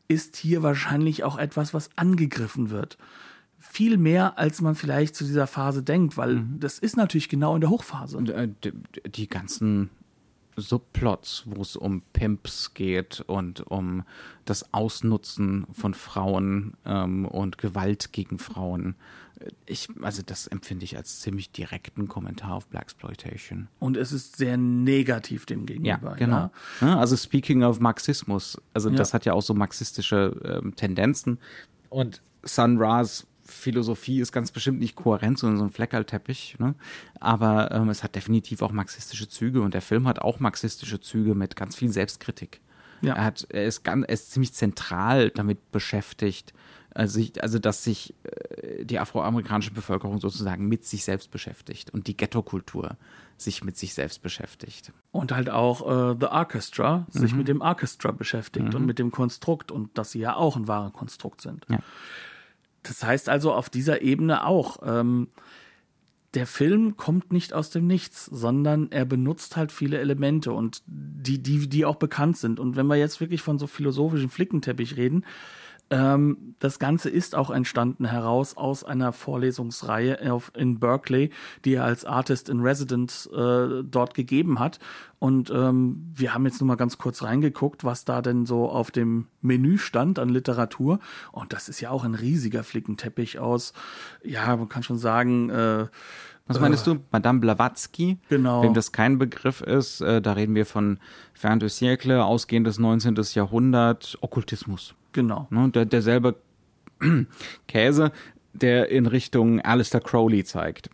ist 0.07 0.35
hier 0.37 0.63
wahrscheinlich 0.63 1.23
auch 1.23 1.37
etwas, 1.37 1.73
was 1.73 1.89
angegriffen 1.95 2.69
wird. 2.69 2.97
Viel 3.59 3.97
mehr, 3.97 4.37
als 4.37 4.61
man 4.61 4.75
vielleicht 4.75 5.15
zu 5.15 5.23
dieser 5.25 5.47
Phase 5.47 5.83
denkt, 5.83 6.17
weil 6.17 6.43
das 6.57 6.79
ist 6.79 6.95
natürlich 6.97 7.29
genau 7.29 7.55
in 7.55 7.61
der 7.61 7.69
Hochphase. 7.69 8.17
Und, 8.17 8.29
äh, 8.29 8.47
die, 8.63 8.71
die 9.09 9.27
ganzen 9.27 9.89
Subplots, 10.55 11.43
wo 11.45 11.61
es 11.61 11.75
um 11.75 12.01
Pimps 12.13 12.73
geht 12.73 13.21
und 13.27 13.61
um 13.69 14.03
das 14.45 14.73
Ausnutzen 14.73 15.65
von 15.73 15.93
Frauen 15.93 16.73
ähm, 16.85 17.25
und 17.25 17.57
Gewalt 17.57 18.11
gegen 18.11 18.39
Frauen. 18.39 18.95
Ich, 19.65 19.87
also 20.01 20.21
das 20.25 20.47
empfinde 20.47 20.83
ich 20.83 20.97
als 20.97 21.21
ziemlich 21.21 21.51
direkten 21.51 22.09
Kommentar 22.09 22.55
auf 22.55 22.67
Blaxploitation. 22.67 23.69
Und 23.79 23.95
es 23.95 24.11
ist 24.11 24.35
sehr 24.35 24.57
negativ 24.57 25.45
dem 25.45 25.65
gegenüber. 25.65 26.09
Ja, 26.09 26.13
genau. 26.15 26.51
Ja? 26.81 26.99
Also 26.99 27.15
speaking 27.15 27.63
of 27.63 27.79
Marxismus, 27.79 28.57
also 28.73 28.89
Ja. 28.89 28.95
das 28.97 29.13
hat 29.13 29.23
ja 29.25 29.33
auch 29.33 29.41
so 29.41 29.53
marxistische 29.53 30.35
ähm, 30.43 30.75
Tendenzen. 30.75 31.39
Und 31.89 32.21
Sun 32.43 32.77
Ra's 32.77 33.25
Philosophie 33.51 34.19
ist 34.19 34.31
ganz 34.31 34.51
bestimmt 34.51 34.79
nicht 34.79 34.95
kohärent, 34.95 35.39
sondern 35.39 35.59
so 35.59 35.63
ein 35.65 35.71
Fleckerlteppich. 35.71 36.57
Ne? 36.59 36.75
Aber 37.19 37.71
ähm, 37.71 37.89
es 37.89 38.03
hat 38.03 38.15
definitiv 38.15 38.61
auch 38.61 38.71
marxistische 38.71 39.27
Züge 39.27 39.61
und 39.61 39.73
der 39.73 39.81
Film 39.81 40.07
hat 40.07 40.19
auch 40.19 40.39
marxistische 40.39 40.99
Züge 40.99 41.35
mit 41.35 41.55
ganz 41.55 41.75
viel 41.75 41.91
Selbstkritik. 41.91 42.61
Ja. 43.01 43.15
Er, 43.15 43.23
hat, 43.25 43.47
er, 43.49 43.65
ist 43.65 43.83
ganz, 43.83 44.05
er 44.05 44.13
ist 44.13 44.31
ziemlich 44.31 44.53
zentral 44.53 45.29
damit 45.29 45.71
beschäftigt, 45.71 46.53
also, 46.93 47.21
also 47.39 47.59
dass 47.59 47.83
sich 47.83 48.13
äh, 48.23 48.83
die 48.83 48.99
afroamerikanische 48.99 49.71
Bevölkerung 49.71 50.19
sozusagen 50.19 50.67
mit 50.67 50.85
sich 50.85 51.03
selbst 51.03 51.31
beschäftigt 51.31 51.91
und 51.93 52.07
die 52.07 52.17
Ghettokultur 52.17 52.97
sich 53.37 53.63
mit 53.63 53.77
sich 53.77 53.93
selbst 53.93 54.21
beschäftigt. 54.21 54.91
Und 55.11 55.31
halt 55.31 55.49
auch 55.49 55.81
äh, 56.11 56.17
The 56.19 56.25
Orchestra 56.25 57.05
sich 57.09 57.31
Mhm. 57.31 57.37
mit 57.37 57.47
dem 57.47 57.61
Orchestra 57.61 58.11
beschäftigt 58.11 58.75
und 58.75 58.85
mit 58.85 58.99
dem 58.99 59.11
Konstrukt 59.11 59.71
und 59.71 59.97
dass 59.97 60.11
sie 60.11 60.19
ja 60.19 60.35
auch 60.35 60.57
ein 60.57 60.67
wahres 60.67 60.91
Konstrukt 60.91 61.39
sind. 61.41 61.65
Ja. 61.69 61.79
Das 62.83 63.03
heißt 63.03 63.29
also 63.29 63.53
auf 63.53 63.69
dieser 63.69 64.01
Ebene 64.01 64.45
auch, 64.45 64.77
ähm, 64.83 65.27
der 66.35 66.45
Film 66.45 66.95
kommt 66.95 67.33
nicht 67.33 67.53
aus 67.53 67.71
dem 67.71 67.87
Nichts, 67.87 68.25
sondern 68.25 68.91
er 68.91 69.05
benutzt 69.05 69.57
halt 69.57 69.71
viele 69.71 69.97
Elemente 69.97 70.51
und 70.51 70.83
die, 70.85 71.41
die, 71.41 71.67
die 71.67 71.85
auch 71.85 71.95
bekannt 71.95 72.37
sind. 72.37 72.59
Und 72.59 72.75
wenn 72.75 72.85
wir 72.85 72.97
jetzt 72.97 73.19
wirklich 73.19 73.41
von 73.41 73.57
so 73.57 73.65
philosophischen 73.65 74.29
Flickenteppich 74.29 74.95
reden, 74.95 75.25
ähm, 75.91 76.55
das 76.59 76.77
Ganze 76.77 77.09
ist 77.09 77.35
auch 77.35 77.49
entstanden 77.49 78.05
heraus 78.05 78.55
aus 78.55 78.83
einer 78.83 79.11
Vorlesungsreihe 79.11 80.31
auf, 80.31 80.51
in 80.55 80.79
Berkeley, 80.79 81.31
die 81.65 81.75
er 81.75 81.85
als 81.85 82.05
Artist 82.05 82.49
in 82.49 82.59
Residence 82.59 83.25
äh, 83.27 83.83
dort 83.83 84.13
gegeben 84.13 84.59
hat. 84.59 84.79
Und 85.17 85.49
ähm, 85.49 86.11
wir 86.13 86.33
haben 86.33 86.45
jetzt 86.45 86.61
nur 86.61 86.67
mal 86.67 86.75
ganz 86.75 86.97
kurz 86.97 87.23
reingeguckt, 87.23 87.83
was 87.83 88.05
da 88.05 88.21
denn 88.21 88.45
so 88.45 88.69
auf 88.69 88.91
dem 88.91 89.27
Menü 89.41 89.77
stand 89.77 90.19
an 90.19 90.29
Literatur. 90.29 90.99
Und 91.31 91.53
das 91.53 91.69
ist 91.69 91.81
ja 91.81 91.89
auch 91.89 92.03
ein 92.03 92.15
riesiger 92.15 92.63
Flickenteppich 92.63 93.39
aus, 93.39 93.73
ja, 94.23 94.55
man 94.55 94.69
kann 94.69 94.83
schon 94.83 94.97
sagen, 94.97 95.49
äh, 95.49 95.87
Was 96.45 96.59
meinst 96.59 96.85
du? 96.85 96.99
Madame 97.11 97.39
Blavatsky? 97.39 98.19
Genau. 98.29 98.63
Wem 98.63 98.73
das 98.73 98.91
kein 98.91 99.17
Begriff 99.17 99.61
ist, 99.61 100.01
äh, 100.01 100.21
da 100.21 100.33
reden 100.33 100.55
wir 100.55 100.65
von 100.65 100.99
Fin 101.33 101.59
de 101.59 101.69
siècle, 101.69 102.23
ausgehendes 102.23 102.79
19. 102.79 103.15
Jahrhundert, 103.33 104.17
Okkultismus. 104.21 104.95
Genau. 105.11 105.47
Ne? 105.49 105.69
Der, 105.69 105.85
derselbe 105.85 106.35
Käse, 107.67 108.11
der 108.53 108.89
in 108.89 109.05
Richtung 109.05 109.61
Alistair 109.61 110.01
Crowley 110.01 110.43
zeigt. 110.43 110.89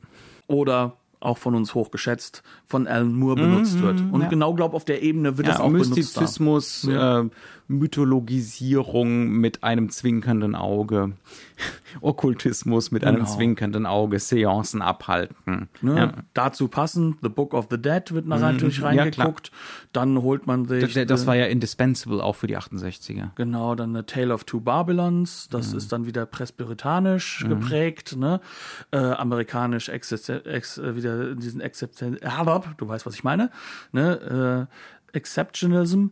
Oder 0.48 0.98
auch 1.20 1.38
von 1.40 1.56
uns 1.56 1.74
hochgeschätzt, 1.74 2.44
von 2.66 2.88
Alan 2.88 3.14
Moore 3.14 3.36
benutzt 3.36 3.82
wird. 3.82 4.00
Und 4.12 4.22
ja. 4.22 4.28
genau, 4.28 4.54
glaub 4.54 4.74
auf 4.76 4.86
der 4.86 5.02
Ebene 5.02 5.38
wird 5.38 5.48
Ja, 5.48 5.60
auch 5.60 5.72
benutzt. 5.72 5.92
da. 5.92 5.96
Mystizismus, 5.96 6.88
äh, 6.88 7.24
Mythologisierung 7.68 9.28
mit 9.30 9.64
einem 9.64 9.90
zwinkernden 9.90 10.56
Auge, 10.56 11.14
Okkultismus 12.02 12.92
mit 12.92 13.04
einem 13.06 13.18
Genau. 13.24 13.36
zwinkernden 13.36 13.86
Auge, 13.86 14.20
Seancen 14.20 14.82
abhalten. 14.82 15.70
Ne? 15.82 15.96
Ja. 15.98 16.14
Dazu 16.34 16.68
passend, 16.68 17.18
The 17.22 17.30
Book 17.30 17.54
of 17.54 17.68
the 17.72 17.82
Dead 17.82 18.12
wird 18.12 18.28
nachher 18.28 18.52
natürlich 18.54 18.78
ja, 18.78 18.92
klar. 18.92 19.06
reingeguckt. 19.06 19.52
dann 19.94 20.22
holt 20.22 20.46
man 20.48 20.68
sich. 20.68 20.94
Das, 20.94 21.08
das 21.08 21.24
äh, 21.24 21.28
war 21.28 21.36
ja 21.36 21.46
indispensable 21.46 22.22
auch 22.24 22.36
für 22.36 22.48
die 22.48 22.58
68er. 22.58 23.30
Genau, 23.36 23.76
dann 23.76 23.96
A 23.96 24.04
Tale 24.04 24.34
of 24.34 24.44
Two 24.44 24.60
Babylons, 24.60 25.48
das 25.50 25.72
Mhm. 25.72 25.78
ist 25.78 25.92
dann 25.92 26.06
wieder 26.06 26.26
presbyterianisch 26.26 27.46
geprägt, 27.48 28.16
ne? 28.18 28.42
Äh, 28.92 28.98
amerikanisch 28.98 29.90
Exist 29.90 30.30
ex, 30.30 30.78
äh, 30.78 30.96
wieder 30.96 31.36
diesen 31.36 31.62
Exception, 31.62 32.18
du 32.78 32.88
weißt, 32.88 33.06
was 33.06 33.16
ich 33.16 33.24
meine, 33.24 33.50
ne? 33.92 34.68
Äh, 34.70 35.16
Exceptionism. 35.16 36.08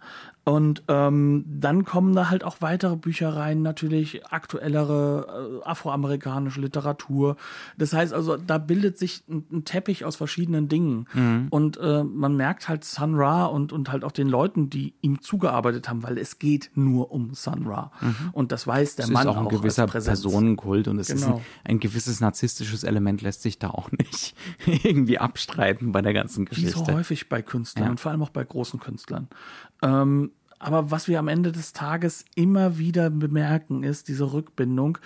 Und 0.46 0.84
ähm, 0.90 1.46
dann 1.48 1.86
kommen 1.86 2.14
da 2.16 2.30
halt 2.30 2.44
auch 2.44 2.58
weitere 2.60 2.98
Bücher 2.98 3.34
rein, 3.34 3.62
natürlich 3.62 4.26
aktuellere 4.26 5.62
äh, 5.64 5.66
afroamerikanische 5.66 6.60
Literatur. 6.60 7.38
Das 7.78 7.94
heißt 7.94 8.14
also, 8.14 8.36
da 8.36 8.58
bildet 8.58 8.98
sich 8.98 9.24
ein, 9.30 9.46
ein 9.52 9.64
Teppich 9.66 10.04
aus 10.04 10.18
verschiedenen 10.18 10.68
Dingen. 10.68 11.48
Und 11.50 11.78
äh, 11.78 12.04
man 12.04 12.36
merkt 12.36 12.68
halt 12.68 12.84
Sun 12.84 13.16
Ra 13.16 13.46
und, 13.46 13.72
und 13.72 13.90
halt 13.92 14.04
auch 14.04 14.12
den 14.12 14.28
Leuten, 14.28 14.70
die 14.70 14.94
ihm 15.02 15.22
zugearbeitet 15.22 15.88
haben, 15.88 16.04
weil 16.04 16.18
es 16.18 16.40
geht 16.40 16.72
nur 16.76 17.12
um 17.12 17.34
Sun 17.34 17.66
Ra. 17.66 17.92
Und 18.34 18.52
das 18.52 18.68
weiß 18.68 18.98
der 18.98 19.06
Es 19.06 19.12
Mann 19.12 19.24
ist 19.28 19.28
auch 19.34 19.38
ein 19.38 19.48
gewisser. 19.50 19.88
Personenkult 19.88 20.88
und 20.90 21.00
es 21.00 21.10
ist 21.10 21.24
Genau. 21.24 21.38
ein, 21.64 21.76
ein 21.76 21.80
gewisses 21.80 22.20
narzisstisches 22.20 22.84
Element 22.84 23.22
lässt 23.22 23.44
sich 23.44 23.60
da 23.60 23.70
auch 23.70 23.90
nicht 23.92 24.36
irgendwie 24.84 25.20
abstreiten 25.20 25.92
bei 25.94 26.02
der 26.02 26.14
ganzen 26.14 26.46
Wie 26.52 26.56
so 26.56 26.62
Geschichte. 26.80 26.94
häufig 26.94 27.30
bei 27.30 27.42
Künstlern 27.42 27.86
Ja. 27.86 27.92
und 27.92 28.00
vor 28.02 28.12
allem 28.12 28.22
auch 28.24 28.30
bei 28.30 28.44
großen 28.44 28.80
Künstlern. 28.82 29.30
Ähm, 29.82 30.32
aber 30.64 30.92
was 30.92 31.10
wir 31.10 31.20
am 31.20 31.28
Ende 31.28 31.52
des 31.52 31.74
Tages 31.74 32.24
immer 32.36 32.78
wieder 32.78 33.10
bemerken, 33.10 33.84
ist 33.84 34.08
diese 34.08 34.32
Rückbindung. 34.32 34.98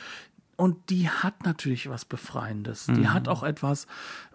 Und 0.57 0.89
die 0.89 1.07
hat 1.07 1.45
natürlich 1.45 1.87
was 1.87 2.03
Befreiendes. 2.03 2.87
Die 2.87 2.91
Mhm. 3.01 3.13
hat 3.13 3.27
auch 3.27 3.43
etwas, 3.43 3.85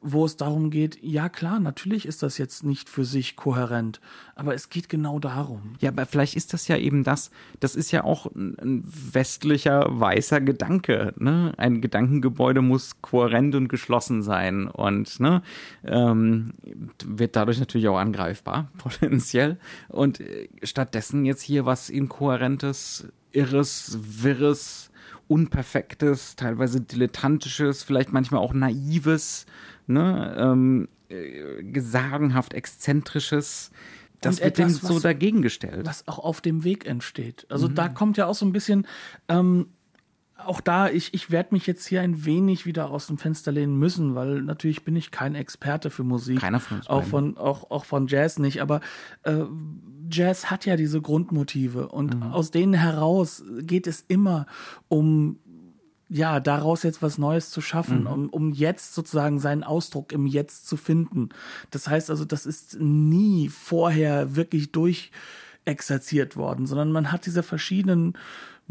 wo 0.00 0.24
es 0.24 0.36
darum 0.36 0.70
geht, 0.70 0.96
ja 1.02 1.28
klar, 1.28 1.58
natürlich 1.58 2.06
ist 2.06 2.22
das 2.22 2.38
jetzt 2.38 2.62
nicht 2.62 2.88
für 2.88 3.04
sich 3.04 3.34
kohärent, 3.34 4.00
aber 4.36 4.54
es 4.54 4.68
geht 4.68 4.88
genau 4.88 5.18
darum. 5.18 5.74
Ja, 5.80 5.90
aber 5.90 6.06
vielleicht 6.06 6.36
ist 6.36 6.52
das 6.52 6.68
ja 6.68 6.76
eben 6.76 7.02
das, 7.02 7.32
das 7.58 7.74
ist 7.74 7.90
ja 7.90 8.04
auch 8.04 8.26
ein, 8.26 8.56
ein 8.60 8.84
westlicher 8.86 9.86
weißer 9.90 10.40
Gedanke. 10.40 11.12
Ne? 11.18 11.54
Ein 11.56 11.80
Gedankengebäude 11.80 12.62
muss 12.62 13.02
kohärent 13.02 13.56
und 13.56 13.66
geschlossen 13.66 14.22
sein 14.22 14.68
und 14.68 15.18
ne, 15.18 15.42
ähm, 15.84 16.52
wird 17.04 17.34
dadurch 17.34 17.58
natürlich 17.58 17.88
auch 17.88 17.98
angreifbar, 17.98 18.70
potenziell. 18.78 19.58
Und 19.88 20.20
äh, 20.20 20.48
stattdessen 20.62 21.24
jetzt 21.24 21.42
hier 21.42 21.66
was 21.66 21.90
Inkohärentes, 21.90 23.08
Irres, 23.32 23.98
Wirres, 24.00 24.91
Unperfektes, 25.32 26.36
teilweise 26.36 26.80
Dilettantisches, 26.80 27.82
vielleicht 27.82 28.12
manchmal 28.12 28.40
auch 28.40 28.52
Naives, 28.52 29.46
ne, 29.86 30.36
ähm, 30.38 30.88
äh, 31.08 31.62
gesagenhaft 31.62 32.52
Exzentrisches. 32.52 33.70
Das 34.20 34.40
wird 34.40 34.58
dem 34.58 34.68
so 34.68 35.00
dagegen 35.00 35.40
gestellt. 35.42 35.86
was 35.86 36.06
auch 36.06 36.18
auf 36.18 36.40
dem 36.42 36.64
Weg 36.64 36.86
entsteht. 36.86 37.46
Also 37.48 37.68
Mhm. 37.68 37.74
da 37.74 37.88
kommt 37.88 38.16
ja 38.18 38.26
auch 38.26 38.34
so 38.34 38.44
ein 38.46 38.52
bisschen, 38.52 38.86
ähm, 39.28 39.68
auch 40.46 40.60
da, 40.60 40.88
ich, 40.88 41.14
ich 41.14 41.30
werde 41.30 41.54
mich 41.54 41.66
jetzt 41.66 41.86
hier 41.86 42.00
ein 42.02 42.24
wenig 42.24 42.66
wieder 42.66 42.90
aus 42.90 43.06
dem 43.06 43.18
Fenster 43.18 43.52
lehnen 43.52 43.78
müssen, 43.78 44.14
weil 44.14 44.42
natürlich 44.42 44.84
bin 44.84 44.96
ich 44.96 45.10
kein 45.10 45.34
Experte 45.34 45.90
für 45.90 46.04
Musik. 46.04 46.40
Keiner 46.40 46.60
von 46.60 46.78
uns 46.78 46.86
Auch 46.88 47.04
von, 47.04 47.36
auch, 47.36 47.70
auch 47.70 47.84
von 47.84 48.06
Jazz 48.06 48.38
nicht, 48.38 48.60
aber 48.62 48.80
äh, 49.24 49.44
Jazz 50.10 50.50
hat 50.50 50.66
ja 50.66 50.76
diese 50.76 51.00
Grundmotive 51.00 51.88
und 51.88 52.14
Mhm. 52.14 52.22
aus 52.32 52.50
denen 52.50 52.74
heraus 52.74 53.42
geht 53.60 53.86
es 53.86 54.04
immer 54.08 54.46
um 54.88 55.38
ja, 56.14 56.40
daraus 56.40 56.82
jetzt 56.82 57.00
was 57.00 57.16
Neues 57.16 57.48
zu 57.48 57.62
schaffen, 57.62 58.00
Mhm. 58.02 58.06
um, 58.06 58.28
um 58.28 58.52
jetzt 58.52 58.94
sozusagen 58.94 59.38
seinen 59.40 59.62
Ausdruck 59.64 60.12
im 60.12 60.26
Jetzt 60.26 60.68
zu 60.68 60.76
finden. 60.76 61.30
Das 61.70 61.88
heißt 61.88 62.10
also, 62.10 62.26
das 62.26 62.44
ist 62.44 62.76
nie 62.78 63.48
vorher 63.48 64.36
wirklich 64.36 64.72
durchexerziert 64.72 66.36
worden, 66.36 66.66
sondern 66.66 66.92
man 66.92 67.12
hat 67.12 67.24
diese 67.24 67.42
verschiedenen 67.42 68.12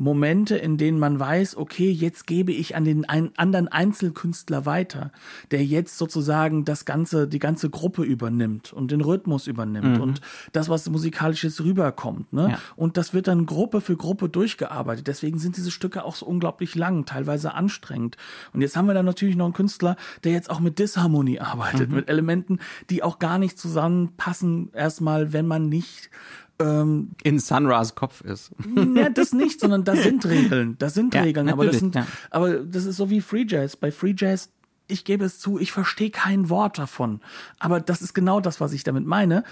Momente, 0.01 0.57
in 0.57 0.77
denen 0.77 0.97
man 0.97 1.19
weiß, 1.19 1.55
okay, 1.57 1.91
jetzt 1.91 2.25
gebe 2.25 2.51
ich 2.51 2.75
an 2.75 2.85
den 2.85 3.05
ein, 3.07 3.29
anderen 3.37 3.67
Einzelkünstler 3.67 4.65
weiter, 4.65 5.11
der 5.51 5.63
jetzt 5.63 5.99
sozusagen 5.99 6.65
das 6.65 6.85
ganze, 6.85 7.27
die 7.27 7.37
ganze 7.37 7.69
Gruppe 7.69 8.01
übernimmt 8.01 8.73
und 8.73 8.89
den 8.89 9.01
Rhythmus 9.01 9.45
übernimmt 9.45 9.99
und 9.99 10.21
das, 10.53 10.69
was 10.69 10.89
musikalisches 10.89 11.63
rüberkommt, 11.63 12.33
ne? 12.33 12.49
Ja. 12.53 12.59
Und 12.75 12.97
das 12.97 13.13
wird 13.13 13.27
dann 13.27 13.45
Gruppe 13.45 13.79
für 13.79 13.95
Gruppe 13.95 14.27
durchgearbeitet. 14.27 15.05
Deswegen 15.05 15.37
sind 15.37 15.55
diese 15.55 15.69
Stücke 15.69 16.03
auch 16.03 16.15
so 16.15 16.25
unglaublich 16.25 16.73
lang, 16.73 17.05
teilweise 17.05 17.53
anstrengend. 17.53 18.17
Und 18.53 18.61
jetzt 18.61 18.75
haben 18.75 18.87
wir 18.87 18.95
dann 18.95 19.05
natürlich 19.05 19.35
noch 19.35 19.45
einen 19.45 19.53
Künstler, 19.53 19.97
der 20.23 20.31
jetzt 20.31 20.49
auch 20.49 20.59
mit 20.59 20.79
Disharmonie 20.79 21.39
arbeitet, 21.39 21.91
mit 21.91 22.09
Elementen, 22.09 22.57
die 22.89 23.03
auch 23.03 23.19
gar 23.19 23.37
nicht 23.37 23.59
zusammenpassen, 23.59 24.71
erstmal, 24.73 25.31
wenn 25.31 25.45
man 25.45 25.69
nicht 25.69 26.09
in 27.23 27.39
Sunras 27.39 27.95
Kopf 27.95 28.21
ist. 28.21 28.51
ja, 28.95 29.09
das 29.09 29.33
nicht, 29.33 29.59
sondern 29.59 29.83
das 29.83 30.03
sind 30.03 30.25
Regeln. 30.25 30.75
Das 30.79 30.93
sind 30.93 31.13
Ja, 31.13 31.21
Regeln, 31.21 31.49
aber 31.49 31.65
das 31.65 31.79
sind, 31.79 31.95
ja. 31.95 32.07
aber 32.29 32.55
das 32.55 32.85
ist 32.85 32.97
so 32.97 33.09
wie 33.09 33.21
Free 33.21 33.45
Jazz. 33.47 33.75
Bei 33.75 33.91
Free 33.91 34.13
Jazz, 34.17 34.49
ich 34.87 35.05
gebe 35.05 35.25
es 35.25 35.39
zu, 35.39 35.59
ich 35.59 35.71
verstehe 35.71 36.09
kein 36.09 36.49
Wort 36.49 36.77
davon. 36.77 37.21
Aber 37.59 37.79
das 37.79 38.01
ist 38.01 38.13
genau 38.13 38.39
das, 38.39 38.59
was 38.59 38.73
ich 38.73 38.83
damit 38.83 39.05
meine. 39.05 39.43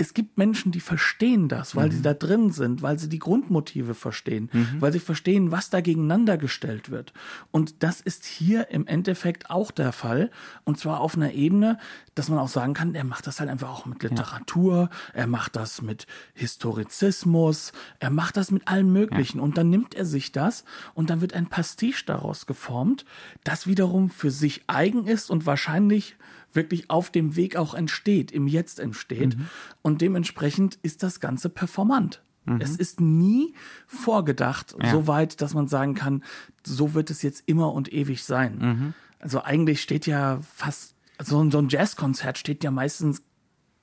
Es 0.00 0.14
gibt 0.14 0.38
Menschen, 0.38 0.70
die 0.70 0.80
verstehen 0.80 1.48
das, 1.48 1.74
weil 1.74 1.88
mhm. 1.88 1.92
sie 1.92 2.02
da 2.02 2.14
drin 2.14 2.52
sind, 2.52 2.82
weil 2.82 3.00
sie 3.00 3.08
die 3.08 3.18
Grundmotive 3.18 3.94
verstehen, 3.94 4.48
mhm. 4.52 4.76
weil 4.80 4.92
sie 4.92 5.00
verstehen, 5.00 5.50
was 5.50 5.70
da 5.70 5.80
gegeneinander 5.80 6.38
gestellt 6.38 6.90
wird. 6.90 7.12
Und 7.50 7.82
das 7.82 8.00
ist 8.00 8.24
hier 8.24 8.70
im 8.70 8.86
Endeffekt 8.86 9.50
auch 9.50 9.72
der 9.72 9.90
Fall. 9.90 10.30
Und 10.62 10.78
zwar 10.78 11.00
auf 11.00 11.16
einer 11.16 11.32
Ebene, 11.32 11.78
dass 12.14 12.28
man 12.28 12.38
auch 12.38 12.48
sagen 12.48 12.74
kann, 12.74 12.94
er 12.94 13.02
macht 13.02 13.26
das 13.26 13.40
halt 13.40 13.50
einfach 13.50 13.70
auch 13.70 13.86
mit 13.86 14.00
Literatur, 14.04 14.88
ja. 14.90 14.90
er 15.14 15.26
macht 15.26 15.56
das 15.56 15.82
mit 15.82 16.06
Historizismus, 16.32 17.72
er 17.98 18.10
macht 18.10 18.36
das 18.36 18.52
mit 18.52 18.68
allem 18.68 18.92
Möglichen. 18.92 19.38
Ja. 19.38 19.44
Und 19.44 19.58
dann 19.58 19.68
nimmt 19.68 19.96
er 19.96 20.06
sich 20.06 20.30
das 20.30 20.64
und 20.94 21.10
dann 21.10 21.20
wird 21.20 21.34
ein 21.34 21.48
Pastiche 21.48 22.04
daraus 22.06 22.46
geformt, 22.46 23.04
das 23.42 23.66
wiederum 23.66 24.10
für 24.10 24.30
sich 24.30 24.62
eigen 24.68 25.08
ist 25.08 25.28
und 25.28 25.44
wahrscheinlich 25.44 26.16
wirklich 26.52 26.90
auf 26.90 27.10
dem 27.10 27.36
Weg 27.36 27.56
auch 27.56 27.74
entsteht, 27.74 28.32
im 28.32 28.46
Jetzt 28.46 28.80
entsteht. 28.80 29.36
Mhm. 29.36 29.46
Und 29.82 30.00
dementsprechend 30.00 30.78
ist 30.82 31.02
das 31.02 31.20
Ganze 31.20 31.48
performant. 31.48 32.22
Mhm. 32.44 32.60
Es 32.60 32.76
ist 32.76 33.00
nie 33.00 33.54
vorgedacht, 33.86 34.74
ja. 34.80 34.90
so 34.90 35.06
weit, 35.06 35.40
dass 35.40 35.54
man 35.54 35.68
sagen 35.68 35.94
kann, 35.94 36.22
so 36.64 36.94
wird 36.94 37.10
es 37.10 37.22
jetzt 37.22 37.44
immer 37.46 37.72
und 37.72 37.92
ewig 37.92 38.24
sein. 38.24 38.58
Mhm. 38.58 38.94
Also 39.20 39.42
eigentlich 39.42 39.82
steht 39.82 40.06
ja 40.06 40.40
fast, 40.54 40.94
so, 41.20 41.48
so 41.50 41.58
ein 41.58 41.68
Jazzkonzert 41.68 42.38
steht 42.38 42.64
ja 42.64 42.70
meistens 42.70 43.22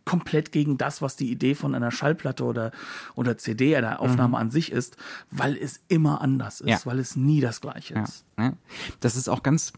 komplett 0.06 0.52
gegen 0.52 0.78
das, 0.78 1.02
was 1.02 1.16
die 1.16 1.32
Idee 1.32 1.56
von 1.56 1.76
einer 1.76 1.92
Schallplatte 1.92 2.44
oder, 2.44 2.72
oder 3.16 3.38
CD, 3.38 3.76
einer 3.76 4.00
Aufnahme 4.00 4.30
mhm. 4.30 4.36
an 4.36 4.52
sich 4.52 4.72
ist, 4.72 4.98
weil 5.32 5.58
es 5.58 5.82
immer 5.88 6.22
anders 6.22 6.62
ist, 6.62 6.70
ja. 6.70 6.80
weil 6.86 7.00
es 7.00 7.16
nie 7.16 7.42
das 7.42 7.60
gleiche 7.60 7.96
ist. 7.96 8.24
Ja. 8.38 8.54
Das 9.00 9.16
ist 9.16 9.28
auch 9.28 9.42
ganz, 9.42 9.74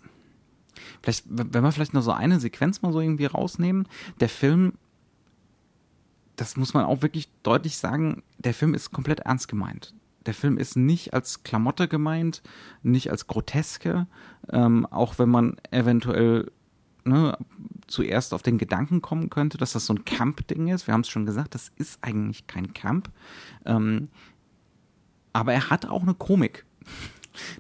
Vielleicht, 1.02 1.26
wenn 1.28 1.64
wir 1.64 1.72
vielleicht 1.72 1.94
nur 1.94 2.04
so 2.04 2.12
eine 2.12 2.40
Sequenz 2.40 2.82
mal 2.82 2.94
so 2.94 3.00
irgendwie 3.00 3.26
rausnehmen, 3.26 3.88
der 4.20 4.30
Film, 4.30 4.74
das 6.36 6.58
muss 6.58 6.74
man 6.74 6.86
auch 6.86 7.02
wirklich 7.02 7.30
deutlich 7.44 7.78
sagen, 7.78 8.24
der 8.38 8.54
Film 8.54 8.74
ist 8.74 8.92
komplett 8.92 9.22
ernst 9.22 9.48
gemeint. 9.48 9.94
Der 10.26 10.34
Film 10.34 10.58
ist 10.58 10.76
nicht 10.76 11.14
als 11.14 11.44
Klamotte 11.44 11.88
gemeint, 11.88 12.44
nicht 12.84 13.12
als 13.12 13.28
Groteske, 13.28 14.08
ähm, 14.50 14.86
auch 14.86 15.20
wenn 15.20 15.30
man 15.30 15.56
eventuell 15.72 16.52
ne, 17.06 17.38
zuerst 17.88 18.34
auf 18.34 18.44
den 18.44 18.58
Gedanken 18.58 19.02
kommen 19.02 19.30
könnte, 19.30 19.58
dass 19.58 19.72
das 19.72 19.86
so 19.86 19.94
ein 19.94 20.06
Camp-Ding 20.06 20.68
ist. 20.68 20.86
Wir 20.86 20.94
haben 20.94 21.02
es 21.02 21.10
schon 21.10 21.26
gesagt, 21.26 21.56
das 21.56 21.72
ist 21.78 22.00
eigentlich 22.02 22.46
kein 22.46 22.74
Camp. 22.74 23.10
Ähm, 23.66 24.10
aber 25.34 25.54
er 25.54 25.70
hat 25.70 25.86
auch 25.86 26.04
eine 26.04 26.14
Komik 26.14 26.66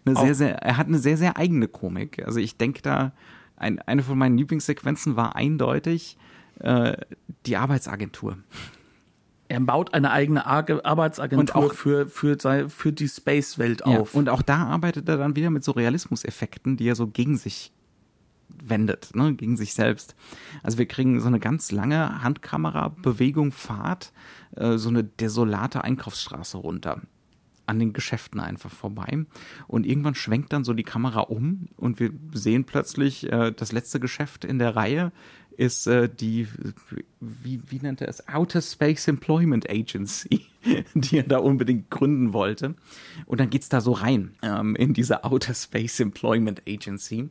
eine 0.05 0.15
sehr, 0.15 0.35
sehr, 0.35 0.57
er 0.57 0.77
hat 0.77 0.87
eine 0.87 0.99
sehr, 0.99 1.17
sehr 1.17 1.37
eigene 1.37 1.67
Komik. 1.67 2.23
Also 2.25 2.39
ich 2.39 2.57
denke 2.57 2.81
da, 2.81 3.13
ein, 3.55 3.79
eine 3.79 4.03
von 4.03 4.17
meinen 4.17 4.37
Lieblingssequenzen 4.37 5.15
war 5.15 5.35
eindeutig 5.35 6.17
äh, 6.59 6.97
die 7.45 7.57
Arbeitsagentur. 7.57 8.37
Er 9.49 9.59
baut 9.61 9.93
eine 9.93 10.11
eigene 10.11 10.45
Arbeitsagentur 10.45 11.55
auch, 11.55 11.73
für, 11.73 12.07
für, 12.07 12.37
für 12.69 12.91
die 12.91 13.07
Space-Welt 13.07 13.81
ja, 13.85 13.99
auf. 13.99 14.13
Und 14.13 14.29
auch 14.29 14.41
da 14.41 14.65
arbeitet 14.65 15.07
er 15.07 15.17
dann 15.17 15.35
wieder 15.35 15.49
mit 15.49 15.63
so 15.63 15.71
Realismuseffekten, 15.71 16.75
die 16.75 16.87
er 16.87 16.95
so 16.95 17.07
gegen 17.07 17.37
sich 17.37 17.71
wendet, 18.49 19.15
ne, 19.15 19.33
gegen 19.35 19.55
sich 19.55 19.73
selbst. 19.73 20.15
Also 20.63 20.77
wir 20.77 20.85
kriegen 20.85 21.21
so 21.21 21.27
eine 21.27 21.39
ganz 21.39 21.71
lange 21.71 22.23
Handkamera-Bewegung, 22.23 23.51
Fahrt, 23.51 24.11
äh, 24.55 24.77
so 24.77 24.89
eine 24.89 25.03
desolate 25.03 25.83
Einkaufsstraße 25.83 26.57
runter 26.57 27.01
an 27.67 27.79
den 27.79 27.93
Geschäften 27.93 28.39
einfach 28.39 28.71
vorbei. 28.71 29.25
Und 29.67 29.85
irgendwann 29.85 30.15
schwenkt 30.15 30.53
dann 30.53 30.63
so 30.63 30.73
die 30.73 30.83
Kamera 30.83 31.21
um 31.21 31.67
und 31.75 31.99
wir 31.99 32.11
sehen 32.33 32.63
plötzlich, 32.63 33.31
äh, 33.31 33.51
das 33.51 33.71
letzte 33.71 33.99
Geschäft 33.99 34.45
in 34.45 34.59
der 34.59 34.75
Reihe 34.75 35.11
ist 35.57 35.87
äh, 35.87 36.07
die, 36.07 36.47
wie, 37.19 37.61
wie 37.65 37.79
nennt 37.79 38.01
er 38.01 38.07
es? 38.07 38.27
Outer 38.27 38.61
Space 38.61 39.07
Employment 39.07 39.69
Agency, 39.69 40.45
die 40.93 41.17
er 41.17 41.23
da 41.23 41.39
unbedingt 41.39 41.89
gründen 41.89 42.31
wollte. 42.31 42.75
Und 43.25 43.39
dann 43.39 43.49
geht's 43.49 43.67
da 43.67 43.81
so 43.81 43.91
rein 43.93 44.35
ähm, 44.43 44.75
in 44.75 44.93
diese 44.93 45.23
Outer 45.23 45.55
Space 45.55 45.99
Employment 45.99 46.61
Agency. 46.67 47.29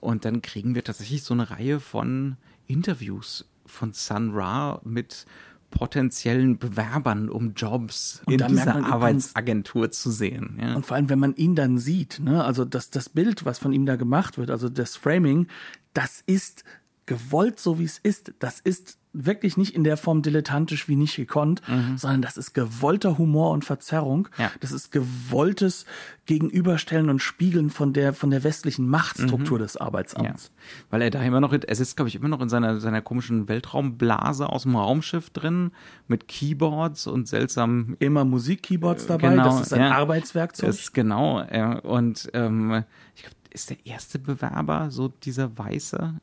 Und 0.00 0.24
dann 0.24 0.40
kriegen 0.42 0.74
wir 0.74 0.84
tatsächlich 0.84 1.22
so 1.22 1.34
eine 1.34 1.50
Reihe 1.50 1.78
von 1.78 2.36
Interviews 2.66 3.46
von 3.66 3.92
Sun 3.92 4.32
Ra 4.32 4.80
mit 4.84 5.26
potenziellen 5.70 6.58
Bewerbern 6.58 7.28
um 7.28 7.54
Jobs 7.54 8.22
und 8.26 8.40
in 8.40 8.48
dieser 8.48 8.84
Arbeitsagentur 8.84 9.90
zu 9.90 10.10
sehen. 10.10 10.58
Ja. 10.60 10.74
Und 10.74 10.86
vor 10.86 10.96
allem, 10.96 11.08
wenn 11.08 11.18
man 11.18 11.34
ihn 11.34 11.54
dann 11.54 11.78
sieht, 11.78 12.20
ne, 12.20 12.44
also 12.44 12.64
das, 12.64 12.90
das 12.90 13.08
Bild, 13.08 13.44
was 13.44 13.58
von 13.58 13.72
ihm 13.72 13.86
da 13.86 13.96
gemacht 13.96 14.38
wird, 14.38 14.50
also 14.50 14.68
das 14.68 14.96
Framing, 14.96 15.48
das 15.92 16.22
ist 16.26 16.64
gewollt 17.06 17.60
so, 17.60 17.78
wie 17.78 17.84
es 17.84 17.98
ist. 17.98 18.34
Das 18.38 18.60
ist 18.60 18.98
wirklich 19.24 19.56
nicht 19.56 19.74
in 19.74 19.84
der 19.84 19.96
Form 19.96 20.22
dilettantisch 20.22 20.88
wie 20.88 20.96
nicht 20.96 21.16
gekonnt, 21.16 21.62
mhm. 21.68 21.96
sondern 21.96 22.22
das 22.22 22.36
ist 22.36 22.52
gewollter 22.52 23.18
Humor 23.18 23.50
und 23.52 23.64
Verzerrung. 23.64 24.28
Ja. 24.38 24.50
Das 24.60 24.72
ist 24.72 24.92
gewolltes 24.92 25.86
Gegenüberstellen 26.26 27.08
und 27.08 27.20
Spiegeln 27.20 27.70
von 27.70 27.92
der, 27.92 28.12
von 28.12 28.30
der 28.30 28.44
westlichen 28.44 28.88
Machtstruktur 28.88 29.58
mhm. 29.58 29.62
des 29.62 29.76
Arbeitsamts. 29.76 30.50
Ja. 30.54 30.84
Weil 30.90 31.02
er 31.02 31.10
da 31.10 31.22
immer 31.22 31.40
noch, 31.40 31.52
er 31.52 31.74
sitzt, 31.74 31.96
glaube 31.96 32.08
ich, 32.08 32.16
immer 32.16 32.28
noch 32.28 32.40
in 32.40 32.48
seiner, 32.48 32.80
seiner 32.80 33.00
komischen 33.00 33.48
Weltraumblase 33.48 34.48
aus 34.48 34.64
dem 34.64 34.76
Raumschiff 34.76 35.30
drin 35.30 35.70
mit 36.08 36.28
Keyboards 36.28 37.06
und 37.06 37.28
seltsam. 37.28 37.96
Immer 37.98 38.24
Musik-Keyboards 38.24 39.06
dabei, 39.06 39.30
genau, 39.30 39.44
das 39.44 39.62
ist 39.62 39.72
ein 39.72 39.80
ja, 39.80 39.92
Arbeitswerkzeug. 39.92 40.66
Das 40.66 40.80
ist 40.80 40.94
genau, 40.94 41.42
ja. 41.42 41.78
Und 41.78 42.28
ähm, 42.34 42.84
ich 43.14 43.22
glaube, 43.22 43.36
ist 43.50 43.70
der 43.70 43.86
erste 43.86 44.18
Bewerber 44.18 44.90
so 44.90 45.08
dieser 45.08 45.56
Weiße 45.56 46.14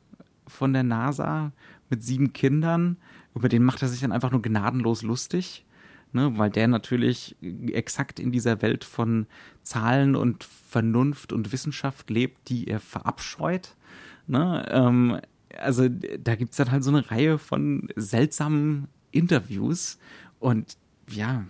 von 0.46 0.72
der 0.72 0.82
NASA 0.82 1.52
mit 1.90 2.02
sieben 2.02 2.32
Kindern, 2.32 2.96
über 3.34 3.48
den 3.48 3.64
macht 3.64 3.82
er 3.82 3.88
sich 3.88 4.00
dann 4.00 4.12
einfach 4.12 4.30
nur 4.30 4.42
gnadenlos 4.42 5.02
lustig. 5.02 5.64
Ne, 6.12 6.38
weil 6.38 6.48
der 6.48 6.68
natürlich 6.68 7.34
exakt 7.72 8.20
in 8.20 8.30
dieser 8.30 8.62
Welt 8.62 8.84
von 8.84 9.26
Zahlen 9.64 10.14
und 10.14 10.44
Vernunft 10.44 11.32
und 11.32 11.50
Wissenschaft 11.50 12.08
lebt, 12.08 12.48
die 12.48 12.68
er 12.68 12.78
verabscheut. 12.78 13.74
Ne, 14.28 14.64
ähm, 14.70 15.20
also 15.58 15.88
da 15.88 16.36
gibt 16.36 16.52
es 16.52 16.58
dann 16.58 16.70
halt 16.70 16.84
so 16.84 16.90
eine 16.90 17.10
Reihe 17.10 17.38
von 17.38 17.88
seltsamen 17.96 18.86
Interviews 19.10 19.98
und 20.38 20.76
ja, 21.10 21.46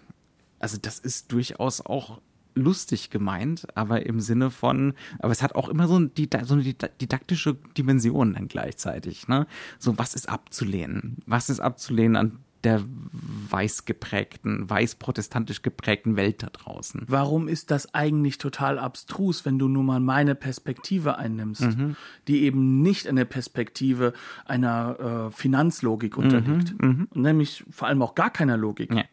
also 0.61 0.79
das 0.81 0.99
ist 0.99 1.31
durchaus 1.31 1.83
auch 1.85 2.23
lustig 2.55 3.11
gemeint, 3.11 3.67
aber 3.77 4.07
im 4.07 4.21
Sinne 4.21 4.51
von, 4.51 4.95
aber 5.19 5.33
es 5.33 5.43
hat 5.43 5.55
auch 5.55 5.69
immer 5.69 5.89
so, 5.89 5.99
ein, 5.99 6.11
so 6.45 6.55
eine 6.55 6.63
didaktische 6.63 7.57
Dimension 7.77 8.35
dann 8.35 8.49
gleichzeitig. 8.49 9.29
Ne? 9.29 9.47
So, 9.79 9.99
was 9.99 10.15
ist 10.15 10.29
abzulehnen? 10.29 11.19
Was 11.27 11.51
ist 11.51 11.61
abzulehnen 11.61 12.17
an 12.17 12.39
der 12.65 12.83
weiß 13.51 13.85
geprägten, 13.85 14.69
weiß 14.69 14.97
protestantisch 14.97 15.63
geprägten 15.63 16.17
Welt 16.17 16.43
da 16.43 16.49
draußen. 16.49 17.03
Warum 17.07 17.47
ist 17.47 17.71
das 17.71 17.95
eigentlich 17.95 18.39
total 18.39 18.79
abstrus, 18.79 19.45
wenn 19.45 19.59
du 19.59 19.69
nur 19.69 19.83
mal 19.83 20.01
meine 20.01 20.35
Perspektive 20.35 21.19
einnimmst, 21.19 21.63
mhm. 21.63 21.97
die 22.27 22.43
eben 22.43 22.83
nicht 22.83 23.07
eine 23.07 23.27
Perspektive 23.27 24.15
einer 24.47 25.29
äh, 25.29 25.31
Finanzlogik 25.31 26.17
unterliegt, 26.17 26.81
mhm, 26.81 27.09
mhm. 27.13 27.23
nämlich 27.23 27.65
vor 27.71 27.89
allem 27.89 28.03
auch 28.03 28.15
gar 28.15 28.31
keiner 28.31 28.57
Logik. 28.57 28.95
Ja. 28.95 29.05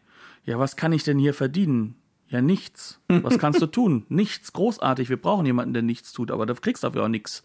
ja, 0.44 0.58
was 0.58 0.76
kann 0.76 0.92
ich 0.92 1.04
denn 1.04 1.18
hier 1.18 1.34
verdienen? 1.34 1.96
Ja, 2.32 2.40
nichts. 2.40 2.98
Was 3.08 3.38
kannst 3.38 3.60
du 3.60 3.66
tun? 3.66 4.06
Nichts. 4.08 4.54
Großartig. 4.54 5.10
Wir 5.10 5.20
brauchen 5.20 5.44
jemanden, 5.44 5.74
der 5.74 5.82
nichts 5.82 6.14
tut, 6.14 6.30
aber 6.30 6.46
du 6.46 6.54
kriegst 6.54 6.82
dafür 6.82 7.04
auch 7.04 7.08
nichts. 7.08 7.44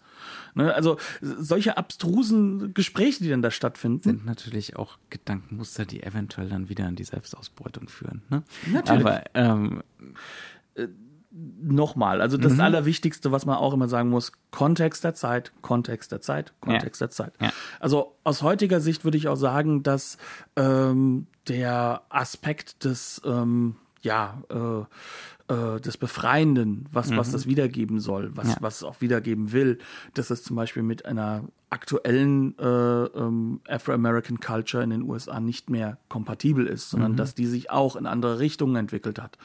Ne? 0.55 0.73
Also 0.73 0.97
solche 1.19 1.75
abstrusen 1.75 2.73
Gespräche, 2.73 3.21
die 3.21 3.29
dann 3.29 3.41
da 3.41 3.51
stattfinden. 3.51 4.01
Sind 4.03 4.25
natürlich 4.25 4.77
auch 4.77 4.97
Gedankenmuster, 5.09 5.85
die 5.85 6.03
eventuell 6.03 6.47
dann 6.47 6.69
wieder 6.69 6.85
an 6.85 6.95
die 6.95 7.03
Selbstausbeutung 7.03 7.89
führen. 7.89 8.21
Ne? 8.29 8.43
Natürlich. 8.71 9.05
Aber 9.05 9.23
ähm, 9.33 9.83
äh, 10.75 10.87
nochmal, 11.31 12.21
also 12.21 12.37
das 12.37 12.53
mhm. 12.53 12.61
Allerwichtigste, 12.61 13.33
was 13.33 13.45
man 13.45 13.57
auch 13.57 13.73
immer 13.73 13.89
sagen 13.89 14.09
muss, 14.09 14.31
Kontext 14.51 15.03
der 15.03 15.15
Zeit, 15.15 15.51
Kontext 15.61 16.13
der 16.13 16.21
Zeit, 16.21 16.53
Kontext 16.61 17.01
ja. 17.01 17.07
der 17.07 17.11
Zeit. 17.11 17.33
Ja. 17.41 17.51
Also 17.81 18.15
aus 18.23 18.41
heutiger 18.41 18.79
Sicht 18.79 19.03
würde 19.03 19.17
ich 19.17 19.27
auch 19.27 19.35
sagen, 19.35 19.83
dass 19.83 20.17
ähm, 20.55 21.27
der 21.49 22.03
Aspekt 22.07 22.85
des 22.85 23.21
ähm, 23.25 23.75
ja, 24.07 24.41
äh, 24.49 24.85
äh, 25.47 25.79
des 25.79 25.97
Befreienden, 25.97 26.87
was, 26.91 27.09
mhm. 27.09 27.17
was 27.17 27.31
das 27.31 27.45
wiedergeben 27.45 27.99
soll, 27.99 28.35
was, 28.35 28.49
ja. 28.49 28.57
was 28.59 28.77
es 28.77 28.83
auch 28.83 29.01
wiedergeben 29.01 29.51
will, 29.51 29.77
dass 30.13 30.29
es 30.29 30.43
zum 30.43 30.55
Beispiel 30.55 30.83
mit 30.83 31.05
einer 31.05 31.43
aktuellen 31.69 32.57
äh, 32.59 32.63
ähm, 32.63 33.61
Afro-American 33.67 34.39
Culture 34.39 34.83
in 34.83 34.89
den 34.89 35.03
USA 35.03 35.39
nicht 35.39 35.69
mehr 35.69 35.97
kompatibel 36.09 36.67
ist, 36.67 36.89
sondern 36.89 37.13
mhm. 37.13 37.17
dass 37.17 37.35
die 37.35 37.45
sich 37.45 37.69
auch 37.71 37.95
in 37.95 38.05
andere 38.05 38.39
Richtungen 38.39 38.75
entwickelt 38.75 39.21
hat. 39.21 39.37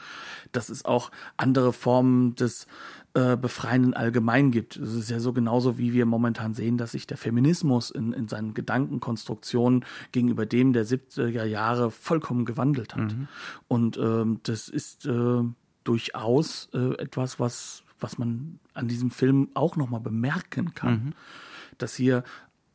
Dass 0.51 0.69
es 0.69 0.85
auch 0.85 1.11
andere 1.37 1.73
Formen 1.73 2.35
des 2.35 2.67
äh, 3.13 3.37
Befreienden 3.37 3.93
allgemein 3.93 4.51
gibt. 4.51 4.75
Es 4.75 4.95
ist 4.95 5.09
ja 5.09 5.19
so 5.19 5.33
genauso, 5.33 5.77
wie 5.77 5.93
wir 5.93 6.05
momentan 6.05 6.53
sehen, 6.53 6.77
dass 6.77 6.93
sich 6.93 7.05
der 7.05 7.17
Feminismus 7.17 7.91
in, 7.91 8.11
in 8.11 8.27
seinen 8.27 8.53
Gedankenkonstruktionen 8.55 9.85
gegenüber 10.11 10.45
dem 10.45 10.73
der 10.73 10.85
70er 10.85 11.43
Jahre 11.43 11.91
vollkommen 11.91 12.43
gewandelt 12.43 12.95
hat. 12.95 13.13
Mhm. 13.13 13.27
Und 13.67 13.97
ähm, 13.97 14.39
das 14.43 14.67
ist 14.67 15.05
äh, 15.05 15.43
durchaus 15.83 16.69
äh, 16.73 17.01
etwas, 17.01 17.39
was, 17.39 17.83
was 17.99 18.17
man 18.17 18.59
an 18.73 18.87
diesem 18.87 19.11
Film 19.11 19.49
auch 19.53 19.75
nochmal 19.75 20.01
bemerken 20.01 20.73
kann. 20.73 20.93
Mhm. 20.93 21.13
Dass 21.77 21.95
hier 21.95 22.23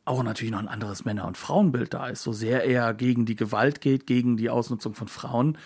auch 0.09 0.23
natürlich 0.23 0.51
noch 0.51 0.59
ein 0.59 0.67
anderes 0.67 1.05
Männer- 1.05 1.27
und 1.27 1.37
Frauenbild 1.37 1.93
da 1.93 2.07
ist, 2.07 2.23
so 2.23 2.33
sehr 2.33 2.65
er 2.65 2.95
gegen 2.95 3.25
die 3.25 3.35
Gewalt 3.35 3.79
geht, 3.79 4.07
gegen 4.07 4.37
die 4.37 4.49
Ausnutzung 4.49 4.95
von 4.95 5.07
Frauen. 5.07 5.57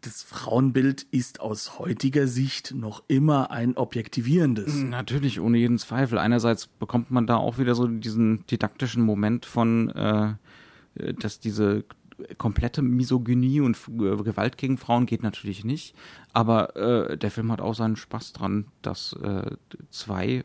Das 0.00 0.22
Frauenbild 0.24 1.02
ist 1.12 1.38
aus 1.40 1.78
heutiger 1.78 2.26
Sicht 2.26 2.74
noch 2.74 3.04
immer 3.06 3.52
ein 3.52 3.76
objektivierendes. 3.76 4.74
Natürlich, 4.74 5.40
ohne 5.40 5.58
jeden 5.58 5.78
Zweifel. 5.78 6.18
Einerseits 6.18 6.66
bekommt 6.66 7.12
man 7.12 7.28
da 7.28 7.36
auch 7.36 7.58
wieder 7.58 7.76
so 7.76 7.86
diesen 7.86 8.44
didaktischen 8.46 9.04
Moment 9.04 9.46
von, 9.46 9.90
äh, 9.90 10.34
dass 11.14 11.38
diese 11.38 11.84
komplette 12.38 12.82
Misogynie 12.82 13.60
und 13.60 13.76
äh, 13.88 14.16
Gewalt 14.22 14.56
gegen 14.58 14.78
Frauen 14.78 15.06
geht 15.06 15.22
natürlich 15.22 15.64
nicht. 15.64 15.94
Aber 16.32 16.76
äh, 16.76 17.16
der 17.18 17.30
Film 17.30 17.50
hat 17.52 17.60
auch 17.60 17.74
seinen 17.74 17.96
Spaß 17.96 18.32
dran, 18.32 18.66
dass 18.82 19.12
äh, 19.22 19.50
zwei 19.90 20.44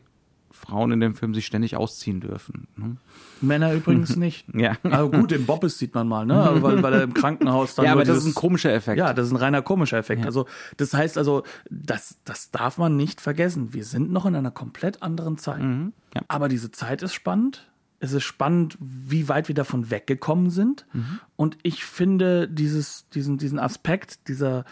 Frauen 0.50 0.90
in 0.90 0.98
dem 0.98 1.14
Film 1.14 1.34
sich 1.34 1.46
ständig 1.46 1.76
ausziehen 1.76 2.20
dürfen. 2.20 2.66
Ne? 2.74 2.96
Männer 3.40 3.72
übrigens 3.74 4.16
nicht. 4.16 4.44
Ja. 4.52 4.76
Also 4.82 5.08
gut, 5.10 5.30
im 5.30 5.46
Bobbes 5.46 5.78
sieht 5.78 5.94
man 5.94 6.08
mal, 6.08 6.26
ne? 6.26 6.34
Weil, 6.62 6.82
weil 6.82 6.94
er 6.94 7.02
im 7.02 7.14
Krankenhaus 7.14 7.76
dann. 7.76 7.84
Ja, 7.84 7.92
aber 7.92 8.00
das 8.00 8.08
dieses- 8.16 8.24
ist 8.24 8.30
ein 8.30 8.34
komischer 8.34 8.72
Effekt. 8.72 8.98
Ja, 8.98 9.12
das 9.12 9.26
ist 9.26 9.32
ein 9.32 9.36
reiner 9.36 9.62
komischer 9.62 9.98
Effekt. 9.98 10.24
Also, 10.26 10.46
das 10.76 10.94
heißt 10.94 11.16
also, 11.16 11.44
das, 11.70 12.18
das 12.24 12.50
darf 12.50 12.76
man 12.78 12.96
nicht 12.96 13.20
vergessen. 13.20 13.72
Wir 13.72 13.84
sind 13.84 14.10
noch 14.10 14.26
in 14.26 14.34
einer 14.34 14.50
komplett 14.50 15.00
anderen 15.02 15.38
Zeit. 15.38 15.62
Mhm, 15.62 15.92
ja. 16.14 16.22
Aber 16.26 16.48
diese 16.48 16.72
Zeit 16.72 17.02
ist 17.02 17.14
spannend. 17.14 17.70
Es 18.00 18.12
ist 18.12 18.24
spannend, 18.24 18.76
wie 18.80 19.28
weit 19.28 19.48
wir 19.48 19.54
davon 19.54 19.90
weggekommen 19.90 20.50
sind. 20.50 20.86
Mhm. 20.92 21.20
Und 21.36 21.58
ich 21.62 21.84
finde 21.84 22.48
dieses, 22.48 23.08
diesen, 23.08 23.38
diesen 23.38 23.58
Aspekt 23.58 24.28
dieser, 24.28 24.64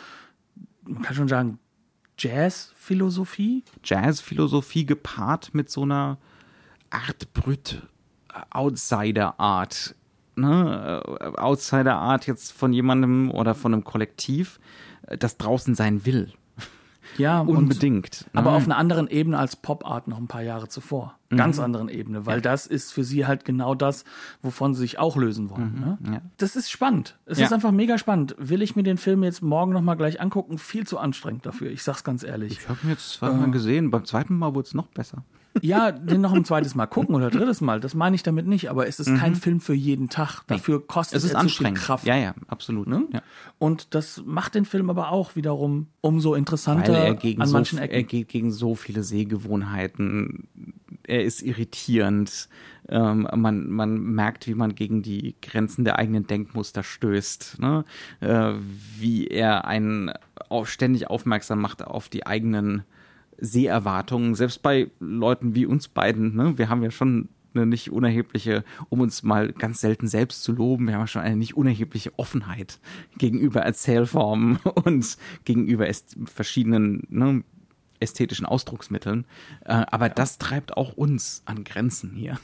man 0.84 1.02
kann 1.02 1.16
schon 1.16 1.28
sagen, 1.28 1.58
Jazz-Philosophie, 2.18 3.64
Jazzphilosophie 3.84 4.86
gepaart 4.86 5.54
mit 5.54 5.70
so 5.70 5.82
einer 5.82 6.18
Art 6.90 7.32
Brüt 7.34 7.82
Outsider-Art. 8.50 9.94
Ne? 10.36 11.02
Outsider-Art 11.36 12.26
jetzt 12.26 12.52
von 12.52 12.72
jemandem 12.72 13.30
oder 13.30 13.54
von 13.54 13.72
einem 13.72 13.84
Kollektiv, 13.84 14.60
das 15.18 15.36
draußen 15.36 15.74
sein 15.74 16.04
will. 16.04 16.32
Ja, 17.18 17.40
und- 17.40 17.56
Unbedingt. 17.56 18.26
Aber 18.34 18.50
ne? 18.52 18.56
auf 18.56 18.64
einer 18.64 18.76
anderen 18.76 19.08
Ebene 19.08 19.38
als 19.38 19.56
Pop-Art 19.56 20.08
noch 20.08 20.18
ein 20.18 20.26
paar 20.26 20.42
Jahre 20.42 20.68
zuvor. 20.68 21.16
Mhm. 21.30 21.36
Ganz 21.38 21.58
anderen 21.58 21.88
Ebene, 21.88 22.24
weil 22.26 22.40
das 22.40 22.66
ist 22.66 22.92
für 22.92 23.02
sie 23.02 23.26
halt 23.26 23.44
genau 23.44 23.74
das, 23.74 24.04
wovon 24.42 24.74
sie 24.74 24.80
sich 24.80 24.98
auch 24.98 25.16
lösen 25.16 25.50
wollen. 25.50 25.80
Ne? 25.80 25.98
Mhm. 26.00 26.12
ja. 26.14 26.20
Das 26.36 26.54
ist 26.56 26.70
spannend. 26.70 27.18
Es 27.26 27.38
Ja. 27.38 27.46
ist 27.46 27.52
einfach 27.52 27.72
mega 27.72 27.98
spannend. 27.98 28.34
Will 28.38 28.62
ich 28.62 28.76
mir 28.76 28.82
den 28.84 28.98
Film 28.98 29.22
jetzt 29.24 29.42
morgen 29.42 29.72
noch 29.72 29.82
mal 29.82 29.94
gleich 29.96 30.20
angucken? 30.20 30.58
Viel 30.58 30.86
zu 30.86 30.98
anstrengend 30.98 31.44
dafür. 31.46 31.70
Ich 31.70 31.82
sag's 31.82 32.04
ganz 32.04 32.22
ehrlich. 32.22 32.52
Ich 32.60 32.68
habe 32.68 32.78
ihn 32.84 32.90
jetzt 32.90 33.10
zweimal 33.14 33.50
gesehen. 33.50 33.90
Beim 33.90 34.04
zweiten 34.04 34.36
Mal 34.38 34.54
wurde 34.54 34.68
es 34.68 34.74
noch 34.74 34.86
besser. 34.88 35.24
Ja, 35.62 35.92
den 35.92 36.20
noch 36.20 36.32
ein 36.32 36.44
zweites 36.44 36.74
Mal 36.74 36.86
gucken 36.86 37.14
oder 37.14 37.30
drittes 37.30 37.60
Mal. 37.60 37.80
Das 37.80 37.94
meine 37.94 38.14
ich 38.16 38.22
damit 38.22 38.46
nicht. 38.46 38.70
Aber 38.70 38.86
es 38.86 39.00
ist 39.00 39.14
kein 39.16 39.34
Film 39.34 39.60
für 39.60 39.74
jeden 39.74 40.08
Tag. 40.08 40.42
Dafür 40.46 40.86
kostet 40.86 41.14
Mhm. 41.14 41.18
Es 41.18 41.24
ist 41.24 41.30
er 41.30 41.40
zu 41.40 41.48
viel 41.48 41.66
anstrengend. 41.66 41.78
Kraft. 41.78 42.06
Ja, 42.06 42.16
ja, 42.16 42.34
absolut. 42.48 42.86
Ne? 42.86 43.04
Ja. 43.12 43.22
Und 43.58 43.94
das 43.94 44.22
macht 44.24 44.54
den 44.54 44.64
Film 44.64 44.90
aber 44.90 45.10
auch 45.10 45.36
wiederum 45.36 45.88
umso 46.00 46.34
interessanter 46.34 46.92
Weil 46.92 47.02
er 47.02 47.14
gegen, 47.14 47.40
an 47.40 47.48
so, 47.48 47.52
manchen 47.54 47.78
er 47.78 47.84
Ecken. 47.90 48.08
geht 48.08 48.28
gegen 48.28 48.52
so 48.52 48.74
viele 48.74 49.02
Sehgewohnheiten. 49.02 50.48
Er 51.04 51.24
ist 51.24 51.42
irritierend. 51.42 52.48
Ähm, 52.88 53.28
man, 53.34 53.68
man 53.68 53.98
merkt, 53.98 54.46
wie 54.46 54.54
man 54.54 54.74
gegen 54.74 55.02
die 55.02 55.36
Grenzen 55.42 55.84
der 55.84 55.98
eigenen 55.98 56.26
Denkmuster 56.26 56.82
stößt. 56.82 57.58
Ne? 57.60 57.84
Äh, 58.20 58.52
wie 58.98 59.26
er 59.26 59.64
einen 59.66 60.12
auch 60.48 60.66
ständig 60.66 61.08
aufmerksam 61.08 61.60
macht 61.60 61.84
auf 61.84 62.08
die 62.08 62.26
eigenen 62.26 62.84
Seherwartungen. 63.38 64.34
Selbst 64.34 64.62
bei 64.62 64.90
Leuten 65.00 65.54
wie 65.54 65.66
uns 65.66 65.88
beiden. 65.88 66.34
Ne? 66.34 66.58
Wir 66.58 66.68
haben 66.68 66.82
ja 66.82 66.90
schon 66.90 67.28
eine 67.54 67.66
nicht 67.66 67.90
unerhebliche, 67.90 68.64
um 68.88 69.00
uns 69.00 69.22
mal 69.22 69.52
ganz 69.52 69.80
selten 69.80 70.08
selbst 70.08 70.42
zu 70.42 70.52
loben, 70.52 70.86
wir 70.86 70.94
haben 70.94 71.02
ja 71.02 71.06
schon 71.06 71.22
eine 71.22 71.36
nicht 71.36 71.56
unerhebliche 71.56 72.12
Offenheit 72.18 72.78
gegenüber 73.18 73.62
Erzählformen 73.62 74.56
und 74.84 75.16
gegenüber 75.44 75.86
verschiedenen 76.26 77.04
ne, 77.08 77.44
ästhetischen 77.98 78.46
Ausdrucksmitteln. 78.46 79.24
Äh, 79.64 79.86
aber 79.90 80.08
das 80.08 80.38
treibt 80.38 80.76
auch 80.76 80.92
uns 80.92 81.42
an 81.46 81.64
Grenzen 81.64 82.12
hier. 82.12 82.38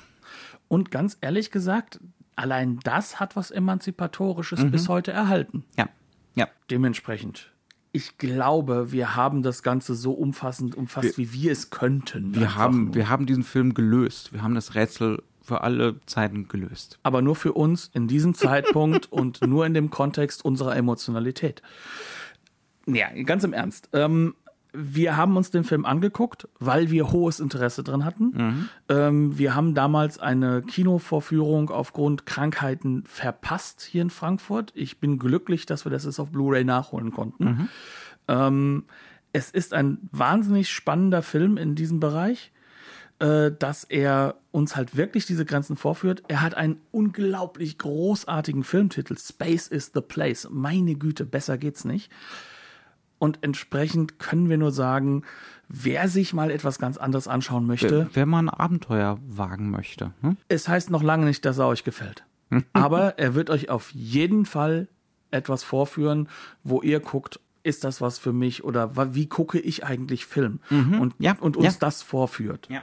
Und 0.69 0.91
ganz 0.91 1.19
ehrlich 1.21 1.51
gesagt, 1.51 2.01
allein 2.37 2.81
das 2.83 3.21
hat 3.21 3.37
was 3.37 3.51
Emanzipatorisches 3.51 4.61
Mhm. 4.61 4.71
bis 4.71 4.89
heute 4.89 5.13
erhalten. 5.13 5.65
Ja, 5.77 5.89
ja. 6.35 6.49
Dementsprechend. 6.71 7.52
Ich 7.93 8.17
glaube, 8.17 8.91
wir 8.91 9.17
haben 9.17 9.43
das 9.43 9.63
Ganze 9.63 9.95
so 9.95 10.13
umfassend 10.13 10.75
umfasst, 10.75 11.19
wie 11.19 11.33
wir 11.33 11.53
es 11.53 11.69
könnten. 11.69 12.35
Wir 12.35 12.57
haben, 12.57 12.87
nur. 12.87 12.95
wir 12.95 13.09
haben 13.11 13.27
diesen 13.27 13.45
Film 13.45 13.75
gelöst. 13.75 14.33
Wir 14.33 14.43
haben 14.43 14.55
das 14.55 14.75
Rätsel 14.75 15.23
für 15.43 15.61
alle 15.61 16.01
Zeiten 16.07 16.49
gelöst. 16.49 16.99
Aber 17.03 17.21
nur 17.21 17.37
für 17.37 17.53
uns 17.53 17.91
in 17.93 18.09
diesem 18.09 18.35
Zeitpunkt 18.35 19.07
und 19.13 19.47
nur 19.47 19.67
in 19.67 19.75
dem 19.75 19.91
Kontext 19.91 20.45
unserer 20.45 20.75
Emotionalität. 20.75 21.61
Ja, 22.87 23.09
ganz 23.25 23.45
im 23.45 23.53
Ernst. 23.53 23.91
Ähm, 23.93 24.35
wir 24.73 25.17
haben 25.17 25.37
uns 25.37 25.51
den 25.51 25.65
Film 25.65 25.85
angeguckt, 25.85 26.49
weil 26.59 26.91
wir 26.91 27.13
hohes 27.13 27.41
Interesse 27.41 27.83
dran 27.83 28.05
hatten. 28.05 28.69
Ähm, 28.89 29.39
wir 29.39 29.55
haben 29.55 29.75
damals 29.75 30.19
eine 30.19 30.63
Kinovorführung 30.63 31.71
aufgrund 31.71 32.25
Krankheiten 32.27 33.05
verpasst 33.07 33.83
hier 33.83 34.03
in 34.03 34.11
Frankfurt. 34.11 34.73
Ich 34.75 34.99
bin 34.99 35.19
glücklich, 35.19 35.67
dass 35.67 35.85
wir 35.85 35.91
das 35.91 36.05
jetzt 36.05 36.19
auf 36.19 36.31
Blu-ray 36.31 36.65
nachholen 36.65 37.11
konnten. 37.11 37.69
Ähm, 38.29 38.85
es 39.33 39.51
ist 39.51 39.75
ein 39.75 39.99
wahnsinnig 40.11 40.71
spannender 40.71 41.23
Film 41.23 41.57
in 41.57 41.75
diesem 41.75 42.01
Bereich, 42.01 42.53
äh, 43.19 43.51
dass 43.59 43.85
er 43.85 44.37
uns 44.51 44.77
halt 44.77 44.97
wirklich 44.97 45.27
diese 45.27 45.45
Grenzen 45.45 45.77
vorführt. 45.77 46.23
Er 46.29 46.43
hat 46.43 46.55
einen 46.55 46.81
unglaublich 46.91 47.79
großartigen 47.79 48.65
Filmtitel. 48.65 49.17
Space 49.19 49.69
is 49.69 49.93
the 49.95 50.01
Place. 50.01 50.49
Meine 50.51 50.95
Güte, 50.95 51.25
besser 51.25 51.59
geht's 51.59 51.85
nicht. 51.85 52.11
Und 53.23 53.39
entsprechend 53.43 54.19
können 54.19 54.49
wir 54.49 54.59
nur 54.59 54.73
sagen, 54.73 55.23
wer 55.69 56.09
sich 56.09 56.35
mal 56.35 56.51
etwas 56.51 56.81
ganz 56.81 56.97
anderes 56.97 57.29
anschauen 57.29 57.69
möchte, 57.69 58.11
Wer 58.15 58.27
mal 58.27 58.41
ein 58.41 58.49
Abenteuer 58.49 59.21
wagen 59.29 59.71
möchte. 59.71 60.13
Hm? 60.23 60.39
es 60.49 60.67
heißt 60.67 60.91
noch 60.91 61.05
lange 61.05 61.27
nicht, 61.27 61.45
dass 61.45 61.59
er 61.59 61.69
euch 61.69 61.85
gefällt. 61.85 62.25
Aber 62.73 63.21
er 63.21 63.37
wird 63.37 63.49
euch 63.49 63.71
auf 63.71 63.93
jeden 63.93 64.45
Fall 64.45 64.89
etwas 65.31 65.63
vorführen, 65.63 66.29
wo 66.65 66.83
ihr 66.83 66.99
guckt, 66.99 67.39
ist 67.63 67.85
das 67.85 68.01
was 68.01 68.19
für 68.19 68.33
mich 68.33 68.65
oder 68.65 69.15
wie 69.15 69.29
gucke 69.29 69.61
ich 69.61 69.85
eigentlich 69.85 70.27
Film? 70.27 70.59
Und, 70.69 71.15
Ja, 71.21 71.37
und 71.39 71.57
uns 71.57 71.75
ja. 71.75 71.79
das 71.79 72.03
vorführt. 72.03 72.67
Ja. 72.73 72.83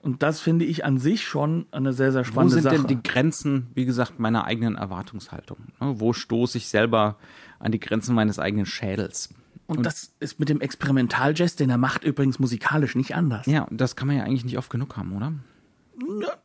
Und 0.00 0.22
das 0.22 0.40
finde 0.40 0.64
ich 0.64 0.86
an 0.86 0.96
sich 0.96 1.26
schon 1.28 1.66
eine 1.70 1.92
sehr, 1.92 2.12
sehr 2.12 2.22
Wo 2.22 2.28
spannende 2.28 2.54
sind 2.54 2.62
Sache. 2.62 2.76
denn 2.76 2.86
die 2.86 3.02
Grenzen, 3.02 3.66
wie 3.74 3.84
gesagt, 3.84 4.18
meiner 4.18 4.46
eigenen 4.46 4.76
Erwartungshaltung? 4.76 5.58
Ne? 5.78 6.00
Wo 6.00 6.14
stoße 6.14 6.56
ich 6.56 6.68
selber 6.68 7.18
an 7.58 7.72
die 7.72 7.80
Grenzen 7.80 8.14
meines 8.14 8.38
eigenen 8.38 8.64
Schädels? 8.64 9.34
Und, 9.66 9.84
das 9.84 10.12
ist 10.20 10.38
mit 10.38 10.48
dem 10.48 10.60
Experimental-Jazz, 10.60 11.56
den 11.56 11.70
er 11.70 11.78
macht, 11.78 12.04
übrigens 12.04 12.38
musikalisch 12.38 12.94
nicht 12.94 13.14
anders. 13.14 13.46
Ja, 13.46 13.62
und 13.62 13.80
das 13.80 13.96
kann 13.96 14.06
man 14.08 14.16
ja 14.16 14.24
eigentlich 14.24 14.44
nicht 14.44 14.58
oft 14.58 14.70
genug 14.70 14.96
haben, 14.96 15.16
oder? 15.16 15.32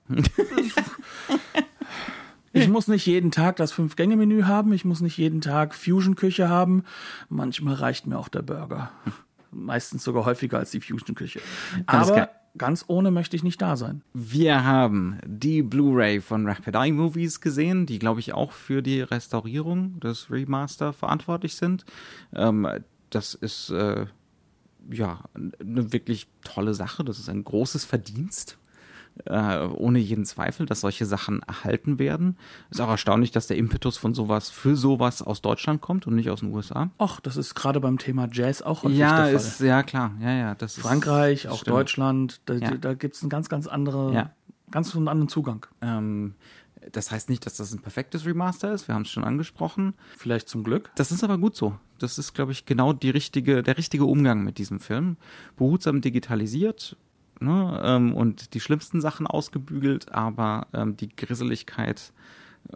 Ich 2.53 2.67
muss 2.67 2.87
nicht 2.87 3.05
jeden 3.05 3.31
Tag 3.31 3.55
das 3.55 3.71
Fünf-Gänge-Menü 3.71 4.43
haben, 4.43 4.73
ich 4.73 4.83
muss 4.83 5.01
nicht 5.01 5.17
jeden 5.17 5.41
Tag 5.41 5.73
Fusion-Küche 5.73 6.49
haben. 6.49 6.83
Manchmal 7.29 7.75
reicht 7.75 8.07
mir 8.07 8.17
auch 8.19 8.27
der 8.27 8.41
Burger. 8.41 8.91
Meistens 9.51 10.03
sogar 10.03 10.25
häufiger 10.25 10.59
als 10.59 10.71
die 10.71 10.81
Fusion-Küche. 10.81 11.39
Aber 11.85 12.29
ganz 12.57 12.83
ohne 12.87 13.11
möchte 13.11 13.35
ich 13.35 13.43
nicht 13.43 13.61
da 13.61 13.75
sein. 13.75 14.01
Wir 14.13 14.63
haben 14.65 15.19
die 15.25 15.61
Blu-ray 15.61 16.19
von 16.19 16.47
Rapid 16.47 16.75
Eye 16.75 16.91
Movies 16.91 17.39
gesehen, 17.39 17.85
die, 17.85 17.99
glaube 17.99 18.19
ich, 18.19 18.33
auch 18.33 18.51
für 18.51 18.81
die 18.81 19.01
Restaurierung 19.01 19.99
des 19.99 20.29
Remaster 20.29 20.91
verantwortlich 20.91 21.55
sind. 21.55 21.85
Ähm, 22.33 22.67
das 23.11 23.33
ist 23.35 23.69
äh, 23.69 24.05
ja 24.89 25.19
eine 25.59 25.93
wirklich 25.93 26.27
tolle 26.43 26.73
Sache. 26.73 27.03
Das 27.03 27.19
ist 27.19 27.29
ein 27.29 27.43
großes 27.43 27.85
Verdienst. 27.85 28.57
Äh, 29.25 29.65
ohne 29.67 29.99
jeden 29.99 30.23
Zweifel, 30.25 30.65
dass 30.65 30.79
solche 30.81 31.05
Sachen 31.05 31.41
erhalten 31.43 31.99
werden. 31.99 32.37
Ist 32.69 32.79
auch 32.79 32.87
erstaunlich, 32.89 33.31
dass 33.31 33.45
der 33.45 33.57
Impetus 33.57 33.97
von 33.97 34.13
sowas 34.13 34.49
für 34.49 34.77
sowas 34.77 35.21
aus 35.21 35.41
Deutschland 35.41 35.81
kommt 35.81 36.07
und 36.07 36.15
nicht 36.15 36.29
aus 36.29 36.39
den 36.39 36.53
USA. 36.53 36.89
Ach, 36.97 37.19
das 37.19 37.35
ist 37.35 37.53
gerade 37.53 37.81
beim 37.81 37.97
Thema 37.97 38.29
Jazz 38.31 38.61
auch 38.61 38.83
häufig 38.83 38.97
Ja, 38.97 39.17
der 39.17 39.25
Fall. 39.25 39.33
ist 39.35 39.59
ja 39.59 39.83
klar. 39.83 40.11
Ja, 40.21 40.31
ja, 40.31 40.55
das 40.55 40.77
ist 40.77 40.83
Frankreich, 40.83 41.43
das 41.43 41.51
auch 41.51 41.57
stimmt. 41.57 41.75
Deutschland, 41.75 42.41
da, 42.45 42.53
Ja. 42.53 42.71
da 42.77 42.93
gibt 42.93 43.15
es 43.15 43.21
einen 43.21 43.29
ganz, 43.29 43.49
ganz 43.49 43.67
andere, 43.67 44.13
Ja. 44.13 44.31
ganz 44.71 44.95
einen 44.95 45.09
anderen 45.09 45.27
Zugang. 45.27 45.65
Ähm, 45.81 46.35
das 46.91 47.11
heißt 47.11 47.29
nicht, 47.29 47.45
dass 47.45 47.57
das 47.57 47.73
ein 47.73 47.81
perfektes 47.81 48.25
Remaster 48.25 48.73
ist. 48.73 48.87
Wir 48.87 48.95
haben 48.95 49.03
es 49.03 49.09
schon 49.09 49.23
angesprochen. 49.23 49.93
Vielleicht 50.17 50.49
zum 50.49 50.63
Glück. 50.63 50.91
Das 50.95 51.11
ist 51.11 51.23
aber 51.23 51.37
gut 51.37 51.55
so. 51.55 51.77
Das 51.99 52.17
ist, 52.17 52.33
glaube 52.33 52.51
ich, 52.51 52.65
genau 52.65 52.93
die 52.93 53.09
richtige, 53.09 53.63
der 53.63 53.77
richtige 53.77 54.05
Umgang 54.05 54.43
mit 54.43 54.57
diesem 54.57 54.79
Film. 54.79 55.17
Behutsam 55.57 56.01
digitalisiert 56.01 56.97
ne, 57.39 57.81
ähm, 57.83 58.13
und 58.13 58.53
die 58.53 58.59
schlimmsten 58.59 59.01
Sachen 59.01 59.27
ausgebügelt, 59.27 60.11
aber 60.11 60.67
ähm, 60.73 60.97
die 60.97 61.15
Grisseligkeit 61.15 62.13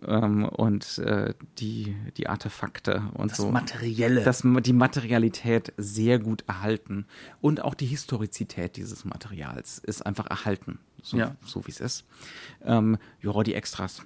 ähm, 0.06 0.46
und 0.46 0.98
äh, 1.00 1.34
die, 1.60 1.96
die 2.18 2.28
Artefakte 2.28 3.04
und 3.14 3.32
Das 3.32 3.38
so. 3.38 3.52
Materielle. 3.52 4.24
Das, 4.24 4.42
die 4.44 4.74
Materialität 4.74 5.74
sehr 5.78 6.20
gut 6.20 6.44
erhalten. 6.48 7.06
Und 7.42 7.62
auch 7.64 7.74
die 7.74 7.86
Historizität 7.86 8.76
dieses 8.78 9.06
Materials 9.06 9.80
ist 9.80 10.06
einfach 10.06 10.28
erhalten, 10.28 10.80
so, 11.02 11.18
Ja. 11.18 11.36
so 11.46 11.66
wie 11.66 11.72
es 11.72 11.80
ist. 11.80 12.06
Ähm, 12.64 12.98
ja, 13.22 13.44
die 13.44 13.54
Extras. 13.54 14.02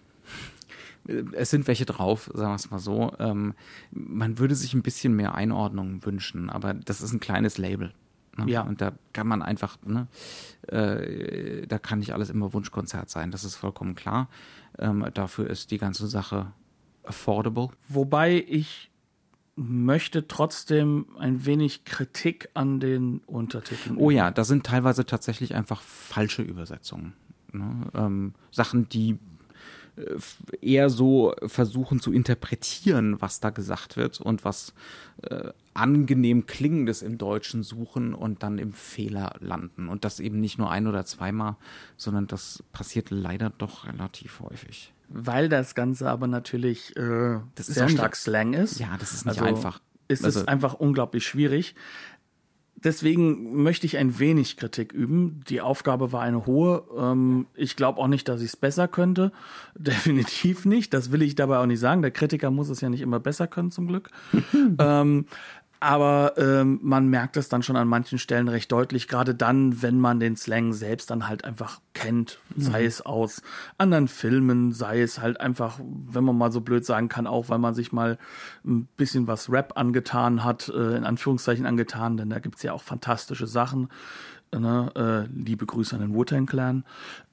Es 1.34 1.50
sind 1.50 1.68
welche 1.68 1.86
drauf, 1.86 2.30
sagen 2.34 2.52
wir 2.52 2.56
es 2.56 2.70
mal 2.70 2.80
so. 2.80 3.14
Ähm, 3.20 3.54
man 3.92 4.38
würde 4.38 4.54
sich 4.54 4.74
ein 4.74 4.84
bisschen 4.84 5.16
mehr 5.16 5.34
Einordnung 5.34 6.06
wünschen, 6.06 6.50
aber 6.50 6.74
das 6.74 7.02
ist 7.02 7.14
ein 7.14 7.20
kleines 7.20 7.58
Label. 7.58 7.94
Ne? 8.38 8.52
Ja. 8.52 8.62
Und 8.62 8.82
da 8.82 8.94
kann 9.14 9.28
man 9.28 9.42
einfach, 9.42 9.78
ne, 9.86 10.08
äh, 10.68 11.66
da 11.68 11.80
kann 11.80 12.00
nicht 12.00 12.14
alles 12.14 12.30
immer 12.30 12.54
Wunschkonzert 12.54 13.10
sein, 13.10 13.32
das 13.32 13.44
ist 13.44 13.56
vollkommen 13.56 13.96
klar. 13.96 14.30
Ähm, 14.80 15.06
dafür 15.14 15.50
ist 15.50 15.72
die 15.72 15.78
ganze 15.78 16.08
Sache 16.08 16.54
affordable. 17.04 17.70
Wobei 17.88 18.44
ich 18.48 18.90
möchte 19.56 20.28
trotzdem 20.28 21.06
ein 21.18 21.46
wenig 21.46 21.84
Kritik 21.84 22.50
an 22.54 22.80
den 22.80 23.20
Untertiteln. 23.26 23.98
Oh 23.98 24.10
ja, 24.10 24.32
da 24.32 24.46
sind 24.46 24.66
teilweise 24.66 25.06
tatsächlich 25.06 25.54
einfach 25.54 25.82
falsche 25.82 26.42
Übersetzungen. 26.42 27.14
Ne? 27.52 27.88
Ähm, 27.94 28.34
Sachen, 28.52 28.88
die 28.88 29.20
eher 30.62 30.90
so 30.90 31.34
versuchen 31.48 32.00
zu 32.00 32.12
interpretieren, 32.12 33.22
was 33.22 33.40
da 33.40 33.50
gesagt 33.50 33.98
wird 33.98 34.20
und 34.22 34.46
was 34.46 34.74
äh, 35.24 35.50
angenehm 35.74 36.46
Klingendes 36.46 37.02
im 37.02 37.18
Deutschen 37.18 37.64
suchen 37.64 38.14
und 38.14 38.44
dann 38.44 38.58
im 38.58 38.74
Fehler 38.74 39.36
landen. 39.40 39.88
Und 39.88 40.06
das 40.06 40.20
eben 40.20 40.40
nicht 40.40 40.58
nur 40.58 40.70
ein 40.72 40.88
oder 40.88 41.06
zweimal, 41.06 41.56
sondern 41.98 42.28
das 42.28 42.64
passiert 42.72 43.10
leider 43.12 43.52
doch 43.58 43.86
relativ 43.88 44.40
häufig. 44.42 44.94
Weil 45.10 45.50
das 45.50 45.76
Ganze 45.76 46.10
aber 46.10 46.28
natürlich 46.28 46.96
äh, 46.98 47.40
sehr 47.58 47.90
stark 47.90 48.16
Slang 48.16 48.54
ist. 48.54 48.80
Ja, 48.80 48.96
das 49.00 49.14
ist 49.14 49.26
nicht 49.26 49.42
Also 49.42 49.56
einfach. 49.56 49.82
Ist 50.08 50.26
Also- 50.26 50.42
es 50.42 50.48
einfach 50.48 50.74
unglaublich 50.76 51.26
schwierig. 51.26 51.76
Deswegen 52.84 53.62
möchte 53.64 53.86
ich 53.86 53.98
ein 53.98 54.20
wenig 54.20 54.58
Kritik 54.58 54.94
üben. 54.94 55.42
Die 55.50 55.62
Aufgabe 55.62 56.12
war 56.12 56.22
eine 56.22 56.46
hohe. 56.46 56.84
Ähm, 56.98 57.48
ich 57.56 57.76
glaube 57.76 58.00
auch 58.00 58.08
nicht, 58.08 58.28
dass 58.28 58.42
ich 58.42 58.48
es 58.48 58.56
besser 58.56 58.88
könnte. 58.88 59.32
Definitiv 59.76 60.66
nicht. 60.66 60.94
Das 60.94 61.12
will 61.12 61.22
ich 61.22 61.36
dabei 61.36 61.60
auch 61.60 61.66
nicht 61.66 61.80
sagen. 61.80 62.02
Der 62.02 62.12
Kritiker 62.12 62.52
muss 62.52 62.70
es 62.70 62.82
ja 62.82 62.90
nicht 62.90 63.02
immer 63.02 63.20
besser 63.20 63.48
können, 63.48 63.72
zum 63.72 63.88
Glück. 63.88 64.10
ähm, 64.80 65.26
aber 65.80 66.34
ähm, 66.38 66.80
man 66.82 67.08
merkt 67.08 67.38
es 67.38 67.48
dann 67.48 67.64
schon 67.64 67.78
an 67.78 67.88
manchen 67.88 68.20
Stellen 68.20 68.50
recht 68.50 68.72
deutlich, 68.72 69.08
gerade 69.08 69.34
dann, 69.34 69.82
wenn 69.82 70.00
man 70.00 70.20
den 70.20 70.36
Slang 70.36 70.74
selbst 70.74 71.10
dann 71.10 71.28
halt 71.28 71.46
einfach 71.46 71.80
kennt, 71.94 72.40
sei 72.58 72.86
es 72.86 73.02
aus 73.02 73.42
anderen 73.78 74.08
Filmen, 74.08 74.74
sei 74.74 75.02
es 75.02 75.20
halt 75.20 75.40
einfach, 75.40 75.80
wenn 75.80 76.24
man 76.24 76.38
mal 76.38 76.52
so 76.52 76.62
blöd 76.62 76.86
sagen 76.86 77.08
kann, 77.08 77.28
auch 77.28 77.50
weil 77.50 77.60
man 77.60 77.74
sich 77.74 77.92
mal 77.92 78.18
ein 78.66 78.88
bisschen 78.98 79.28
was 79.28 79.50
Rap 79.50 79.74
angetan 79.76 80.44
hat, 80.44 80.70
äh, 80.70 80.98
in 80.98 81.06
Anführungszeichen 81.06 81.66
angetan, 81.66 82.18
denn 82.18 82.30
da 82.30 82.40
gibt's 82.40 82.64
ja 82.64 82.74
auch 82.74 82.84
fantastische 82.84 83.48
Sachen. 83.48 83.90
Ne, 84.52 84.92
äh, 84.96 85.32
liebe 85.32 85.68
Grüße 85.68 85.96
an 85.96 86.02
den 86.02 86.16
Wu-Tang 86.16 86.48
Clan. 86.48 86.84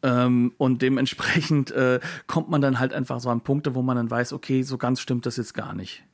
Ähm, 0.03 0.53
und 0.59 0.83
dementsprechend 0.83 1.71
äh, 1.71 1.99
kommt 2.27 2.51
man 2.51 2.61
dann 2.61 2.79
halt 2.79 2.93
einfach 2.93 3.21
so 3.21 3.31
an 3.31 3.41
Punkte, 3.41 3.75
wo 3.75 3.81
man 3.81 3.97
dann 3.97 4.11
weiß, 4.11 4.35
okay, 4.35 4.63
so 4.63 4.77
ganz 4.77 5.01
stimmt 5.01 5.25
das 5.25 5.39
jetzt 5.39 5.55
gar 5.55 5.75
nicht. 5.75 6.05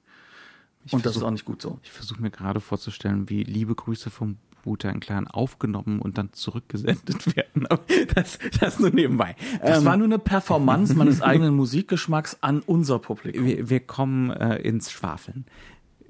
Und 0.90 1.04
das 1.06 1.12
ist 1.12 1.18
versuch- 1.18 1.26
auch 1.26 1.30
nicht 1.30 1.44
gut 1.44 1.62
so. 1.62 1.78
Ich 1.82 1.92
versuche 1.92 2.20
mir 2.20 2.30
gerade 2.30 2.60
vorzustellen, 2.60 3.28
wie 3.28 3.42
liebe 3.44 3.74
Grüße 3.74 4.10
vom 4.10 4.36
Wu-Tang 4.64 5.00
Clan 5.00 5.26
aufgenommen 5.26 5.98
und 6.00 6.18
dann 6.18 6.32
zurückgesendet 6.32 7.36
werden. 7.36 7.66
Aber 7.66 7.82
das, 8.14 8.38
das 8.60 8.78
nur 8.78 8.90
nebenbei. 8.90 9.34
Das 9.60 9.78
Ähm, 9.80 9.84
war 9.84 9.96
nur 9.96 10.06
eine 10.06 10.18
Performance 10.20 10.94
meines 10.94 11.20
eigenen 11.22 11.54
Musikgeschmacks 11.54 12.38
an 12.42 12.60
unser 12.60 12.98
Publikum. 13.00 13.44
wir, 13.44 13.68
wir 13.70 13.80
kommen 13.80 14.30
äh, 14.30 14.56
ins 14.58 14.90
Schwafeln. 14.92 15.46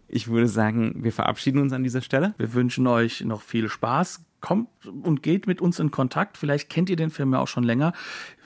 Ich 0.09 0.29
würde 0.29 0.49
sagen, 0.49 1.03
wir 1.03 1.13
verabschieden 1.13 1.59
uns 1.61 1.73
an 1.73 1.83
dieser 1.83 2.03
Stelle. 2.03 2.35
Wir 2.37 2.53
wünschen 2.53 2.87
euch 2.87 3.23
noch 3.23 3.41
viel 3.41 3.71
Spaß. 3.71 4.23
Kommt 4.43 4.69
und 4.85 5.23
geht 5.23 5.47
mit 5.47 5.61
uns 5.61 5.79
in 5.79 5.91
Kontakt. 5.93 6.37
Vielleicht 6.37 6.69
kennt 6.69 6.91
ihr 6.91 6.97
den 6.97 7.11
Film 7.11 7.33
ja 7.33 7.39
auch 7.39 7.49
schon 7.49 7.63
länger. 7.63 7.93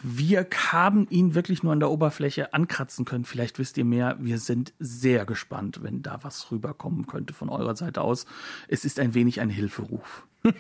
Wir 0.03 0.47
haben 0.71 1.09
ihn 1.09 1.35
wirklich 1.35 1.63
nur 1.63 1.73
an 1.73 1.81
der 1.81 1.91
Oberfläche 1.91 2.53
ankratzen 2.53 3.07
können. 3.07 3.25
Vielleicht 3.25 3.59
wisst 3.59 3.79
ihr 3.79 3.85
mehr. 3.87 4.17
Wir 4.21 4.39
sind 4.39 4.75
sehr 4.79 5.25
gespannt, 5.25 5.83
wenn 5.83 6.03
da 6.03 6.19
was 6.23 6.53
rüberkommen 6.53 7.07
könnte 7.07 7.33
von 7.33 7.49
eurer 7.49 7.75
Seite 7.75 8.03
aus. 8.03 8.27
Es 8.69 8.85
ist 8.85 9.01
ein 9.01 9.15
wenig 9.15 9.41
ein 9.41 9.49
Hilferuf. 9.49 10.27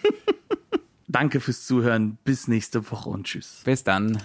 Danke 1.06 1.40
fürs 1.40 1.66
Zuhören. 1.66 2.18
Bis 2.24 2.48
nächste 2.48 2.90
Woche 2.90 3.10
und 3.10 3.26
tschüss. 3.26 3.60
Bis 3.64 3.84
dann. 3.84 4.18